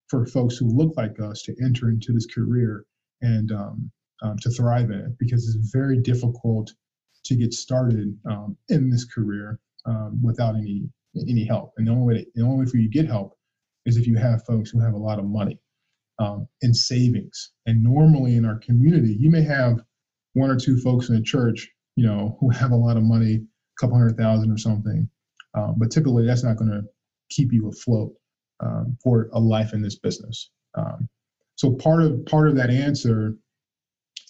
for 0.08 0.24
folks 0.24 0.56
who 0.56 0.66
look 0.66 0.96
like 0.96 1.20
us 1.20 1.42
to 1.42 1.54
enter 1.62 1.90
into 1.90 2.12
this 2.12 2.26
career 2.26 2.86
and 3.20 3.52
um, 3.52 3.90
um, 4.22 4.36
to 4.38 4.50
thrive 4.50 4.90
in 4.90 5.00
it 5.00 5.18
because 5.18 5.46
it's 5.46 5.70
very 5.70 5.98
difficult 5.98 6.72
to 7.24 7.36
get 7.36 7.52
started 7.52 8.16
um, 8.30 8.56
in 8.68 8.90
this 8.90 9.04
career 9.04 9.60
um, 9.86 10.20
without 10.22 10.56
any 10.56 10.88
any 11.28 11.44
help. 11.44 11.74
And 11.76 11.86
the 11.86 11.92
only 11.92 12.06
way 12.06 12.22
to, 12.22 12.30
the 12.34 12.42
only 12.42 12.64
way 12.64 12.70
for 12.70 12.78
you 12.78 12.84
to 12.84 12.98
get 12.98 13.06
help 13.06 13.36
is 13.84 13.96
if 13.96 14.06
you 14.06 14.16
have 14.16 14.44
folks 14.46 14.70
who 14.70 14.80
have 14.80 14.94
a 14.94 14.98
lot 14.98 15.18
of 15.18 15.26
money 15.26 15.58
um, 16.18 16.48
and 16.62 16.74
savings. 16.74 17.50
And 17.66 17.82
normally 17.82 18.36
in 18.36 18.44
our 18.46 18.58
community, 18.58 19.16
you 19.18 19.30
may 19.30 19.42
have 19.42 19.80
one 20.34 20.50
or 20.50 20.56
two 20.56 20.78
folks 20.78 21.10
in 21.10 21.16
a 21.16 21.22
church, 21.22 21.68
you 21.96 22.06
know, 22.06 22.36
who 22.40 22.48
have 22.50 22.70
a 22.70 22.76
lot 22.76 22.96
of 22.96 23.02
money, 23.02 23.34
a 23.34 23.40
couple 23.80 23.96
hundred 23.96 24.16
thousand 24.16 24.50
or 24.50 24.56
something. 24.56 25.08
Um, 25.54 25.74
but 25.76 25.90
typically, 25.90 26.26
that's 26.26 26.44
not 26.44 26.56
going 26.56 26.70
to 26.70 26.82
keep 27.28 27.52
you 27.52 27.68
afloat 27.68 28.14
um, 28.60 28.96
for 29.02 29.28
a 29.34 29.38
life 29.38 29.74
in 29.74 29.82
this 29.82 29.98
business. 29.98 30.50
so 31.56 31.72
part 31.72 32.02
of 32.02 32.24
part 32.24 32.48
of 32.48 32.56
that 32.56 32.70
answer 32.70 33.36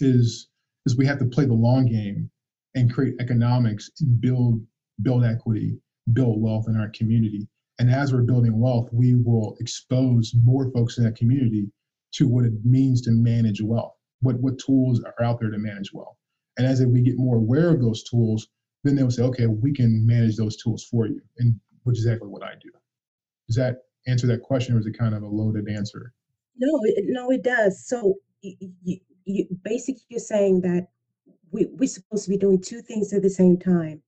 is 0.02 0.48
is 0.86 0.96
we 0.96 1.06
have 1.06 1.18
to 1.18 1.26
play 1.26 1.44
the 1.44 1.54
long 1.54 1.86
game 1.86 2.30
and 2.74 2.92
create 2.92 3.14
economics 3.20 3.90
and 4.00 4.20
build 4.20 4.64
build 5.02 5.24
equity, 5.24 5.78
build 6.12 6.40
wealth 6.40 6.66
in 6.68 6.76
our 6.76 6.90
community. 6.90 7.48
And 7.78 7.90
as 7.90 8.12
we're 8.12 8.22
building 8.22 8.60
wealth, 8.60 8.88
we 8.92 9.14
will 9.14 9.56
expose 9.60 10.32
more 10.44 10.70
folks 10.72 10.98
in 10.98 11.04
that 11.04 11.16
community 11.16 11.70
to 12.14 12.28
what 12.28 12.44
it 12.44 12.52
means 12.64 13.00
to 13.02 13.10
manage 13.10 13.62
wealth. 13.62 13.94
What 14.20 14.40
what 14.40 14.58
tools 14.58 15.02
are 15.02 15.24
out 15.24 15.40
there 15.40 15.50
to 15.50 15.58
manage 15.58 15.92
wealth? 15.92 16.16
And 16.58 16.66
as 16.66 16.84
we 16.84 17.02
get 17.02 17.16
more 17.16 17.36
aware 17.36 17.70
of 17.70 17.80
those 17.80 18.02
tools, 18.02 18.48
then 18.84 18.94
they'll 18.94 19.10
say, 19.10 19.22
okay, 19.22 19.46
we 19.46 19.72
can 19.72 20.06
manage 20.06 20.36
those 20.36 20.56
tools 20.56 20.84
for 20.84 21.06
you, 21.06 21.20
and 21.38 21.58
which 21.84 21.98
is 21.98 22.04
exactly 22.04 22.28
what 22.28 22.42
I 22.42 22.54
do. 22.62 22.70
Does 23.48 23.56
that 23.56 23.78
answer 24.06 24.26
that 24.26 24.42
question, 24.42 24.76
or 24.76 24.80
is 24.80 24.86
it 24.86 24.98
kind 24.98 25.14
of 25.14 25.22
a 25.22 25.26
loaded 25.28 25.68
answer? 25.68 26.12
No, 26.56 26.80
no, 27.04 27.30
it 27.30 27.42
does. 27.42 27.86
So 27.86 28.16
you 29.24 29.46
basically 29.62 30.02
you're 30.08 30.20
saying 30.20 30.60
that 30.62 30.88
we, 31.50 31.66
we're 31.72 31.88
supposed 31.88 32.24
to 32.24 32.30
be 32.30 32.38
doing 32.38 32.60
two 32.60 32.80
things 32.80 33.12
at 33.12 33.22
the 33.22 33.30
same 33.30 33.58
time. 33.58 34.02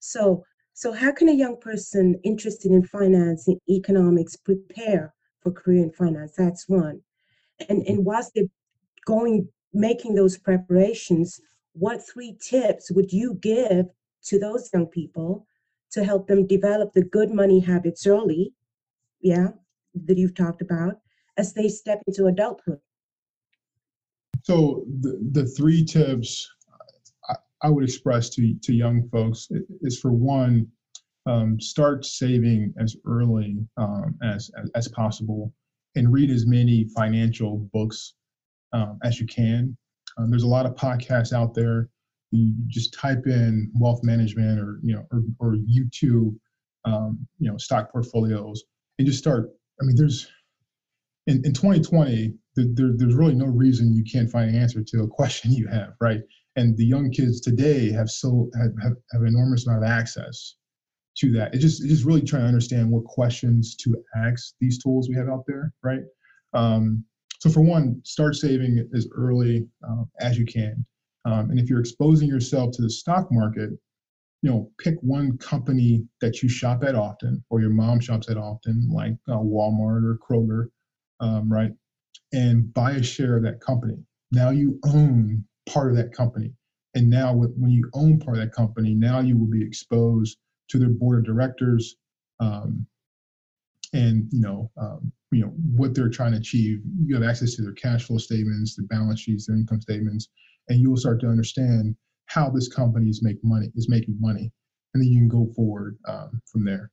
So 0.00 0.44
so 0.72 0.92
how 0.92 1.12
can 1.12 1.28
a 1.28 1.34
young 1.34 1.58
person 1.58 2.18
interested 2.24 2.70
in 2.70 2.84
finance 2.84 3.48
and 3.48 3.60
economics 3.68 4.36
prepare 4.36 5.14
for 5.42 5.52
career 5.52 5.82
in 5.82 5.92
finance? 5.92 6.34
That's 6.36 6.68
one. 6.68 7.00
And 7.68 7.86
and 7.86 8.04
whilst 8.04 8.32
they're 8.34 8.44
going 9.06 9.48
making 9.72 10.14
those 10.14 10.38
preparations, 10.38 11.40
what 11.72 12.06
three 12.06 12.36
tips 12.40 12.90
would 12.90 13.12
you 13.12 13.34
give 13.34 13.86
to 14.24 14.38
those 14.38 14.70
young 14.72 14.86
people 14.86 15.46
to 15.92 16.04
help 16.04 16.26
them 16.28 16.46
develop 16.46 16.92
the 16.92 17.04
good 17.04 17.30
money 17.30 17.60
habits 17.60 18.06
early? 18.06 18.54
Yeah, 19.20 19.48
that 19.94 20.16
you've 20.16 20.34
talked 20.34 20.62
about 20.62 21.00
as 21.36 21.52
they 21.54 21.68
step 21.68 22.02
into 22.06 22.26
adulthood. 22.26 22.80
So 24.44 24.84
the, 25.00 25.18
the 25.32 25.46
three 25.46 25.84
tips, 25.84 26.48
I, 27.28 27.34
I 27.62 27.68
would 27.68 27.84
express 27.84 28.30
to 28.30 28.54
to 28.54 28.72
young 28.72 29.08
folks 29.10 29.48
is 29.82 29.98
for 30.00 30.12
one, 30.12 30.66
um, 31.26 31.60
start 31.60 32.04
saving 32.04 32.72
as 32.78 32.96
early 33.06 33.58
um, 33.76 34.16
as, 34.22 34.50
as, 34.60 34.70
as 34.74 34.88
possible, 34.88 35.52
and 35.94 36.12
read 36.12 36.30
as 36.30 36.46
many 36.46 36.88
financial 36.96 37.68
books 37.72 38.14
um, 38.72 38.98
as 39.04 39.20
you 39.20 39.26
can. 39.26 39.76
Um, 40.18 40.30
there's 40.30 40.42
a 40.42 40.48
lot 40.48 40.66
of 40.66 40.74
podcasts 40.74 41.32
out 41.32 41.54
there. 41.54 41.88
You 42.30 42.54
just 42.68 42.94
type 42.94 43.26
in 43.26 43.70
wealth 43.74 44.02
management 44.04 44.60
or 44.60 44.78
you 44.82 44.94
know 44.94 45.04
or, 45.10 45.22
or 45.40 45.56
YouTube, 45.56 46.36
um, 46.84 47.26
you 47.38 47.50
know 47.50 47.56
stock 47.58 47.90
portfolios, 47.92 48.62
and 48.98 49.06
just 49.06 49.18
start. 49.18 49.50
I 49.80 49.84
mean, 49.84 49.96
there's 49.96 50.28
in, 51.26 51.44
in 51.44 51.52
2020, 51.52 52.34
there, 52.56 52.90
there's 52.96 53.14
really 53.14 53.34
no 53.34 53.46
reason 53.46 53.94
you 53.94 54.04
can't 54.04 54.30
find 54.30 54.50
an 54.50 54.60
answer 54.60 54.82
to 54.82 55.02
a 55.02 55.08
question 55.08 55.52
you 55.52 55.68
have, 55.68 55.94
right? 56.00 56.20
And 56.56 56.76
the 56.76 56.84
young 56.84 57.10
kids 57.10 57.40
today 57.40 57.90
have 57.92 58.10
so 58.10 58.50
have, 58.58 58.72
have, 58.82 58.96
have 59.12 59.22
enormous 59.22 59.66
amount 59.66 59.84
of 59.84 59.90
access 59.90 60.56
to 61.18 61.32
that. 61.32 61.54
It's 61.54 61.62
just 61.62 61.82
it's 61.82 61.92
just 61.92 62.04
really 62.04 62.22
trying 62.22 62.42
to 62.42 62.48
understand 62.48 62.90
what 62.90 63.04
questions 63.04 63.76
to 63.76 63.96
ask 64.16 64.54
these 64.60 64.82
tools 64.82 65.08
we 65.08 65.16
have 65.16 65.28
out 65.28 65.44
there, 65.46 65.72
right? 65.82 66.02
Um, 66.54 67.04
so 67.38 67.48
for 67.48 67.60
one, 67.60 68.00
start 68.04 68.36
saving 68.36 68.86
as 68.94 69.08
early 69.14 69.66
uh, 69.88 70.04
as 70.20 70.38
you 70.38 70.44
can. 70.44 70.84
Um, 71.24 71.50
and 71.50 71.58
if 71.58 71.68
you're 71.70 71.80
exposing 71.80 72.28
yourself 72.28 72.72
to 72.72 72.82
the 72.82 72.90
stock 72.90 73.28
market, 73.30 73.70
you 74.42 74.50
know, 74.50 74.70
pick 74.78 74.96
one 75.02 75.36
company 75.38 76.02
that 76.20 76.42
you 76.42 76.48
shop 76.48 76.82
at 76.82 76.94
often, 76.94 77.44
or 77.50 77.60
your 77.60 77.70
mom 77.70 78.00
shops 78.00 78.30
at 78.30 78.36
often, 78.36 78.88
like 78.90 79.12
uh, 79.28 79.36
Walmart 79.36 80.02
or 80.04 80.18
Kroger, 80.18 80.66
um, 81.20 81.52
right? 81.52 81.72
And 82.32 82.72
buy 82.72 82.92
a 82.92 83.02
share 83.02 83.36
of 83.36 83.42
that 83.42 83.60
company. 83.60 83.96
Now 84.30 84.50
you 84.50 84.78
own 84.84 85.44
part 85.68 85.90
of 85.90 85.96
that 85.96 86.12
company. 86.12 86.52
And 86.94 87.08
now, 87.08 87.32
when 87.34 87.70
you 87.70 87.88
own 87.94 88.18
part 88.18 88.36
of 88.36 88.42
that 88.42 88.52
company, 88.52 88.94
now 88.94 89.20
you 89.20 89.38
will 89.38 89.46
be 89.46 89.64
exposed 89.64 90.38
to 90.70 90.78
their 90.78 90.88
board 90.88 91.18
of 91.20 91.24
directors, 91.24 91.96
um, 92.40 92.86
and 93.92 94.28
you 94.32 94.40
know, 94.40 94.70
um, 94.76 95.12
you 95.30 95.42
know 95.42 95.52
what 95.76 95.94
they're 95.94 96.08
trying 96.08 96.32
to 96.32 96.38
achieve. 96.38 96.80
You 97.04 97.14
have 97.14 97.24
access 97.24 97.54
to 97.56 97.62
their 97.62 97.72
cash 97.72 98.04
flow 98.06 98.18
statements, 98.18 98.74
their 98.74 98.86
balance 98.86 99.20
sheets, 99.20 99.46
their 99.46 99.56
income 99.56 99.80
statements, 99.80 100.28
and 100.68 100.80
you 100.80 100.90
will 100.90 100.96
start 100.96 101.20
to 101.20 101.28
understand 101.28 101.94
how 102.26 102.50
this 102.50 102.68
company 102.68 103.08
is 103.08 103.22
make 103.22 103.38
money 103.44 103.70
is 103.76 103.88
making 103.88 104.16
money, 104.20 104.50
and 104.94 105.02
then 105.02 105.10
you 105.10 105.20
can 105.20 105.28
go 105.28 105.52
forward 105.54 105.96
um, 106.08 106.42
from 106.50 106.64
there. 106.64 106.90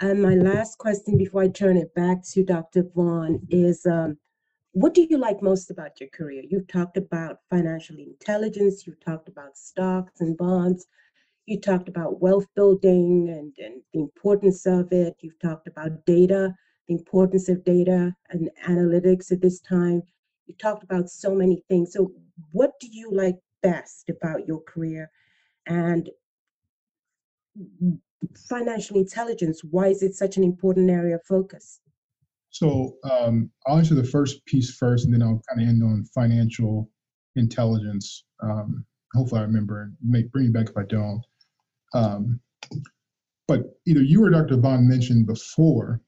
And 0.00 0.22
my 0.22 0.34
last 0.34 0.78
question 0.78 1.18
before 1.18 1.42
I 1.42 1.48
turn 1.48 1.76
it 1.76 1.92
back 1.92 2.22
to 2.30 2.44
Dr. 2.44 2.84
Vaughn 2.94 3.40
is 3.50 3.84
um, 3.84 4.16
what 4.70 4.94
do 4.94 5.04
you 5.10 5.18
like 5.18 5.42
most 5.42 5.72
about 5.72 5.98
your 5.98 6.08
career? 6.10 6.44
You've 6.48 6.68
talked 6.68 6.96
about 6.96 7.38
financial 7.50 7.96
intelligence, 7.98 8.86
you've 8.86 9.04
talked 9.04 9.28
about 9.28 9.56
stocks 9.56 10.20
and 10.20 10.36
bonds, 10.38 10.86
you 11.46 11.60
talked 11.60 11.88
about 11.88 12.20
wealth 12.20 12.46
building 12.54 13.28
and, 13.28 13.52
and 13.58 13.82
the 13.92 14.00
importance 14.00 14.66
of 14.66 14.92
it. 14.92 15.16
You've 15.20 15.40
talked 15.40 15.66
about 15.66 16.06
data, 16.06 16.54
the 16.86 16.94
importance 16.94 17.48
of 17.48 17.64
data 17.64 18.14
and 18.30 18.50
analytics 18.68 19.32
at 19.32 19.40
this 19.40 19.58
time. 19.58 20.02
You 20.46 20.54
talked 20.60 20.84
about 20.84 21.10
so 21.10 21.34
many 21.34 21.64
things. 21.68 21.92
So, 21.92 22.12
what 22.52 22.78
do 22.80 22.86
you 22.88 23.10
like 23.10 23.36
best 23.62 24.08
about 24.08 24.46
your 24.46 24.60
career? 24.60 25.10
And 25.66 26.08
financial 28.48 28.96
intelligence, 28.96 29.62
why 29.62 29.88
is 29.88 30.02
it 30.02 30.14
such 30.14 30.36
an 30.36 30.44
important 30.44 30.90
area 30.90 31.16
of 31.16 31.22
focus? 31.24 31.80
So, 32.50 32.96
um, 33.04 33.50
I'll 33.66 33.78
answer 33.78 33.94
the 33.94 34.04
first 34.04 34.44
piece 34.46 34.74
first, 34.74 35.04
and 35.04 35.14
then 35.14 35.22
I'll 35.22 35.42
kind 35.48 35.62
of 35.62 35.68
end 35.68 35.82
on 35.82 36.04
financial 36.14 36.90
intelligence. 37.36 38.24
Um, 38.42 38.84
hopefully, 39.14 39.40
I 39.40 39.44
remember. 39.44 39.92
Make 40.02 40.32
bring 40.32 40.46
me 40.46 40.50
back 40.50 40.70
if 40.70 40.76
I 40.76 40.84
don't. 40.84 41.22
Um, 41.94 42.40
but 43.46 43.78
either 43.86 44.02
you 44.02 44.22
or 44.24 44.30
Dr. 44.30 44.56
Vaughn 44.56 44.88
mentioned 44.88 45.26
before, 45.26 46.00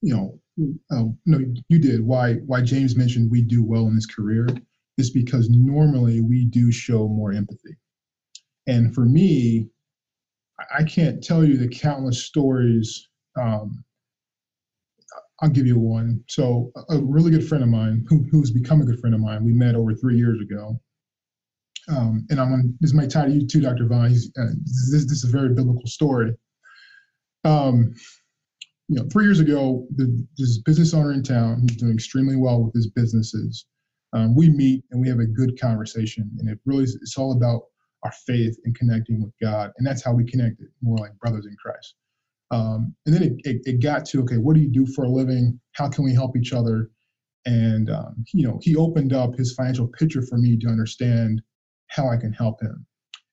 you 0.00 0.14
know, 0.14 0.40
uh, 0.90 1.04
no, 1.26 1.38
you 1.68 1.78
did. 1.78 2.04
Why 2.04 2.34
why 2.46 2.60
James 2.60 2.96
mentioned 2.96 3.30
we 3.30 3.42
do 3.42 3.62
well 3.62 3.86
in 3.86 3.94
his 3.94 4.06
career 4.06 4.48
is 4.98 5.10
because 5.10 5.48
normally 5.48 6.20
we 6.20 6.44
do 6.44 6.70
show 6.70 7.08
more 7.08 7.32
empathy. 7.32 7.76
And 8.66 8.94
for 8.94 9.04
me, 9.04 9.68
I 10.76 10.84
can't 10.84 11.22
tell 11.22 11.44
you 11.44 11.56
the 11.56 11.68
countless 11.68 12.24
stories. 12.24 13.08
Um, 13.40 13.84
I'll 15.40 15.48
give 15.48 15.66
you 15.66 15.78
one. 15.78 16.22
So 16.28 16.70
a 16.88 16.98
really 16.98 17.30
good 17.30 17.46
friend 17.46 17.64
of 17.64 17.70
mine, 17.70 18.04
who, 18.08 18.24
who's 18.30 18.50
become 18.50 18.80
a 18.80 18.84
good 18.84 19.00
friend 19.00 19.14
of 19.14 19.20
mine, 19.20 19.44
we 19.44 19.52
met 19.52 19.74
over 19.74 19.94
three 19.94 20.16
years 20.16 20.40
ago 20.40 20.78
um, 21.88 22.26
and 22.30 22.40
I'm 22.40 22.50
going 22.50 22.78
this 22.80 22.92
might 22.92 23.10
tie 23.10 23.26
to 23.26 23.32
you 23.32 23.46
too, 23.46 23.60
Dr. 23.60 23.86
Vaughn. 23.86 24.06
Uh, 24.06 24.52
this, 24.64 25.04
this 25.04 25.10
is 25.10 25.24
a 25.24 25.32
very 25.32 25.54
biblical 25.54 25.86
story. 25.86 26.32
Um, 27.44 27.94
you 28.88 28.96
know, 28.96 29.08
three 29.10 29.24
years 29.24 29.40
ago, 29.40 29.86
the, 29.96 30.26
this 30.36 30.58
business 30.58 30.94
owner 30.94 31.12
in 31.12 31.22
town, 31.22 31.62
he's 31.62 31.76
doing 31.78 31.94
extremely 31.94 32.36
well 32.36 32.62
with 32.62 32.74
his 32.74 32.88
businesses. 32.88 33.66
Um, 34.12 34.36
we 34.36 34.50
meet 34.50 34.84
and 34.90 35.00
we 35.00 35.08
have 35.08 35.18
a 35.18 35.26
good 35.26 35.58
conversation, 35.60 36.30
and 36.38 36.48
it 36.48 36.58
really 36.66 36.84
is, 36.84 36.96
it's 36.96 37.16
all 37.16 37.32
about 37.32 37.62
our 38.02 38.12
faith 38.26 38.56
and 38.64 38.74
connecting 38.74 39.22
with 39.22 39.32
God, 39.40 39.72
and 39.76 39.86
that's 39.86 40.02
how 40.04 40.12
we 40.12 40.24
connected, 40.24 40.68
more 40.80 40.98
like 40.98 41.18
brothers 41.18 41.46
in 41.46 41.56
Christ. 41.56 41.94
Um, 42.50 42.94
and 43.06 43.14
then 43.14 43.22
it, 43.22 43.32
it, 43.44 43.62
it, 43.64 43.82
got 43.82 44.04
to 44.06 44.20
okay, 44.22 44.36
what 44.36 44.54
do 44.54 44.60
you 44.60 44.68
do 44.68 44.86
for 44.86 45.04
a 45.04 45.08
living? 45.08 45.58
How 45.72 45.88
can 45.88 46.04
we 46.04 46.12
help 46.12 46.36
each 46.36 46.52
other? 46.52 46.90
And 47.46 47.90
um, 47.90 48.24
you 48.32 48.46
know, 48.46 48.58
he 48.62 48.76
opened 48.76 49.12
up 49.12 49.34
his 49.36 49.54
financial 49.54 49.88
picture 49.88 50.22
for 50.22 50.36
me 50.36 50.58
to 50.58 50.68
understand 50.68 51.42
how 51.88 52.08
I 52.08 52.16
can 52.16 52.32
help 52.32 52.60
him. 52.60 52.86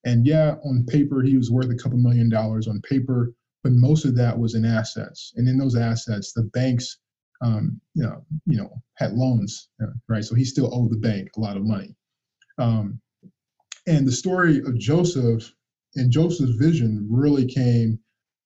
And 0.05 0.25
yeah, 0.25 0.55
on 0.63 0.85
paper, 0.85 1.21
he 1.21 1.37
was 1.37 1.51
worth 1.51 1.69
a 1.69 1.75
couple 1.75 1.97
million 1.97 2.29
dollars 2.29 2.67
on 2.67 2.81
paper, 2.81 3.33
but 3.63 3.73
most 3.73 4.05
of 4.05 4.15
that 4.15 4.37
was 4.37 4.55
in 4.55 4.63
assets. 4.65 5.33
And 5.35 5.47
in 5.47 5.57
those 5.57 5.75
assets, 5.75 6.31
the 6.31 6.43
banks, 6.43 6.97
um, 7.41 7.79
you 7.93 8.03
know, 8.03 8.25
you 8.45 8.57
know, 8.57 8.69
had 8.95 9.13
loans, 9.13 9.67
uh, 9.83 9.87
right? 10.07 10.23
So 10.23 10.35
he 10.35 10.45
still 10.45 10.73
owed 10.73 10.91
the 10.91 10.97
bank 10.97 11.29
a 11.35 11.39
lot 11.41 11.57
of 11.57 11.65
money. 11.65 11.95
Um, 12.57 13.01
and 13.87 14.07
the 14.07 14.11
story 14.11 14.59
of 14.59 14.77
Joseph 14.77 15.53
and 15.95 16.11
Joseph's 16.11 16.55
vision 16.55 17.07
really 17.09 17.45
came 17.45 17.99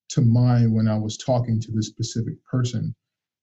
to 0.09 0.21
mind 0.21 0.73
when 0.73 0.87
I 0.87 0.97
was 0.97 1.17
talking 1.17 1.59
to 1.59 1.71
this 1.71 1.87
specific 1.87 2.35
person. 2.45 2.95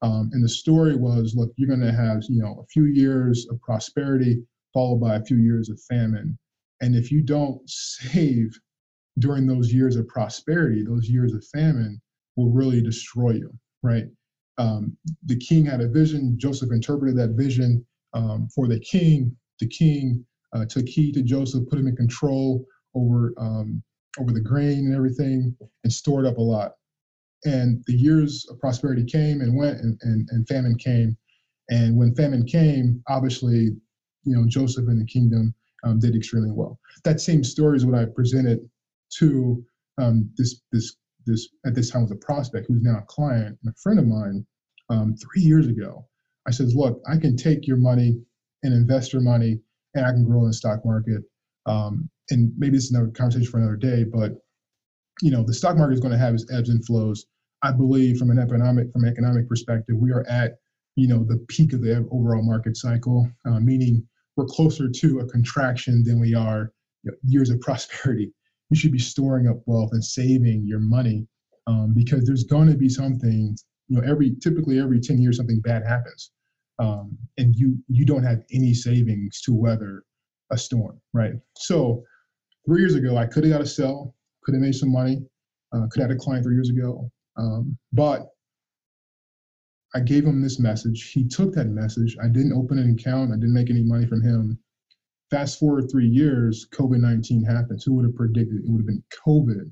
Um, 0.03 0.31
and 0.33 0.43
the 0.43 0.49
story 0.49 0.97
was, 0.97 1.35
look, 1.37 1.53
you're 1.57 1.69
going 1.69 1.81
to 1.81 1.93
have, 1.93 2.23
you 2.29 2.41
know, 2.41 2.61
a 2.63 2.67
few 2.67 2.87
years 2.87 3.47
of 3.51 3.61
prosperity 3.61 4.43
followed 4.73 5.01
by 5.01 5.17
a 5.17 5.25
few 5.25 5.39
years 5.39 5.69
of 5.69 5.81
famine. 5.83 6.39
And 6.81 6.95
if 6.95 7.11
you 7.11 7.23
don't 7.23 7.61
save 7.69 8.59
during 9.19 9.47
those 9.47 9.73
years 9.73 9.97
of 9.97 10.09
prosperity, 10.09 10.83
those 10.83 11.09
years 11.09 11.35
of 11.35 11.45
famine 11.53 12.01
will 12.37 12.51
really 12.51 12.81
destroy 12.81 13.33
you, 13.33 13.53
right? 13.83 14.05
Um, 14.59 14.97
the 15.27 15.37
king 15.37 15.67
had 15.67 15.81
a 15.81 15.89
vision. 15.89 16.39
Joseph 16.39 16.71
interpreted 16.71 17.17
that 17.17 17.37
vision 17.37 17.85
um, 18.15 18.49
for 18.55 18.69
the 18.69 18.81
king. 18.81 19.37
The 19.59 19.69
king 19.69 20.25
uh, 20.53 20.65
took 20.67 20.89
heed 20.89 21.15
to 21.15 21.23
Joseph, 21.23 21.69
put 21.69 21.79
him 21.79 21.89
in 21.89 21.97
control 21.97 22.65
over 22.95 23.33
um, 23.39 23.83
over 24.19 24.33
the 24.33 24.41
grain 24.41 24.87
and 24.87 24.95
everything, 24.95 25.57
and 25.85 25.93
stored 25.93 26.27
up 26.27 26.39
a 26.39 26.43
lot. 26.43 26.73
And 27.45 27.83
the 27.87 27.95
years 27.95 28.47
of 28.51 28.59
prosperity 28.59 29.05
came 29.05 29.41
and 29.41 29.57
went, 29.57 29.81
and, 29.81 29.99
and, 30.03 30.29
and 30.31 30.47
famine 30.47 30.77
came. 30.77 31.17
And 31.71 31.97
when 31.97 32.15
famine 32.15 32.45
came, 32.45 33.03
obviously, 33.09 33.71
you 34.25 34.37
know, 34.37 34.45
Joseph 34.47 34.89
and 34.89 35.01
the 35.01 35.07
kingdom 35.07 35.55
um, 35.85 35.99
did 36.01 36.15
extremely 36.15 36.51
well. 36.51 36.79
That 37.05 37.21
same 37.21 37.45
story 37.45 37.77
is 37.77 37.87
what 37.87 37.99
I 37.99 38.05
presented 38.05 38.59
to 39.19 39.65
um, 39.99 40.31
this 40.37 40.61
this 40.73 40.97
this 41.27 41.49
at 41.65 41.75
this 41.75 41.91
time 41.91 42.03
was 42.03 42.11
a 42.11 42.17
prospect 42.17 42.67
who's 42.67 42.83
now 42.83 42.99
a 42.99 43.03
client 43.03 43.59
and 43.63 43.73
a 43.73 43.81
friend 43.81 43.99
of 43.99 44.07
mine 44.07 44.45
um, 44.89 45.15
three 45.17 45.43
years 45.43 45.67
ago. 45.67 46.07
I 46.47 46.51
said, 46.51 46.69
look, 46.75 47.01
I 47.09 47.17
can 47.17 47.37
take 47.37 47.67
your 47.67 47.77
money 47.77 48.21
and 48.63 48.75
invest 48.75 49.13
your 49.13 49.23
money, 49.23 49.61
and 49.95 50.07
I 50.07 50.11
can 50.11 50.25
grow 50.25 50.41
in 50.43 50.49
the 50.49 50.53
stock 50.55 50.85
market. 50.85 51.23
Um, 51.67 52.09
and 52.31 52.53
maybe 52.57 52.77
this 52.77 52.85
is 52.85 52.91
another 52.93 53.11
conversation 53.11 53.51
for 53.51 53.59
another 53.59 53.77
day, 53.77 54.05
but 54.05 54.33
you 55.23 55.31
know, 55.31 55.43
the 55.43 55.55
stock 55.55 55.77
market 55.77 55.95
is 55.95 56.01
going 56.01 56.13
to 56.13 56.19
have 56.19 56.35
its 56.35 56.51
ebbs 56.53 56.71
and 56.71 56.85
flows. 56.85 57.27
I 57.63 57.73
believe 57.73 58.17
from 58.17 58.31
an 58.31 58.39
economic 58.39 58.91
from 58.93 59.05
an 59.05 59.11
economic 59.11 59.49
perspective, 59.49 59.97
we 59.99 60.13
are 60.13 60.27
at 60.29 60.55
you 60.97 61.09
know 61.09 61.25
the 61.25 61.39
peak 61.49 61.73
of 61.73 61.83
the 61.83 62.09
overall 62.11 62.43
market 62.43 62.77
cycle, 62.77 63.31
uh, 63.47 63.61
meaning 63.61 64.07
we're 64.37 64.47
closer 64.47 64.89
to 64.89 65.19
a 65.21 65.27
contraction 65.27 66.03
than 66.05 66.21
we 66.21 66.35
are 66.35 66.73
you 67.03 67.11
know, 67.11 67.17
years 67.25 67.51
of 67.51 67.61
prosperity. 67.61 68.33
You 68.71 68.77
should 68.77 68.93
be 68.93 68.99
storing 68.99 69.49
up 69.49 69.59
wealth 69.67 69.91
and 69.93 70.05
saving 70.05 70.65
your 70.65 70.79
money 70.79 71.27
um, 71.67 71.93
because 71.95 72.25
there's 72.25 72.45
going 72.45 72.69
to 72.69 72.77
be 72.77 72.89
something. 72.89 73.57
You 73.89 74.01
know, 74.01 74.09
every 74.09 74.37
typically 74.37 74.79
every 74.79 75.01
ten 75.01 75.21
years 75.21 75.37
something 75.37 75.61
bad 75.61 75.85
happens, 75.85 76.31
um, 76.81 77.17
and 77.39 77.55
you 77.55 77.77
you 77.89 78.05
don't 78.05 78.25
have 78.25 78.43
any 78.53 78.75
savings 78.75 79.41
to 79.43 79.55
weather 79.55 80.03
a 80.51 80.59
storm, 80.59 81.01
right? 81.13 81.35
So 81.57 82.03
three 82.67 82.81
years 82.81 82.95
ago, 82.95 83.17
I 83.17 83.27
could 83.27 83.45
have 83.45 83.53
got 83.53 83.61
a 83.61 83.67
sell, 83.67 84.15
could 84.43 84.55
have 84.55 84.63
made 84.63 84.75
some 84.75 84.91
money, 84.91 85.23
uh, 85.73 85.87
could 85.91 86.01
have 86.01 86.11
had 86.11 86.17
a 86.17 86.21
client 86.21 86.45
three 86.45 86.55
years 86.55 86.71
ago, 86.71 87.11
um, 87.37 87.77
but 87.93 88.29
I 89.95 90.01
gave 90.01 90.25
him 90.25 90.41
this 90.41 90.59
message. 90.59 91.11
He 91.13 91.27
took 91.27 91.53
that 91.55 91.67
message. 91.67 92.17
I 92.23 92.29
didn't 92.29 92.53
open 92.53 92.79
an 92.79 92.93
account. 92.93 93.33
I 93.33 93.37
didn't 93.37 93.55
make 93.55 93.71
any 93.71 93.83
money 93.83 94.07
from 94.07 94.23
him. 94.23 94.59
fast 95.31 95.59
forward 95.59 95.89
three 95.91 96.09
years, 96.09 96.67
COVID 96.73 97.01
19 97.01 97.45
happens. 97.45 97.85
Who 97.85 97.95
would 97.95 98.05
have 98.05 98.15
predicted 98.15 98.59
it 98.59 98.63
would 98.67 98.81
have 98.81 98.87
been 98.87 99.05
COVID 99.27 99.71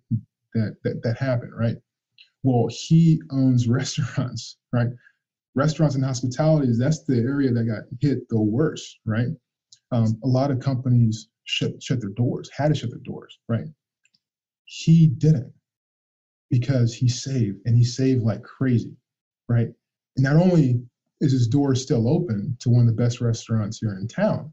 that, 0.54 0.76
that, 0.84 1.02
that 1.02 1.18
happened, 1.18 1.52
right? 1.56 1.76
Well, 2.42 2.68
he 2.70 3.20
owns 3.30 3.68
restaurants, 3.80 4.58
right? 4.72 4.88
Restaurants 5.58 5.96
and 5.96 6.04
hospitality, 6.04 6.72
that's 6.78 7.02
the 7.02 7.16
area 7.18 7.50
that 7.50 7.64
got 7.64 7.82
hit 8.00 8.28
the 8.28 8.40
worst, 8.40 9.00
right? 9.04 9.28
Um, 9.90 10.16
a 10.22 10.28
lot 10.28 10.52
of 10.52 10.60
companies 10.60 11.28
shut, 11.44 11.82
shut 11.82 12.00
their 12.00 12.10
doors, 12.10 12.48
had 12.56 12.68
to 12.68 12.74
shut 12.76 12.90
their 12.90 13.00
doors, 13.00 13.36
right? 13.48 13.66
He 14.66 15.08
didn't 15.08 15.52
because 16.48 16.94
he 16.94 17.08
saved 17.08 17.58
and 17.64 17.76
he 17.76 17.82
saved 17.82 18.22
like 18.22 18.42
crazy, 18.44 18.96
right? 19.48 19.68
And 20.16 20.24
not 20.24 20.36
only 20.36 20.80
is 21.20 21.32
his 21.32 21.48
door 21.48 21.74
still 21.74 22.08
open 22.08 22.56
to 22.60 22.70
one 22.70 22.82
of 22.82 22.86
the 22.86 23.02
best 23.02 23.20
restaurants 23.20 23.78
here 23.78 23.98
in 23.98 24.06
town, 24.06 24.52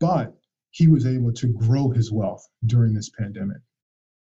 but 0.00 0.34
he 0.72 0.88
was 0.88 1.06
able 1.06 1.32
to 1.32 1.46
grow 1.46 1.90
his 1.90 2.10
wealth 2.10 2.44
during 2.66 2.92
this 2.92 3.10
pandemic, 3.10 3.58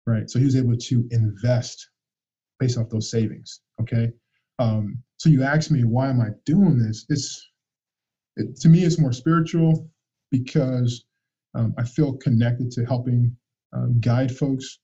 right? 0.06 0.30
So 0.30 0.38
he 0.38 0.45
was 0.45 0.56
able 0.56 0.78
to 0.78 1.08
invest 1.10 1.89
based 2.60 2.78
off 2.78 2.89
those 2.89 3.10
savings. 3.10 3.62
Okay. 3.82 4.12
Um, 4.60 5.03
so 5.18 5.30
you 5.30 5.43
ask 5.43 5.72
me, 5.72 5.84
why 5.84 6.10
am 6.10 6.22
I 6.22 6.30
doing 6.45 6.78
this? 6.78 7.06
It's 7.10 7.49
it, 8.38 8.56
to 8.62 8.70
me, 8.70 8.84
it's 8.84 8.99
more 8.99 9.14
spiritual 9.14 9.89
because 10.32 11.06
um, 11.53 11.74
I 11.78 11.84
feel 11.84 12.18
connected 12.18 12.72
to 12.72 12.86
helping 12.86 13.36
um, 13.74 13.99
guide 13.99 14.36
folks 14.36 14.80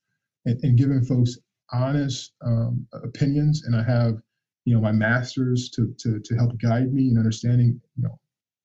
and, 0.46 0.58
and, 0.62 0.78
giving 0.78 1.04
folks 1.04 1.36
honest 1.70 2.32
um, 2.44 2.86
opinions. 3.04 3.64
And 3.64 3.76
I 3.76 3.82
have, 3.82 4.16
you 4.64 4.74
know, 4.74 4.80
my 4.80 4.92
masters 4.92 5.70
to, 5.70 5.94
to, 5.98 6.18
to 6.18 6.34
help 6.34 6.58
guide 6.58 6.92
me 6.92 7.10
in 7.10 7.18
understanding, 7.18 7.80
you 7.96 8.04
know, 8.04 8.18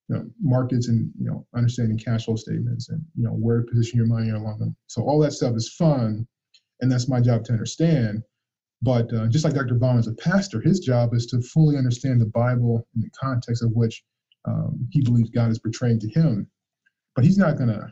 you 0.09 0.15
know, 0.15 0.25
markets 0.41 0.87
and 0.87 1.11
you 1.19 1.29
know 1.29 1.45
understanding 1.55 1.97
cash 1.97 2.25
flow 2.25 2.35
statements 2.35 2.89
and 2.89 3.03
you 3.15 3.23
know 3.23 3.31
where 3.31 3.61
to 3.61 3.67
position 3.69 3.97
your 3.97 4.07
money 4.07 4.29
along 4.29 4.59
them. 4.59 4.75
So 4.87 5.01
all 5.01 5.19
that 5.19 5.33
stuff 5.33 5.55
is 5.55 5.73
fun, 5.73 6.25
and 6.79 6.91
that's 6.91 7.09
my 7.09 7.19
job 7.19 7.43
to 7.45 7.53
understand. 7.53 8.23
But 8.81 9.11
uh, 9.13 9.27
just 9.27 9.43
like 9.43 9.55
Dr. 9.55 9.77
Vaughn 9.77 9.97
is 9.97 10.07
a 10.07 10.13
pastor, 10.13 10.61
his 10.61 10.79
job 10.79 11.13
is 11.13 11.25
to 11.27 11.41
fully 11.41 11.77
understand 11.77 12.21
the 12.21 12.27
Bible 12.27 12.87
in 12.95 13.01
the 13.01 13.09
context 13.19 13.63
of 13.63 13.71
which 13.71 14.03
um, 14.45 14.87
he 14.91 15.01
believes 15.01 15.29
God 15.29 15.49
is 15.49 15.59
portraying 15.59 15.99
to 15.99 16.09
him. 16.09 16.47
But 17.15 17.25
he's 17.25 17.37
not 17.37 17.57
going 17.57 17.69
to 17.69 17.91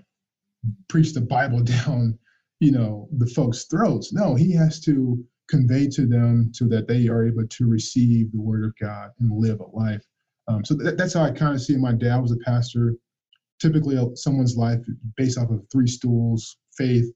preach 0.88 1.14
the 1.14 1.22
Bible 1.22 1.60
down, 1.64 2.18
you 2.60 2.72
know, 2.72 3.08
the 3.18 3.28
folks' 3.28 3.66
throats. 3.66 4.14
No, 4.14 4.36
he 4.36 4.52
has 4.54 4.80
to 4.82 5.24
convey 5.50 5.88
to 5.88 6.08
them 6.08 6.52
so 6.54 6.68
that 6.68 6.88
they 6.88 7.08
are 7.08 7.28
able 7.28 7.48
to 7.48 7.68
receive 7.68 8.32
the 8.32 8.42
Word 8.42 8.64
of 8.64 8.74
God 8.80 9.10
and 9.20 9.32
live 9.32 9.60
a 9.60 9.76
life. 9.76 10.04
Um, 10.48 10.64
so 10.64 10.76
that, 10.76 10.98
that's 10.98 11.14
how 11.14 11.24
I 11.24 11.32
kind 11.32 11.56
of 11.56 11.62
see. 11.62 11.76
My 11.76 11.94
dad 11.94 12.18
was 12.18 12.32
a 12.32 12.38
pastor. 12.38 12.96
Typically, 13.60 13.98
uh, 13.98 14.08
someone's 14.16 14.56
life 14.56 14.80
based 15.18 15.40
off 15.40 15.50
of 15.50 15.66
three 15.72 15.88
stools: 15.88 16.58
faith, 16.78 17.12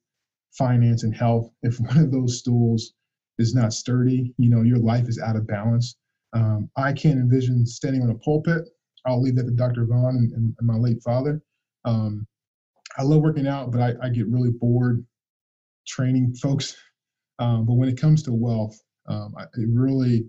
finance, 0.57 1.03
and 1.03 1.15
health. 1.15 1.51
If 1.61 1.79
one 1.79 1.97
of 1.97 2.11
those 2.11 2.39
stools 2.39 2.93
is 3.39 3.55
not 3.55 3.73
sturdy, 3.73 4.33
you 4.37 4.49
know, 4.49 4.61
your 4.61 4.77
life 4.77 5.07
is 5.07 5.19
out 5.19 5.35
of 5.35 5.47
balance. 5.47 5.95
Um, 6.33 6.69
I 6.75 6.93
can't 6.93 7.17
envision 7.17 7.65
standing 7.65 8.03
on 8.03 8.11
a 8.11 8.15
pulpit. 8.15 8.65
I'll 9.05 9.21
leave 9.21 9.35
that 9.37 9.45
to 9.45 9.51
Dr. 9.51 9.85
Vaughn 9.85 10.15
and, 10.17 10.31
and, 10.33 10.55
my 10.61 10.75
late 10.75 11.01
father. 11.01 11.41
Um, 11.85 12.27
I 12.97 13.03
love 13.03 13.21
working 13.21 13.47
out, 13.47 13.71
but 13.71 13.81
I, 13.81 13.93
I, 14.05 14.09
get 14.09 14.27
really 14.27 14.51
bored 14.51 15.05
training 15.87 16.35
folks. 16.35 16.75
Um, 17.39 17.65
but 17.65 17.75
when 17.75 17.87
it 17.87 17.99
comes 17.99 18.21
to 18.23 18.33
wealth, 18.33 18.77
um, 19.07 19.33
I, 19.37 19.43
it 19.43 19.69
really, 19.71 20.27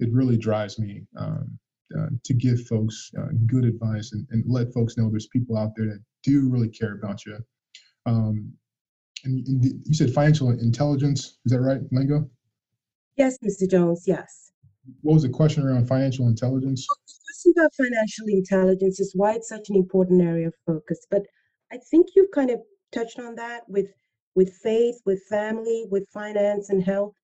it 0.00 0.08
really 0.10 0.38
drives 0.38 0.78
me 0.78 1.02
um, 1.18 1.58
uh, 1.96 2.08
to 2.24 2.34
give 2.34 2.66
folks 2.66 3.10
uh, 3.20 3.28
good 3.46 3.64
advice 3.64 4.12
and, 4.12 4.26
and, 4.30 4.42
let 4.48 4.72
folks 4.72 4.96
know 4.96 5.10
there's 5.10 5.28
people 5.28 5.56
out 5.56 5.70
there 5.76 5.86
that 5.86 6.02
do 6.24 6.48
really 6.48 6.68
care 6.68 6.94
about 6.94 7.24
you. 7.26 7.38
Um, 8.06 8.52
and, 9.24 9.46
and 9.46 9.64
you 9.84 9.94
said 9.94 10.12
financial 10.12 10.50
intelligence, 10.50 11.38
is 11.44 11.52
that 11.52 11.60
right, 11.60 11.80
Lango? 11.92 12.28
Yes, 13.16 13.38
Mr. 13.44 13.68
Jones, 13.68 14.04
yes. 14.06 14.52
What 15.00 15.14
was 15.14 15.22
the 15.22 15.28
question 15.28 15.64
around 15.64 15.88
financial 15.88 16.28
intelligence? 16.28 16.86
the 16.86 17.14
question 17.26 17.54
about 17.56 17.74
financial 17.74 18.26
intelligence 18.28 19.00
is 19.00 19.12
why 19.14 19.32
it's 19.32 19.48
such 19.48 19.70
an 19.70 19.76
important 19.76 20.22
area 20.22 20.48
of 20.48 20.54
focus. 20.66 21.06
But 21.10 21.22
I 21.72 21.78
think 21.90 22.08
you've 22.14 22.30
kind 22.30 22.50
of 22.50 22.60
touched 22.92 23.18
on 23.18 23.34
that 23.36 23.62
with 23.68 23.86
with 24.34 24.52
faith, 24.62 25.00
with 25.06 25.22
family, 25.30 25.86
with 25.90 26.06
finance 26.12 26.68
and 26.68 26.82
health, 26.82 27.14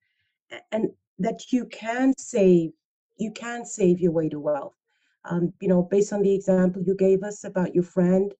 and 0.72 0.88
that 1.18 1.52
you 1.52 1.66
can 1.66 2.14
save, 2.18 2.70
you 3.18 3.30
can 3.32 3.66
save 3.66 4.00
your 4.00 4.12
way 4.12 4.30
to 4.30 4.40
wealth. 4.40 4.74
Um, 5.26 5.52
you 5.60 5.68
know, 5.68 5.82
based 5.82 6.12
on 6.14 6.22
the 6.22 6.34
example 6.34 6.82
you 6.84 6.96
gave 6.96 7.22
us 7.22 7.44
about 7.44 7.74
your 7.74 7.84
friend 7.84 8.32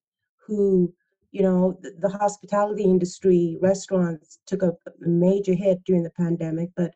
who, 0.45 0.91
you 1.31 1.43
know, 1.43 1.77
the, 1.81 1.93
the 1.99 2.09
hospitality 2.09 2.83
industry, 2.83 3.57
restaurants 3.61 4.39
took 4.47 4.63
a, 4.63 4.69
a 4.69 4.91
major 5.07 5.53
hit 5.53 5.83
during 5.85 6.03
the 6.03 6.09
pandemic, 6.09 6.69
but 6.75 6.93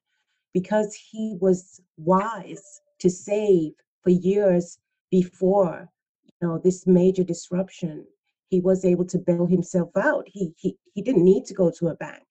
because 0.59 0.97
he 1.11 1.37
was 1.39 1.79
wise 1.97 2.81
to 2.99 3.11
save 3.11 3.73
for 4.03 4.09
years 4.09 4.79
before 5.11 5.87
you 6.25 6.33
know 6.41 6.59
this 6.63 6.87
major 6.87 7.23
disruption. 7.23 8.03
He 8.49 8.59
was 8.59 8.83
able 8.85 9.05
to 9.13 9.19
bail 9.19 9.45
himself 9.45 9.91
out. 9.95 10.23
He 10.25 10.51
he, 10.57 10.75
he 10.95 11.01
didn't 11.03 11.25
need 11.25 11.45
to 11.45 11.53
go 11.53 11.71
to 11.77 11.89
a 11.89 11.95
bank. 11.95 12.23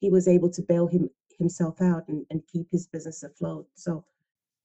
He 0.00 0.08
was 0.08 0.26
able 0.28 0.50
to 0.50 0.62
bail 0.62 0.86
him 0.86 1.10
himself 1.38 1.82
out 1.82 2.04
and, 2.08 2.24
and 2.30 2.40
keep 2.50 2.68
his 2.70 2.86
business 2.86 3.22
afloat. 3.22 3.66
So 3.74 4.04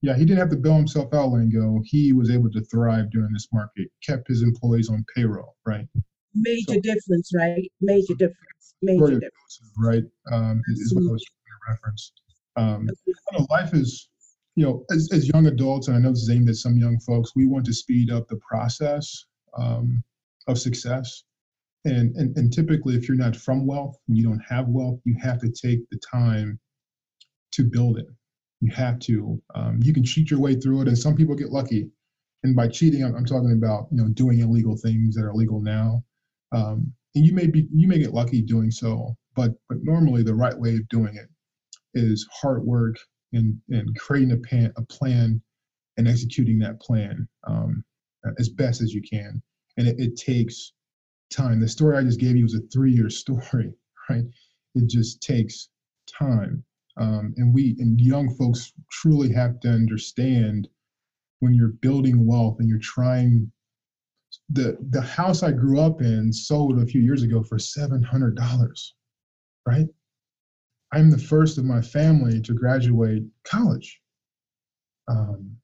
yeah 0.02 0.16
he 0.16 0.24
didn't 0.24 0.40
have 0.40 0.50
to 0.50 0.56
bail 0.56 0.78
himself 0.78 1.14
out 1.14 1.30
Lango 1.32 1.82
he 1.84 2.14
was 2.14 2.30
able 2.32 2.50
to 2.52 2.62
thrive 2.72 3.12
during 3.12 3.34
this 3.34 3.50
market 3.52 3.88
kept 4.02 4.30
his 4.30 4.44
employees 4.44 4.90
on 4.90 5.06
payroll 5.14 5.58
right? 5.66 5.88
Major 6.36 6.76
so, 6.76 6.82
difference 6.82 7.32
right? 7.36 7.70
Major 7.82 8.14
difference. 8.14 8.76
Major 8.82 9.20
difference. 9.26 9.54
right? 9.78 10.06
Um, 10.32 10.62
is, 10.72 10.80
is 10.80 10.94
what 10.96 11.04
i 11.10 11.12
was 11.12 11.26
trying 11.26 11.58
to 11.58 11.74
reference 11.74 12.14
um, 12.60 12.88
know, 13.32 13.48
life 13.50 13.74
is, 13.74 14.10
you 14.56 14.66
know, 14.66 14.86
as, 14.92 15.10
as 15.14 15.28
young 15.28 15.48
adults, 15.48 15.88
and 15.88 15.96
I 15.96 16.00
know 16.00 16.10
this 16.10 16.24
is 16.24 16.30
aimed 16.30 16.50
at 16.50 16.56
some 16.56 16.78
young 16.78 17.00
folks, 17.00 17.32
we 17.36 17.48
want 17.48 17.66
to 17.66 17.74
speed 17.74 18.12
up 18.12 18.28
the 18.28 18.38
process 18.38 19.26
um, 19.58 20.04
of 20.48 20.60
success. 20.60 21.24
And, 21.86 22.16
and, 22.16 22.36
and 22.36 22.52
typically, 22.52 22.96
if 22.96 23.08
you're 23.08 23.18
not 23.18 23.36
from 23.36 23.66
wealth 23.66 23.96
and 24.08 24.18
you 24.18 24.24
don't 24.24 24.44
have 24.50 24.68
wealth, 24.68 25.00
you 25.06 25.16
have 25.22 25.40
to 25.40 25.50
take 25.50 25.90
the 25.90 26.00
time 26.12 26.60
to 27.54 27.64
build 27.64 27.98
it. 27.98 28.08
You 28.60 28.72
have 28.74 29.00
to. 29.00 29.42
Um, 29.56 29.80
you 29.82 29.94
can 29.94 30.04
cheat 30.04 30.30
your 30.30 30.42
way 30.42 30.56
through 30.56 30.82
it, 30.82 30.88
and 30.90 30.98
some 30.98 31.16
people 31.16 31.36
get 31.36 31.52
lucky. 31.52 31.90
And 32.44 32.56
by 32.56 32.68
cheating, 32.68 33.06
I'm, 33.06 33.16
I'm 33.16 33.26
talking 33.26 33.54
about 33.54 33.88
you 33.92 33.98
know 33.98 34.10
doing 34.10 34.40
illegal 34.40 34.76
things 34.76 35.16
that 35.16 35.24
are 35.24 35.34
legal 35.34 35.62
now. 35.62 36.04
Um, 36.52 36.92
and 37.16 37.26
you 37.26 37.32
may 37.32 37.48
be 37.48 37.70
you 37.74 37.88
may 37.88 38.00
get 38.00 38.14
lucky 38.14 38.42
doing 38.42 38.72
so, 38.72 39.16
but 39.34 39.52
but 39.70 39.78
normally 39.82 40.24
the 40.24 40.36
right 40.36 40.58
way 40.58 40.76
of 40.76 40.88
doing 40.90 41.16
it 41.16 41.30
is 41.94 42.28
hard 42.32 42.64
work 42.64 42.96
and, 43.34 43.58
and 43.70 43.98
creating 43.98 44.32
a, 44.32 44.38
pan, 44.38 44.74
a 44.78 44.82
plan 44.84 45.42
and 45.98 46.08
executing 46.08 46.60
that 46.60 46.80
plan 46.80 47.28
um, 47.46 47.84
as 48.38 48.50
best 48.50 48.82
as 48.82 48.94
you 48.94 49.02
can. 49.02 49.42
And 49.78 49.88
it, 49.88 50.00
it 50.00 50.16
takes 50.16 50.74
time. 51.30 51.60
The 51.60 51.68
story 51.68 51.98
I 51.98 52.04
just 52.04 52.20
gave 52.20 52.36
you 52.36 52.44
was 52.44 52.56
a 52.56 52.62
three 52.74 52.92
year 52.92 53.10
story, 53.10 53.74
right? 54.10 54.24
It 54.76 54.88
just 54.88 55.22
takes 55.22 55.70
time. 56.08 56.64
Um, 56.98 57.34
and 57.38 57.54
we 57.54 57.76
and 57.80 58.00
young 58.00 58.36
folks 58.36 58.74
truly 58.92 59.32
have 59.34 59.60
to 59.62 59.70
understand 59.70 60.68
when 61.40 61.54
you're 61.54 61.70
building 61.82 62.26
wealth 62.26 62.58
and 62.60 62.68
you're 62.68 62.80
trying 62.80 63.50
the 64.50 64.78
the 64.90 65.02
house 65.02 65.44
I 65.44 65.52
grew 65.52 65.80
up 65.80 66.02
in 66.02 66.34
sold 66.34 66.80
a 66.80 66.86
few 66.86 67.02
years 67.02 67.24
ago 67.24 67.42
for 67.42 67.58
seven 67.58 68.04
hundred 68.04 68.36
dollars, 68.36 68.96
right? 69.66 69.88
I'm 70.92 71.10
the 71.10 71.18
first 71.18 71.58
of 71.58 71.66
my 71.66 71.82
family 71.82 72.42
to 72.42 72.54
graduate 72.54 73.24
college. 73.44 74.02
Um, 75.08 75.58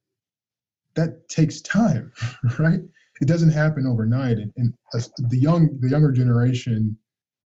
that 0.96 1.28
takes 1.30 1.62
time, 1.62 2.12
right? 2.60 2.80
It 3.22 3.28
doesn't 3.28 3.52
happen 3.52 3.88
overnight. 3.88 4.38
And, 4.38 4.52
and 4.58 4.74
the 5.30 5.38
young, 5.38 5.78
the 5.80 5.90
younger 5.90 6.12
generation, 6.12 6.98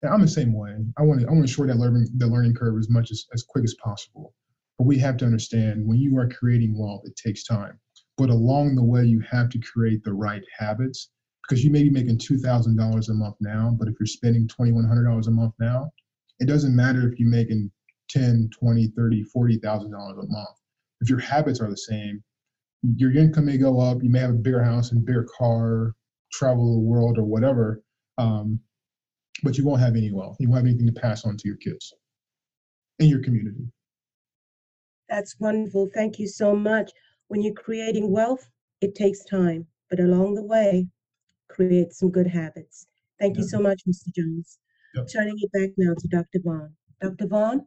I'm 0.09 0.21
the 0.21 0.29
same 0.29 0.53
way. 0.53 0.77
I 0.97 1.03
want 1.03 1.21
to, 1.21 1.27
I 1.27 1.31
want 1.31 1.47
to 1.47 1.53
shorten 1.53 1.77
that 1.77 1.83
learning, 1.83 2.09
the 2.17 2.27
learning 2.27 2.55
curve 2.55 2.79
as 2.79 2.89
much 2.89 3.11
as, 3.11 3.27
as 3.35 3.43
quick 3.43 3.65
as 3.65 3.75
possible. 3.83 4.35
But 4.79 4.87
we 4.87 4.99
have 4.99 5.17
to 5.19 5.25
understand 5.25 5.87
when 5.87 5.99
you 5.99 6.17
are 6.19 6.29
creating 6.29 6.79
wealth, 6.79 7.03
it 7.05 7.17
takes 7.17 7.45
time. 7.45 7.79
But 8.17 8.31
along 8.31 8.77
the 8.77 8.85
way, 8.85 9.05
you 9.05 9.21
have 9.31 9.49
to 9.51 9.59
create 9.59 10.05
the 10.05 10.13
right 10.13 10.43
habits 10.57 11.11
because 11.49 11.65
you 11.65 11.71
may 11.71 11.83
be 11.83 11.91
making 11.91 12.19
$2,000 12.19 13.09
a 13.09 13.15
month 13.15 13.37
now, 13.41 13.75
but 13.79 13.89
if 13.89 13.95
you're 13.99 14.07
spending 14.07 14.47
$2,100 14.49 15.27
a 15.27 15.31
month 15.31 15.55
now, 15.59 15.91
it 16.41 16.47
doesn't 16.47 16.75
matter 16.75 17.09
if 17.11 17.19
you're 17.19 17.29
making 17.29 17.71
10, 18.11 18.51
20, 18.59 18.89
30, 18.89 19.25
40,000 19.25 19.91
dollars 19.91 20.19
a 20.19 20.27
month. 20.29 20.49
If 21.01 21.09
your 21.09 21.21
habits 21.21 21.61
are 21.61 21.71
the 21.71 21.77
same, 21.77 22.23
your 22.97 23.13
income 23.17 23.47
may 23.47 23.59
go 23.59 23.81
up. 23.81 24.03
You 24.03 24.11
may 24.11 24.21
have 24.21 24.31
a 24.31 24.35
bigger 24.35 24.63
house 24.63 24.93
and 24.93 25.05
bigger 25.05 25.27
car, 25.37 25.95
travel 26.33 26.75
the 26.75 26.81
world 26.81 27.19
or 27.19 27.25
whatever, 27.25 27.83
um, 28.19 28.61
but 29.43 29.57
you 29.59 29.65
won't 29.65 29.81
have 29.81 29.97
any 29.97 30.13
wealth. 30.13 30.37
You 30.41 30.49
won't 30.49 30.59
have 30.59 30.67
anything 30.67 30.93
to 30.93 31.01
pass 31.01 31.25
on 31.25 31.37
to 31.37 31.49
your 31.49 31.57
kids 31.57 31.93
in 32.99 33.09
your 33.09 33.23
community. 33.23 33.67
That's 35.09 35.37
wonderful. 35.39 35.89
Thank 35.95 36.19
you 36.19 36.27
so 36.29 36.55
much. 36.55 36.91
When 37.29 37.43
you're 37.43 37.55
creating 37.55 38.11
wealth, 38.11 38.49
it 38.81 38.95
takes 38.95 39.25
time, 39.25 39.67
but 39.91 40.01
along 40.01 40.35
the 40.35 40.43
way, 40.43 40.89
create 41.49 41.93
some 41.93 42.11
good 42.11 42.27
habits. 42.27 42.87
Thank 43.21 43.37
you 43.39 43.45
so 43.45 43.59
much, 43.59 43.83
Mr. 43.89 44.15
Jones. 44.15 44.59
Yep. 44.95 45.09
Turning 45.13 45.37
it 45.39 45.53
back 45.53 45.71
now 45.77 45.95
to 45.95 46.09
Dr. 46.09 46.41
Vaughn. 46.45 46.75
Dr. 47.01 47.27
Vaughn? 47.27 47.67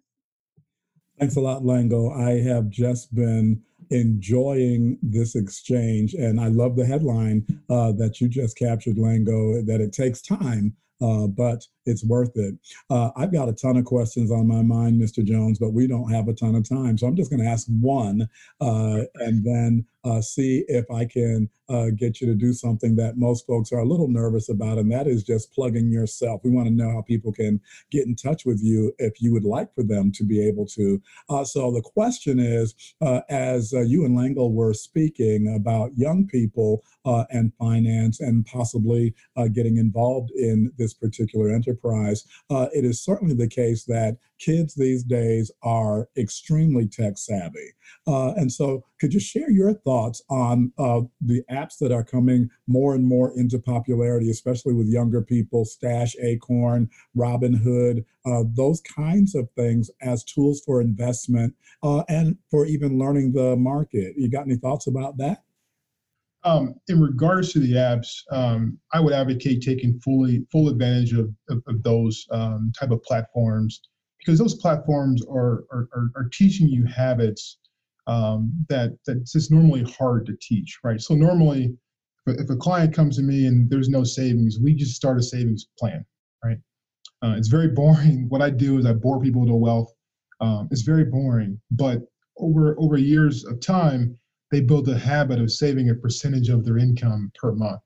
Thanks 1.19 1.35
a 1.35 1.41
lot, 1.41 1.61
Lango. 1.61 2.11
I 2.17 2.41
have 2.41 2.69
just 2.69 3.13
been 3.13 3.61
enjoying 3.91 4.97
this 5.01 5.35
exchange, 5.35 6.13
and 6.13 6.39
I 6.39 6.47
love 6.47 6.75
the 6.75 6.85
headline 6.85 7.45
uh, 7.69 7.91
that 7.93 8.19
you 8.19 8.27
just 8.27 8.57
captured, 8.57 8.95
Lango, 8.95 9.65
that 9.65 9.81
it 9.81 9.93
takes 9.93 10.21
time 10.21 10.75
uh, 11.01 11.27
but 11.27 11.65
it's 11.85 12.03
worth 12.03 12.31
it. 12.35 12.55
Uh, 12.89 13.11
I've 13.15 13.33
got 13.33 13.49
a 13.49 13.53
ton 13.53 13.77
of 13.77 13.85
questions 13.85 14.31
on 14.31 14.47
my 14.47 14.61
mind, 14.61 15.01
Mr. 15.01 15.23
Jones, 15.23 15.59
but 15.59 15.73
we 15.73 15.87
don't 15.87 16.11
have 16.11 16.27
a 16.27 16.33
ton 16.33 16.55
of 16.55 16.67
time. 16.67 16.97
So 16.97 17.07
I'm 17.07 17.15
just 17.15 17.31
going 17.31 17.43
to 17.43 17.49
ask 17.49 17.67
one 17.67 18.27
uh, 18.59 19.01
and 19.15 19.43
then 19.45 19.85
uh, 20.03 20.21
see 20.21 20.65
if 20.67 20.89
I 20.89 21.05
can 21.05 21.49
uh, 21.69 21.87
get 21.95 22.21
you 22.21 22.27
to 22.27 22.33
do 22.33 22.53
something 22.53 22.95
that 22.95 23.17
most 23.17 23.45
folks 23.45 23.71
are 23.71 23.79
a 23.79 23.85
little 23.85 24.07
nervous 24.07 24.49
about, 24.49 24.77
and 24.79 24.91
that 24.91 25.07
is 25.07 25.23
just 25.23 25.53
plugging 25.53 25.91
yourself. 25.91 26.41
We 26.43 26.49
want 26.49 26.67
to 26.67 26.73
know 26.73 26.91
how 26.91 27.01
people 27.01 27.31
can 27.31 27.61
get 27.91 28.07
in 28.07 28.15
touch 28.15 28.45
with 28.45 28.61
you 28.63 28.93
if 28.97 29.21
you 29.21 29.31
would 29.31 29.43
like 29.43 29.73
for 29.75 29.83
them 29.83 30.11
to 30.13 30.23
be 30.23 30.45
able 30.45 30.65
to. 30.67 31.01
Uh, 31.29 31.43
so 31.43 31.71
the 31.71 31.81
question 31.81 32.39
is 32.39 32.73
as 33.29 33.71
you 33.71 34.05
and 34.05 34.17
Lango 34.17 34.51
were 34.51 34.73
speaking 34.73 35.53
about 35.55 35.95
young 35.95 36.27
people 36.27 36.83
and 37.05 37.53
finance 37.59 38.19
and 38.19 38.45
possibly 38.45 39.13
getting 39.53 39.77
involved 39.77 40.31
in 40.31 40.71
this 40.77 40.93
particular 40.93 41.49
enterprise, 41.49 41.70
uh, 42.49 42.67
it 42.73 42.85
is 42.85 43.01
certainly 43.01 43.33
the 43.33 43.47
case 43.47 43.85
that 43.85 44.17
kids 44.39 44.73
these 44.73 45.03
days 45.03 45.51
are 45.63 46.09
extremely 46.17 46.87
tech 46.87 47.17
savvy. 47.17 47.73
Uh, 48.07 48.33
and 48.33 48.51
so, 48.51 48.83
could 48.99 49.13
you 49.13 49.19
share 49.19 49.49
your 49.49 49.73
thoughts 49.73 50.21
on 50.29 50.71
uh, 50.77 51.01
the 51.21 51.43
apps 51.51 51.77
that 51.79 51.91
are 51.91 52.03
coming 52.03 52.49
more 52.67 52.95
and 52.95 53.05
more 53.05 53.31
into 53.37 53.59
popularity, 53.59 54.29
especially 54.29 54.73
with 54.73 54.87
younger 54.87 55.21
people, 55.21 55.65
Stash, 55.65 56.15
Acorn, 56.21 56.89
Robinhood, 57.15 58.05
uh, 58.25 58.43
those 58.53 58.81
kinds 58.81 59.35
of 59.35 59.49
things 59.51 59.89
as 60.01 60.23
tools 60.23 60.61
for 60.65 60.81
investment 60.81 61.55
uh, 61.83 62.03
and 62.09 62.37
for 62.49 62.65
even 62.65 62.97
learning 62.97 63.33
the 63.33 63.55
market? 63.55 64.13
You 64.17 64.29
got 64.29 64.45
any 64.45 64.57
thoughts 64.57 64.87
about 64.87 65.17
that? 65.17 65.43
Um, 66.43 66.75
in 66.87 66.99
regards 66.99 67.53
to 67.53 67.59
the 67.59 67.73
apps, 67.73 68.07
um, 68.31 68.79
I 68.93 68.99
would 68.99 69.13
advocate 69.13 69.61
taking 69.61 69.99
fully 69.99 70.45
full 70.51 70.69
advantage 70.69 71.13
of, 71.13 71.29
of, 71.49 71.61
of 71.67 71.83
those 71.83 72.25
um, 72.31 72.71
type 72.77 72.89
of 72.91 73.03
platforms 73.03 73.81
because 74.19 74.39
those 74.39 74.55
platforms 74.55 75.23
are 75.27 75.65
are, 75.71 75.87
are, 75.93 76.11
are 76.15 76.29
teaching 76.31 76.67
you 76.67 76.85
habits 76.85 77.57
um, 78.07 78.51
that 78.69 78.97
that's 79.05 79.33
just 79.33 79.51
normally 79.51 79.83
hard 79.83 80.25
to 80.25 80.35
teach, 80.41 80.79
right? 80.83 81.01
So 81.01 81.13
normally, 81.13 81.75
if 82.27 82.49
a, 82.49 82.55
client 82.55 82.93
comes 82.93 83.17
to 83.17 83.23
me 83.23 83.45
and 83.47 83.69
there's 83.69 83.89
no 83.89 84.03
savings, 84.03 84.59
we 84.59 84.73
just 84.73 84.95
start 84.95 85.17
a 85.17 85.23
savings 85.23 85.67
plan, 85.77 86.05
right? 86.43 86.57
Uh, 87.21 87.35
it's 87.37 87.47
very 87.47 87.67
boring. 87.75 88.25
What 88.29 88.41
I 88.41 88.49
do 88.49 88.79
is 88.79 88.85
I 88.85 88.93
bore 88.93 89.21
people 89.21 89.45
to 89.45 89.53
wealth. 89.53 89.93
Um, 90.39 90.67
it's 90.71 90.81
very 90.81 91.05
boring, 91.05 91.59
but 91.71 91.99
over 92.37 92.75
over 92.79 92.97
years 92.97 93.45
of 93.45 93.59
time 93.59 94.17
they 94.51 94.61
build 94.61 94.87
a 94.89 94.97
habit 94.97 95.39
of 95.39 95.51
saving 95.51 95.89
a 95.89 95.95
percentage 95.95 96.49
of 96.49 96.65
their 96.65 96.77
income 96.77 97.31
per 97.35 97.53
month, 97.53 97.81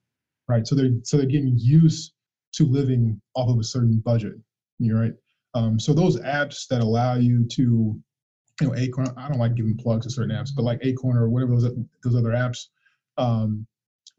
right? 0.48 0.68
So 0.68 0.76
they're 0.76 0.92
so 1.04 1.18
they're 1.18 1.28
getting 1.28 1.58
used 1.58 2.14
to 2.54 2.66
living 2.66 3.22
off 3.36 3.50
of 3.50 3.60
a 3.60 3.64
certain 3.64 4.00
budget, 4.00 4.34
you 4.80 4.98
right? 4.98 5.14
Um, 5.54 5.80
so 5.80 5.94
those 5.94 6.20
apps 6.22 6.68
that 6.70 6.82
allow 6.82 7.16
you 7.16 7.48
to, 7.52 7.62
you 8.62 8.68
know, 8.68 8.76
Acorn. 8.76 9.08
I 9.16 9.30
don't 9.30 9.40
like 9.40 9.56
giving 9.56 9.78
plugs 9.78 10.06
to 10.06 10.12
certain 10.12 10.36
apps, 10.36 10.50
but 10.56 10.64
like 10.64 10.80
Acorn 10.82 11.18
or 11.18 11.30
whatever 11.30 11.52
those 11.52 11.72
those 12.04 12.16
other 12.16 12.32
apps, 12.32 12.68
um, 13.18 13.66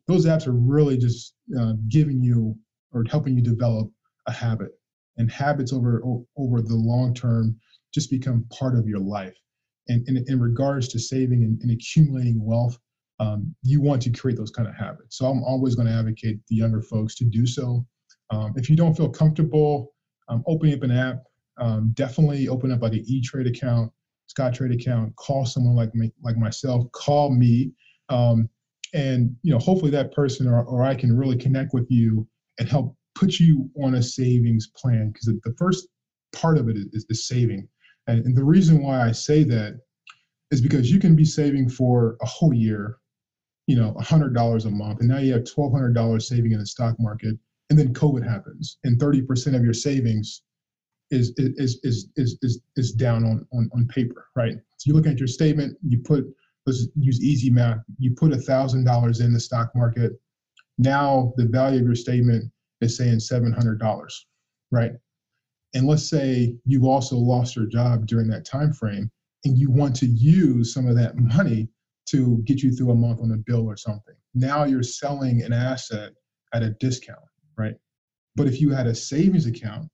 those 0.06 0.24
apps 0.24 0.46
are 0.46 0.52
really 0.52 0.96
just 0.96 1.34
uh, 1.58 1.72
giving 1.88 2.22
you 2.22 2.56
or 2.92 3.04
helping 3.10 3.34
you 3.34 3.42
develop 3.42 3.90
a 4.26 4.32
habit, 4.32 4.70
and 5.16 5.30
habits 5.30 5.72
over 5.72 6.00
over 6.36 6.62
the 6.62 6.76
long 6.76 7.12
term 7.12 7.58
just 7.92 8.10
become 8.10 8.44
part 8.50 8.76
of 8.76 8.86
your 8.86 9.00
life 9.00 9.36
and, 9.88 10.06
in 10.28 10.40
regards 10.40 10.88
to 10.88 10.98
saving 10.98 11.44
and, 11.44 11.60
and 11.62 11.70
accumulating 11.70 12.44
wealth, 12.44 12.78
um, 13.20 13.54
you 13.62 13.80
want 13.80 14.02
to 14.02 14.10
create 14.10 14.36
those 14.36 14.50
kind 14.50 14.68
of 14.68 14.74
habits. 14.74 15.18
So 15.18 15.26
I'm 15.26 15.42
always 15.42 15.74
going 15.74 15.88
to 15.88 15.94
advocate 15.94 16.38
the 16.48 16.56
younger 16.56 16.82
folks 16.82 17.14
to 17.16 17.24
do 17.24 17.46
so. 17.46 17.86
Um, 18.30 18.52
if 18.56 18.68
you 18.68 18.76
don't 18.76 18.96
feel 18.96 19.08
comfortable 19.08 19.92
um, 20.28 20.42
opening 20.46 20.74
up 20.74 20.82
an 20.82 20.90
app, 20.90 21.22
um, 21.58 21.92
definitely 21.94 22.48
open 22.48 22.72
up 22.72 22.82
like 22.82 22.92
an 22.92 23.04
E-Trade 23.06 23.46
account, 23.46 23.92
Scottrade 24.28 24.74
account. 24.74 25.14
Call 25.16 25.46
someone 25.46 25.76
like 25.76 25.94
me, 25.94 26.12
like 26.22 26.36
myself. 26.36 26.90
Call 26.92 27.30
me, 27.30 27.72
um, 28.08 28.48
and 28.94 29.34
you 29.42 29.52
know 29.52 29.58
hopefully 29.58 29.90
that 29.90 30.12
person 30.12 30.46
or, 30.46 30.62
or 30.64 30.82
I 30.82 30.94
can 30.94 31.16
really 31.16 31.36
connect 31.36 31.72
with 31.72 31.86
you 31.90 32.26
and 32.58 32.68
help 32.68 32.96
put 33.14 33.38
you 33.38 33.70
on 33.82 33.94
a 33.94 34.02
savings 34.02 34.68
plan 34.76 35.10
because 35.10 35.26
the 35.26 35.54
first 35.58 35.88
part 36.34 36.58
of 36.58 36.68
it 36.68 36.76
is, 36.76 36.86
is 36.92 37.06
the 37.06 37.14
saving 37.14 37.68
and, 38.06 38.24
and 38.24 38.36
the 38.36 38.44
reason 38.44 38.82
why 38.82 39.02
I 39.02 39.12
say 39.12 39.44
that 39.44 39.80
is 40.50 40.60
because 40.60 40.90
you 40.90 41.00
can 41.00 41.16
be 41.16 41.24
saving 41.24 41.68
for 41.68 42.16
a 42.22 42.26
whole 42.26 42.54
year, 42.54 42.98
you 43.66 43.76
know, 43.76 43.94
$100 44.00 44.64
a 44.64 44.70
month, 44.70 45.00
and 45.00 45.08
now 45.08 45.18
you 45.18 45.32
have 45.32 45.42
$1,200 45.42 46.22
saving 46.22 46.52
in 46.52 46.60
the 46.60 46.66
stock 46.66 46.94
market, 47.00 47.36
and 47.70 47.78
then 47.78 47.92
COVID 47.92 48.26
happens, 48.26 48.78
and 48.84 48.98
30% 48.98 49.56
of 49.56 49.64
your 49.64 49.74
savings 49.74 50.42
is 51.10 51.32
is 51.36 51.78
is 51.84 52.08
is 52.16 52.38
is, 52.42 52.60
is 52.76 52.92
down 52.92 53.24
on, 53.24 53.46
on 53.52 53.70
on 53.74 53.86
paper, 53.86 54.26
right? 54.34 54.54
So 54.76 54.88
you 54.88 54.94
look 54.94 55.06
at 55.06 55.18
your 55.18 55.28
statement, 55.28 55.76
you 55.86 55.98
put 55.98 56.24
let's 56.66 56.88
use 56.96 57.22
easy 57.22 57.50
math, 57.50 57.78
you 57.98 58.12
put 58.14 58.32
a 58.32 58.36
thousand 58.36 58.84
dollars 58.84 59.20
in 59.20 59.32
the 59.32 59.40
stock 59.40 59.70
market. 59.74 60.12
Now 60.78 61.32
the 61.36 61.46
value 61.46 61.80
of 61.80 61.86
your 61.86 61.94
statement 61.94 62.50
is 62.80 62.96
saying 62.96 63.20
seven 63.20 63.52
hundred 63.52 63.78
dollars, 63.78 64.26
right? 64.70 64.92
And 65.76 65.86
let's 65.86 66.08
say 66.08 66.56
you've 66.64 66.84
also 66.84 67.16
lost 67.16 67.54
your 67.54 67.66
job 67.66 68.06
during 68.06 68.28
that 68.28 68.46
time 68.46 68.72
frame 68.72 69.10
and 69.44 69.58
you 69.58 69.70
want 69.70 69.94
to 69.96 70.06
use 70.06 70.72
some 70.72 70.88
of 70.88 70.96
that 70.96 71.16
money 71.18 71.68
to 72.06 72.38
get 72.44 72.62
you 72.62 72.72
through 72.72 72.90
a 72.90 72.94
month 72.94 73.20
on 73.20 73.32
a 73.32 73.36
bill 73.36 73.66
or 73.66 73.76
something. 73.76 74.14
Now 74.34 74.64
you're 74.64 74.82
selling 74.82 75.42
an 75.42 75.52
asset 75.52 76.12
at 76.54 76.62
a 76.62 76.70
discount 76.70 77.18
right? 77.58 77.74
But 78.36 78.46
if 78.46 78.60
you 78.60 78.70
had 78.70 78.86
a 78.86 78.94
savings 78.94 79.46
account 79.46 79.88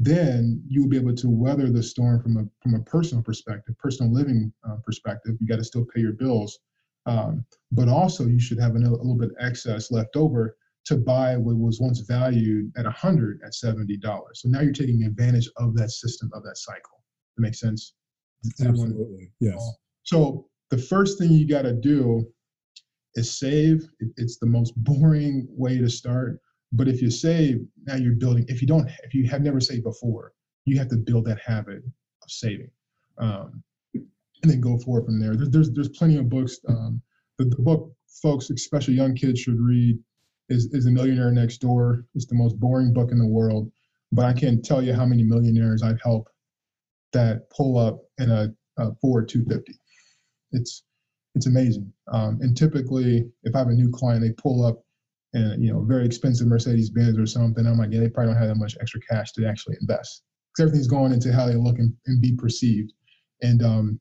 then 0.00 0.62
you 0.68 0.80
would 0.80 0.90
be 0.90 0.96
able 0.96 1.14
to 1.14 1.28
weather 1.28 1.70
the 1.70 1.82
storm 1.82 2.20
from 2.22 2.36
a 2.36 2.44
from 2.62 2.74
a 2.74 2.82
personal 2.82 3.22
perspective 3.22 3.76
personal 3.78 4.12
living 4.12 4.52
uh, 4.68 4.76
perspective. 4.84 5.36
You 5.40 5.46
got 5.46 5.56
to 5.56 5.64
still 5.64 5.84
pay 5.84 6.00
your 6.00 6.12
bills. 6.12 6.58
Um, 7.06 7.44
but 7.72 7.88
also 7.88 8.26
you 8.26 8.38
should 8.38 8.60
have 8.60 8.74
a 8.74 8.78
little 8.78 9.16
bit 9.16 9.30
of 9.30 9.36
excess 9.40 9.90
left 9.90 10.14
over 10.14 10.56
to 10.88 10.96
buy 10.96 11.36
what 11.36 11.58
was 11.58 11.80
once 11.80 12.00
valued 12.00 12.72
at 12.78 12.86
100 12.86 13.40
at 13.44 13.52
$70. 13.52 14.00
So 14.32 14.48
now 14.48 14.62
you're 14.62 14.72
taking 14.72 15.04
advantage 15.04 15.46
of 15.58 15.76
that 15.76 15.90
system, 15.90 16.30
of 16.32 16.42
that 16.44 16.56
cycle. 16.56 17.04
That 17.36 17.42
makes 17.42 17.60
sense? 17.60 17.92
Absolutely. 18.58 19.30
Yes. 19.38 19.62
So 20.04 20.48
the 20.70 20.78
first 20.78 21.18
thing 21.18 21.30
you 21.32 21.46
got 21.46 21.62
to 21.62 21.74
do 21.74 22.26
is 23.16 23.38
save. 23.38 23.86
It's 24.16 24.38
the 24.38 24.46
most 24.46 24.72
boring 24.76 25.46
way 25.50 25.76
to 25.76 25.90
start. 25.90 26.40
But 26.72 26.88
if 26.88 27.02
you 27.02 27.10
save, 27.10 27.60
now 27.84 27.96
you're 27.96 28.14
building. 28.14 28.46
If 28.48 28.62
you 28.62 28.66
don't, 28.66 28.88
if 29.04 29.12
you 29.12 29.28
have 29.28 29.42
never 29.42 29.60
saved 29.60 29.84
before, 29.84 30.32
you 30.64 30.78
have 30.78 30.88
to 30.88 30.96
build 30.96 31.26
that 31.26 31.40
habit 31.44 31.82
of 32.22 32.30
saving, 32.30 32.70
um, 33.18 33.62
and 33.94 34.50
then 34.50 34.60
go 34.60 34.78
forward 34.78 35.06
from 35.06 35.18
there. 35.20 35.34
There's 35.34 35.50
there's, 35.50 35.70
there's 35.72 35.88
plenty 35.90 36.16
of 36.16 36.28
books. 36.28 36.58
Um, 36.68 37.00
the, 37.38 37.46
the 37.46 37.62
book 37.62 37.90
folks, 38.22 38.50
especially 38.50 38.94
young 38.94 39.14
kids, 39.14 39.40
should 39.40 39.58
read 39.58 39.98
is, 40.48 40.66
is 40.72 40.86
a 40.86 40.90
millionaire 40.90 41.30
next 41.30 41.58
door. 41.58 42.04
It's 42.14 42.26
the 42.26 42.34
most 42.34 42.58
boring 42.58 42.92
book 42.92 43.10
in 43.10 43.18
the 43.18 43.26
world, 43.26 43.70
but 44.12 44.24
I 44.24 44.32
can't 44.32 44.64
tell 44.64 44.82
you 44.82 44.94
how 44.94 45.06
many 45.06 45.22
millionaires 45.22 45.82
I've 45.82 46.00
helped 46.02 46.30
that 47.12 47.50
pull 47.50 47.78
up 47.78 48.00
in 48.18 48.30
a, 48.30 48.48
a 48.78 48.94
Ford 49.00 49.28
250. 49.28 49.78
It's 50.52 50.84
it's 51.34 51.46
amazing. 51.46 51.92
Um, 52.10 52.38
and 52.40 52.56
typically, 52.56 53.30
if 53.44 53.54
I 53.54 53.58
have 53.58 53.68
a 53.68 53.72
new 53.72 53.90
client, 53.90 54.22
they 54.22 54.32
pull 54.32 54.64
up 54.64 54.82
and 55.34 55.62
you 55.62 55.72
know 55.72 55.84
very 55.84 56.06
expensive 56.06 56.46
Mercedes 56.46 56.90
Benz 56.90 57.18
or 57.18 57.26
something. 57.26 57.66
I'm 57.66 57.78
like, 57.78 57.92
yeah, 57.92 58.00
they 58.00 58.08
probably 58.08 58.32
don't 58.32 58.40
have 58.40 58.48
that 58.48 58.56
much 58.56 58.76
extra 58.80 59.00
cash 59.10 59.32
to 59.32 59.46
actually 59.46 59.76
invest 59.80 60.22
because 60.52 60.68
everything's 60.68 60.88
going 60.88 61.12
into 61.12 61.32
how 61.32 61.46
they 61.46 61.54
look 61.54 61.78
and, 61.78 61.92
and 62.06 62.20
be 62.20 62.34
perceived. 62.34 62.92
And 63.42 63.62
um, 63.62 64.00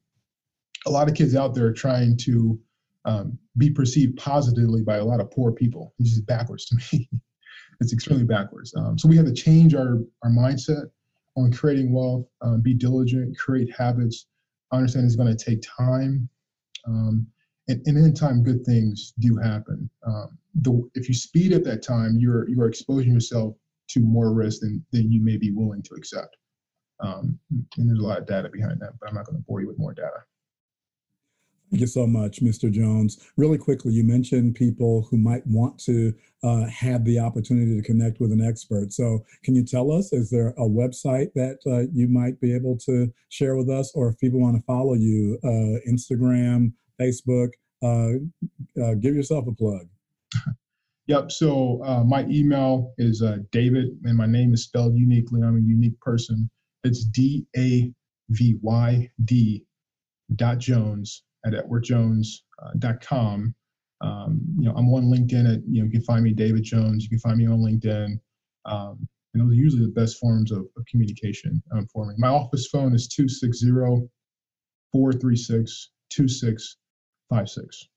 a 0.86 0.90
lot 0.90 1.10
of 1.10 1.16
kids 1.16 1.36
out 1.36 1.54
there 1.54 1.68
are 1.68 1.74
trying 1.74 2.18
to 2.18 2.60
um, 3.08 3.40
be 3.58 3.70
perceived 3.70 4.18
positively 4.18 4.84
by 4.84 4.98
a 4.98 5.04
lot 5.04 5.22
of 5.22 5.32
poor 5.32 5.52
people. 5.52 5.94
It's 5.98 6.12
just 6.12 6.28
backwards 6.28 6.66
to 6.66 6.76
me. 6.76 7.10
it's 7.80 7.94
extremely 7.94 8.26
backwards. 8.26 8.74
Um, 8.76 9.00
so 9.00 9.08
we 9.08 9.16
have 9.16 9.26
to 9.26 9.34
change 9.34 9.74
our, 9.74 10.00
our 10.24 10.30
mindset 10.30 10.92
on 11.38 11.52
creating 11.52 11.94
wealth, 11.94 12.28
um, 12.42 12.62
be 12.62 12.74
diligent, 12.74 13.38
create 13.38 13.74
habits, 13.76 14.28
understand 14.74 15.06
it's 15.06 15.16
going 15.16 15.36
to 15.36 15.46
take 15.46 15.62
time. 15.62 16.28
Um, 16.86 17.26
and, 17.70 17.82
and 17.86 17.98
in 17.98 18.14
time, 18.14 18.44
good 18.44 18.66
things 18.66 19.14
do 19.20 19.38
happen. 19.38 19.90
Um, 20.06 20.38
the, 20.62 20.90
if 20.96 21.08
you 21.08 21.16
speed 21.16 21.54
up 21.54 21.64
that 21.64 21.84
time, 21.84 22.18
you're, 22.20 22.50
you're 22.50 22.68
exposing 22.68 23.14
yourself 23.14 23.56
to 23.90 24.02
more 24.02 24.34
risk 24.34 24.62
than, 24.62 24.86
than 24.92 25.12
you 25.12 25.24
may 25.24 25.38
be 25.38 25.52
willing 25.52 25.82
to 25.84 25.94
accept. 25.96 26.36
Um, 27.00 27.40
and 27.78 27.88
there's 27.88 28.00
a 28.00 28.06
lot 28.06 28.18
of 28.18 28.28
data 28.28 28.50
behind 28.50 28.82
that, 28.82 29.00
but 29.00 29.08
I'm 29.08 29.16
not 29.16 29.26
going 29.26 29.38
to 29.38 29.44
bore 29.48 29.62
you 29.62 29.68
with 29.68 29.80
more 29.80 29.94
data. 29.94 30.24
Thank 31.70 31.82
you 31.82 31.88
so 31.88 32.08
much, 32.08 32.42
Mr. 32.42 32.72
Jones. 32.72 33.18
Really 33.36 33.58
quickly, 33.58 33.92
you 33.92 34.04
mentioned 34.06 34.56
people 34.56 35.06
who 35.12 35.18
might 35.18 35.46
want 35.46 35.78
to 35.80 36.14
uh, 36.42 36.66
have 36.66 37.04
the 37.04 37.20
opportunity 37.20 37.76
to 37.76 37.86
connect 37.86 38.22
with 38.22 38.32
an 38.32 38.42
expert. 38.42 38.94
So, 38.94 39.26
can 39.44 39.54
you 39.54 39.66
tell 39.66 39.92
us, 39.92 40.14
is 40.14 40.30
there 40.30 40.50
a 40.52 40.62
website 40.62 41.34
that 41.34 41.58
uh, 41.68 41.92
you 41.92 42.08
might 42.08 42.40
be 42.40 42.56
able 42.56 42.78
to 42.86 43.12
share 43.28 43.58
with 43.58 43.70
us? 43.70 43.92
Or 43.96 44.08
if 44.08 44.18
people 44.18 44.40
want 44.40 44.56
to 44.56 44.64
follow 44.64 44.94
you, 44.94 45.40
uh, 45.44 45.84
Instagram, 45.90 46.72
Facebook, 47.02 47.50
uh, 47.84 48.20
uh, 48.82 48.94
give 48.96 49.16
yourself 49.16 49.46
a 49.48 49.54
plug. 49.54 49.88
Yep. 51.10 51.32
So, 51.32 51.82
uh, 51.86 52.04
my 52.04 52.26
email 52.26 52.94
is 52.98 53.22
Davyd, 53.24 53.96
and 54.04 54.18
my 54.18 54.26
name 54.26 54.54
is 54.54 54.66
spelled 54.66 54.94
uniquely. 54.98 55.42
I'm 55.42 55.56
a 55.56 55.62
unique 55.62 55.98
person. 56.02 56.50
It's 56.84 57.06
D 57.06 57.46
A 57.56 57.94
V 58.32 58.58
Y 58.62 59.10
D 59.24 59.64
dot 60.36 60.58
Jones 60.58 61.24
at 61.48 61.54
edwardjones.com. 61.54 63.56
Um, 64.00 64.42
you 64.60 64.66
know, 64.66 64.76
I'm 64.76 64.94
on 64.94 65.06
LinkedIn 65.06 65.52
at, 65.52 65.62
you 65.68 65.82
know, 65.82 65.86
you 65.86 65.92
can 65.92 66.04
find 66.04 66.24
me 66.24 66.34
Davyd 66.34 66.62
Jones. 66.62 67.04
You 67.04 67.10
can 67.10 67.20
find 67.20 67.38
me 67.38 67.48
on 67.48 67.60
LinkedIn. 67.60 68.20
Um, 68.66 69.08
and 69.34 69.44
those 69.44 69.52
are 69.52 69.62
usually 69.62 69.86
the 69.86 69.92
best 69.92 70.20
forms 70.20 70.52
of, 70.52 70.60
of 70.60 70.86
communication 70.90 71.62
um, 71.72 71.88
for 71.88 72.06
me. 72.06 72.14
My 72.18 72.30
office 72.30 72.68
phone 72.68 72.94
is 72.94 73.08
260 73.08 73.72
436 74.92 75.90
2656. 76.10 77.88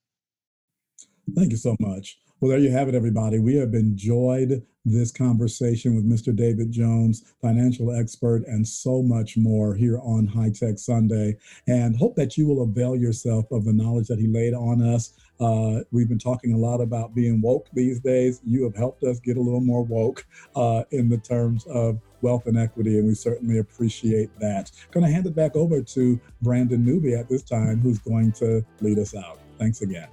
Thank 1.34 1.53
you 1.53 1.57
so 1.57 1.76
much. 1.80 2.18
Well, 2.41 2.49
there 2.49 2.59
you 2.59 2.70
have 2.70 2.88
it, 2.88 2.95
everybody. 2.95 3.38
We 3.38 3.57
have 3.57 3.74
enjoyed 3.74 4.64
this 4.86 5.12
conversation 5.12 5.95
with 5.95 6.09
Mr. 6.09 6.34
Davyd 6.34 6.70
Jones, 6.70 7.34
financial 7.43 7.95
expert, 7.95 8.47
and 8.47 8.66
so 8.66 9.03
much 9.03 9.36
more 9.36 9.74
here 9.74 9.99
on 9.99 10.26
High 10.26 10.49
Tech 10.49 10.78
Sunday. 10.78 11.36
And 11.68 11.95
hope 11.95 12.16
that 12.16 12.38
you 12.38 12.47
will 12.47 12.62
avail 12.62 12.97
yourself 12.97 13.45
of 13.51 13.66
the 13.66 13.74
knowledge 13.74 14.09
that 14.09 14.18
he 14.18 14.26
laid 14.26 14.55
on 14.55 14.80
us. 14.80 15.12
Uh, 15.38 15.80
we've 15.91 16.09
been 16.09 16.18
talking 16.18 16.55
a 16.55 16.57
lot 16.57 16.80
about 16.80 17.14
being 17.14 17.43
woke 17.43 17.68
these 17.74 18.01
days. 18.01 18.41
You 18.43 18.64
have 18.64 18.74
helped 18.74 19.05
us 19.05 19.20
get 19.20 19.36
a 19.36 19.41
little 19.43 19.61
more 19.61 19.82
woke 19.84 20.24
uh, 20.57 20.84
in 20.93 21.11
the 21.11 21.18
terms 21.18 21.66
of 21.66 22.01
wealth 22.22 22.47
and 22.47 22.57
equity, 22.57 22.97
and 22.97 23.07
we 23.07 23.14
certainly 23.14 23.59
appreciate 23.59 24.30
that. 24.41 24.70
Going 24.93 25.05
to 25.05 25.12
hand 25.12 25.26
it 25.26 25.34
back 25.34 25.57
over 25.57 25.82
to 25.82 26.18
Brandon 26.41 26.82
Newby 26.82 27.14
at 27.14 27.28
this 27.28 27.43
time, 27.43 27.80
who's 27.80 27.99
going 27.99 28.32
to 28.32 28.64
lead 28.80 28.99
us 28.99 29.14
out. 29.14 29.41
Thanks 29.59 29.82
again. 29.82 30.09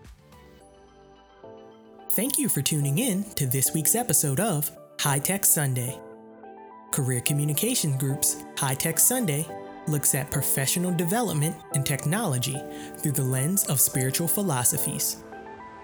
Thank 2.17 2.39
you 2.39 2.49
for 2.49 2.63
tuning 2.63 2.97
in 2.97 3.23
to 3.35 3.45
this 3.45 3.75
week's 3.75 3.93
episode 3.93 4.39
of 4.39 4.71
High 4.99 5.19
Tech 5.19 5.45
Sunday. 5.45 5.99
Career 6.91 7.21
Communications 7.21 7.95
Group's 7.97 8.43
High 8.57 8.73
Tech 8.73 8.97
Sunday 8.97 9.45
looks 9.87 10.15
at 10.15 10.31
professional 10.31 10.91
development 10.91 11.55
and 11.75 11.85
technology 11.85 12.59
through 12.97 13.11
the 13.11 13.23
lens 13.23 13.65
of 13.65 13.79
spiritual 13.79 14.27
philosophies. 14.27 15.23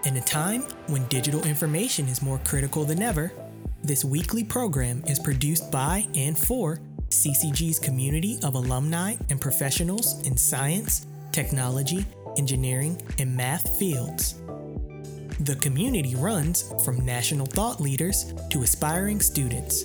In 0.06 0.18
a 0.18 0.22
time 0.22 0.64
when 0.88 1.06
digital 1.06 1.46
information 1.46 2.08
is 2.08 2.24
more 2.24 2.40
critical 2.40 2.84
than 2.84 3.04
ever, 3.04 3.32
this 3.84 4.04
weekly 4.04 4.44
program 4.44 5.04
is 5.06 5.20
produced 5.20 5.70
by 5.70 6.08
and 6.16 6.36
for 6.36 6.80
CCG's 7.10 7.78
community 7.78 8.40
of 8.42 8.56
alumni 8.56 9.18
and 9.30 9.40
professionals 9.40 10.20
in 10.26 10.36
science, 10.36 11.06
technology, 11.32 12.08
engineering, 12.40 13.00
and 13.20 13.38
math 13.38 13.78
fields. 13.78 14.42
The 15.44 15.56
community 15.58 16.16
runs 16.16 16.74
from 16.86 17.06
national 17.06 17.48
thought 17.48 17.82
leaders 17.82 18.34
to 18.50 18.64
aspiring 18.64 19.20
students, 19.20 19.84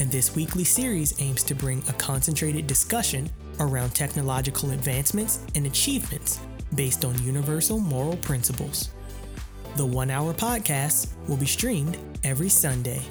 and 0.00 0.10
this 0.10 0.34
weekly 0.34 0.64
series 0.64 1.20
aims 1.20 1.42
to 1.42 1.54
bring 1.54 1.82
a 1.90 1.92
concentrated 1.92 2.66
discussion 2.66 3.28
around 3.60 3.90
technological 3.90 4.70
advancements 4.70 5.40
and 5.54 5.66
achievements 5.66 6.40
based 6.74 7.04
on 7.04 7.22
universal 7.22 7.78
moral 7.78 8.16
principles. 8.16 8.88
The 9.76 9.84
one 9.84 10.10
hour 10.10 10.32
podcast 10.32 11.08
will 11.28 11.36
be 11.36 11.44
streamed 11.44 11.98
every 12.22 12.48
Sunday. 12.48 13.02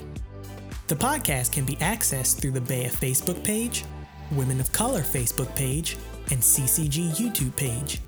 The 0.88 0.96
podcast 0.96 1.52
can 1.52 1.64
be 1.64 1.76
accessed 1.76 2.40
through 2.40 2.52
the 2.58 2.60
BEYA 2.60 2.90
Facebook 2.90 3.44
page, 3.44 3.84
Women 4.32 4.58
of 4.58 4.72
Color 4.72 5.02
Facebook 5.02 5.54
page, 5.54 5.96
and 6.32 6.40
CCG 6.40 7.10
YouTube 7.10 7.54
page, 7.54 8.00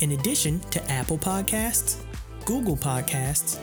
in 0.00 0.12
addition 0.12 0.60
to 0.70 0.90
Apple 0.90 1.18
Podcasts, 1.18 2.05
Google 2.46 2.76
Podcasts, 2.76 3.58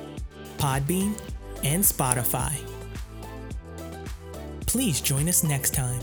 Podbean, 0.58 1.18
and 1.64 1.82
Spotify. 1.82 2.52
Please 4.68 5.00
join 5.00 5.30
us 5.30 5.42
next 5.42 5.74
time 5.74 6.02